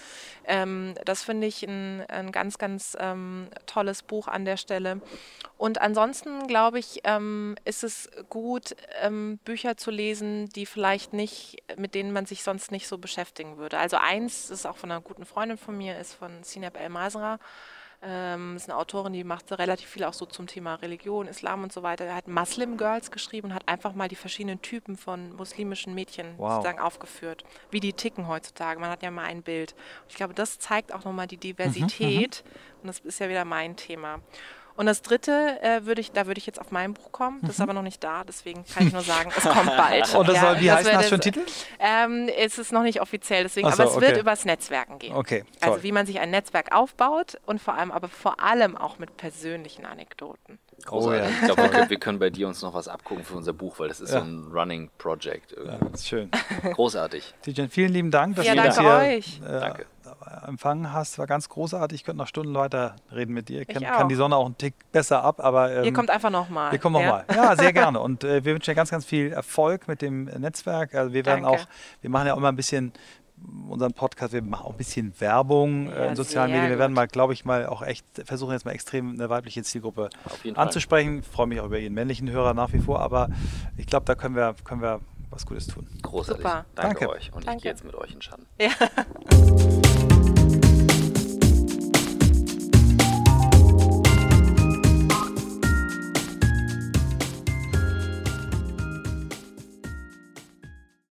Ähm, 0.45 0.95
das 1.05 1.23
finde 1.23 1.47
ich 1.47 1.63
ein, 1.63 2.05
ein 2.09 2.33
ganz, 2.33 2.59
ganz 2.59 2.97
ähm, 3.01 3.49
tolles 3.67 4.03
Buch 4.03 4.29
an 4.29 4.45
der 4.45 4.57
Stelle. 4.57 5.01
Und 5.57 5.81
ansonsten 5.81 6.47
glaube 6.47 6.79
ich, 6.79 7.01
ähm, 7.05 7.57
ist 7.65 7.85
es 7.85 8.11
gut, 8.29 8.75
ähm, 9.01 9.39
Bücher 9.45 9.77
zu 9.77 9.91
lesen, 9.91 10.49
die 10.51 10.67
vielleicht 10.67 11.13
nicht, 11.13 11.63
mit 11.77 11.95
denen 11.95 12.13
man 12.13 12.27
sich 12.27 12.43
sonst 12.43 12.73
nicht 12.73 12.89
so 12.89 12.99
beschäftigen 12.99 13.57
würde. 13.57 13.79
Also 13.79 13.97
eins 13.97 14.51
ist 14.51 14.67
auch 14.67 14.77
von 14.77 14.91
einer 14.91 15.01
guten 15.01 15.25
Freundin 15.25 15.59
von 15.59 15.77
mir, 15.77 15.99
ist 15.99 16.15
von 16.15 16.43
Sinab 16.43 16.79
El 16.79 16.89
Masra. 16.89 17.39
Ähm, 18.05 18.57
ist 18.57 18.69
eine 18.69 18.77
Autorin, 18.79 19.13
die 19.13 19.23
macht 19.23 19.53
relativ 19.53 19.89
viel 19.89 20.03
auch 20.03 20.13
so 20.13 20.27
zum 20.27 20.49
Thema 20.49 20.75
Religion, 20.75 21.29
Islam 21.29 21.63
und 21.63 21.73
so 21.73 21.85
weiter. 21.85 22.05
Er 22.05 22.17
hat 22.17 22.27
Muslim 22.27 22.77
Girls 22.77 23.13
geschrieben 23.13 23.49
und 23.49 23.55
hat 23.55 23.69
einfach 23.69 23.95
mal 23.95 24.09
die 24.09 24.17
verschiedenen 24.17 24.61
Typen 24.61 24.97
von 24.97 25.35
muslimischen 25.37 25.95
Mädchen 25.95 26.35
Wow. 26.37 26.55
sozusagen 26.55 26.81
aufgeführt, 26.81 27.45
wie 27.71 27.79
die 27.79 27.93
ticken 27.93 28.27
heutzutage. 28.27 28.81
Man 28.81 28.91
hat 28.91 29.05
ja 29.05 29.11
mal 29.13 29.25
ein 29.27 29.43
Bild. 29.43 29.73
Und 30.03 30.11
ich 30.11 30.17
glaube, 30.17 30.35
das 30.35 30.59
zeigt 30.59 30.93
auch 30.93 31.05
nochmal 31.05 31.29
die 31.29 31.37
Diversität 31.37 32.43
und 32.83 32.89
das 32.89 32.99
ist 33.01 33.21
ja 33.21 33.29
wieder 33.29 33.45
mein 33.45 33.77
Thema. 33.77 34.21
Und 34.75 34.87
das 34.87 35.03
dritte 35.03 35.59
äh, 35.63 35.85
würde 35.85 36.01
ich, 36.01 36.13
da 36.13 36.27
würde 36.27 36.39
ich 36.39 36.47
jetzt 36.47 36.61
auf 36.61 36.71
mein 36.71 36.95
Buch 36.95 37.13
kommen. 37.13 37.39
Das 37.43 37.51
ist 37.57 37.61
aber 37.61 37.73
noch 37.75 37.83
nicht 37.83 38.03
da, 38.03 38.25
deswegen 38.25 38.65
kann 38.65 38.87
ich 38.87 38.93
nur 38.93 39.03
sagen, 39.03 39.31
es 39.37 39.45
kommt 39.45 39.67
bald. 39.77 40.15
Und 40.15 40.29
das 40.29 40.41
soll, 40.41 40.61
wie 40.61 40.71
heißt 40.73 40.85
wird 40.85 40.95
das 40.95 41.09
für 41.09 41.15
ein 41.17 41.21
es- 41.21 41.25
Titel? 41.25 41.41
Ähm, 41.79 42.29
es 42.39 42.59
ist 42.59 42.73
noch 42.73 42.83
nicht 42.83 43.01
offiziell, 43.01 43.43
deswegen, 43.43 43.69
so, 43.71 43.75
aber 43.75 43.85
es 43.91 44.01
wird 44.01 44.13
okay. 44.13 44.21
übers 44.21 44.45
Netzwerken 44.45 44.99
gehen. 44.99 45.15
Okay, 45.15 45.45
Also 45.61 45.75
toll. 45.75 45.83
wie 45.83 45.93
man 45.93 46.07
sich 46.07 46.21
ein 46.21 46.31
Netzwerk 46.31 46.75
aufbaut 46.75 47.39
und 47.47 47.61
vor 47.61 47.75
allem, 47.75 47.91
aber 47.93 48.09
vor 48.09 48.41
allem 48.41 48.77
auch 48.77 48.99
mit 48.99 49.17
persönlichen 49.17 49.85
Anekdoten. 49.85 50.59
Großartig. 50.85 51.21
Oh 51.21 51.25
ja. 51.25 51.31
Ich 51.31 51.45
glaube, 51.45 51.63
wir 51.63 51.69
können- 51.71 51.91
wir 51.91 51.99
können 51.99 52.19
bei 52.19 52.31
dir 52.31 52.49
uns 52.49 52.63
noch 52.63 52.75
was 52.75 52.89
abgucken 52.89 53.25
für 53.25 53.35
unser 53.37 53.53
Buch, 53.53 53.79
weil 53.79 53.89
das 53.89 54.01
ist 54.01 54.13
Ja. 54.13 54.21
so 54.21 54.25
ein 54.27 54.49
Running 54.53 54.91
Project. 54.99 55.53
Ja, 55.53 55.59
irgendwie. 55.59 55.91
das 55.93 56.01
ist 56.01 56.09
schön. 56.09 56.31
Großartig. 56.73 57.35
Tijen, 57.43 57.69
vielen 57.71 57.93
lieben 57.93 58.11
Dank, 58.11 58.37
dass 58.37 58.47
Ja, 58.47 58.55
du 58.55 58.63
uns 58.63 58.77
danke 58.77 58.91
hier 59.07 59.17
euch. 59.17 59.41
Äh, 59.45 59.61
Danke. 59.61 59.87
Empfangen 60.47 60.93
hast. 60.93 61.19
War 61.19 61.27
ganz 61.27 61.49
großartig. 61.49 62.01
Ich 62.01 62.05
könnte 62.05 62.19
noch 62.19 62.27
Stunden 62.27 62.55
weiter 62.55 62.97
reden 63.11 63.33
mit 63.35 63.49
dir. 63.49 63.63
Ich 63.63 63.69
kann, 63.69 63.83
Ich 63.83 63.89
kann 63.89 64.09
die 64.09 64.15
Sonne 64.15 64.37
auch 64.37 64.47
einen 64.47 64.59
Tick 64.59 64.75
besser 64.93 65.23
ab, 65.25 65.41
aber 65.45 65.73
ähm, 65.75 65.85
Ihr 65.85 65.93
kommt 65.93 66.11
einfach 66.11 66.31
nochmal. 66.31 66.73
wir 66.73 66.79
kommen 66.79 66.95
nochmal. 67.03 67.25
Ja? 67.35 67.57
sehr 67.57 67.73
gerne. 67.73 68.01
Und 68.01 68.25
äh, 68.25 68.45
wir 68.45 68.55
wünschen 68.55 68.71
dir 68.71 68.75
ganz, 68.75 68.91
ganz 68.91 69.05
viel 69.05 69.33
Erfolg 69.33 69.89
mit 69.89 70.03
dem 70.03 70.25
Netzwerk. 70.25 70.95
Also 70.95 71.13
wir 71.13 71.25
werden 71.27 71.43
Danke. 71.45 71.61
auch, 71.63 71.67
wir 72.01 72.11
machen 72.11 72.27
ja 72.27 72.35
auch 72.35 72.39
immer 72.39 72.49
ein 72.49 72.57
bisschen 72.57 72.93
unseren 73.69 73.93
Podcast, 73.93 74.33
wir 74.33 74.43
machen 74.43 74.67
auch 74.67 74.71
ein 74.71 74.77
bisschen 74.77 75.13
Werbung 75.21 75.91
äh, 75.91 75.99
Ja, 75.99 76.05
in 76.11 76.17
sozialen 76.17 76.53
Medien. 76.53 76.71
Wir 76.71 76.79
werden 76.79 76.93
mal, 76.93 77.09
glaube 77.09 77.33
ich, 77.33 77.45
mal 77.45 77.67
auch 77.67 77.83
echt 77.83 78.05
versuchen, 78.25 78.53
jetzt 78.53 78.65
mal 78.65 78.71
extrem 78.73 79.13
eine 79.15 79.29
weibliche 79.31 79.63
Zielgruppe 79.63 80.11
jeden 80.43 80.55
Fall. 80.55 80.67
anzusprechen. 80.67 81.19
Ich 81.21 81.27
freue 81.27 81.47
mich 81.47 81.61
auch 81.61 81.67
über 81.67 81.79
jeden 81.79 81.95
männlichen 81.95 82.31
Hörer 82.31 82.55
nach 82.55 82.73
wie 82.73 82.79
vor, 82.79 83.01
aber 83.01 83.29
ich 83.77 83.87
glaube, 83.87 84.05
da 84.07 84.15
können 84.15 84.37
wir, 84.37 84.55
können 84.65 84.81
wir 84.83 85.01
was 85.33 85.47
Gutes 85.47 85.67
tun. 85.67 85.89
Großartig. 86.03 86.43
Super. 86.43 86.67
Danke, 86.75 87.01
Danke. 87.01 87.09
euch 87.11 87.33
und 87.33 87.47
Danke. 87.47 87.57
ich 87.57 87.63
gehe 87.63 87.73
jetzt 87.73 87.85
mit 87.85 87.95
euch 87.95 88.13
in 88.13 88.23
Schatten. 88.23 88.47
Ja. 88.59 88.71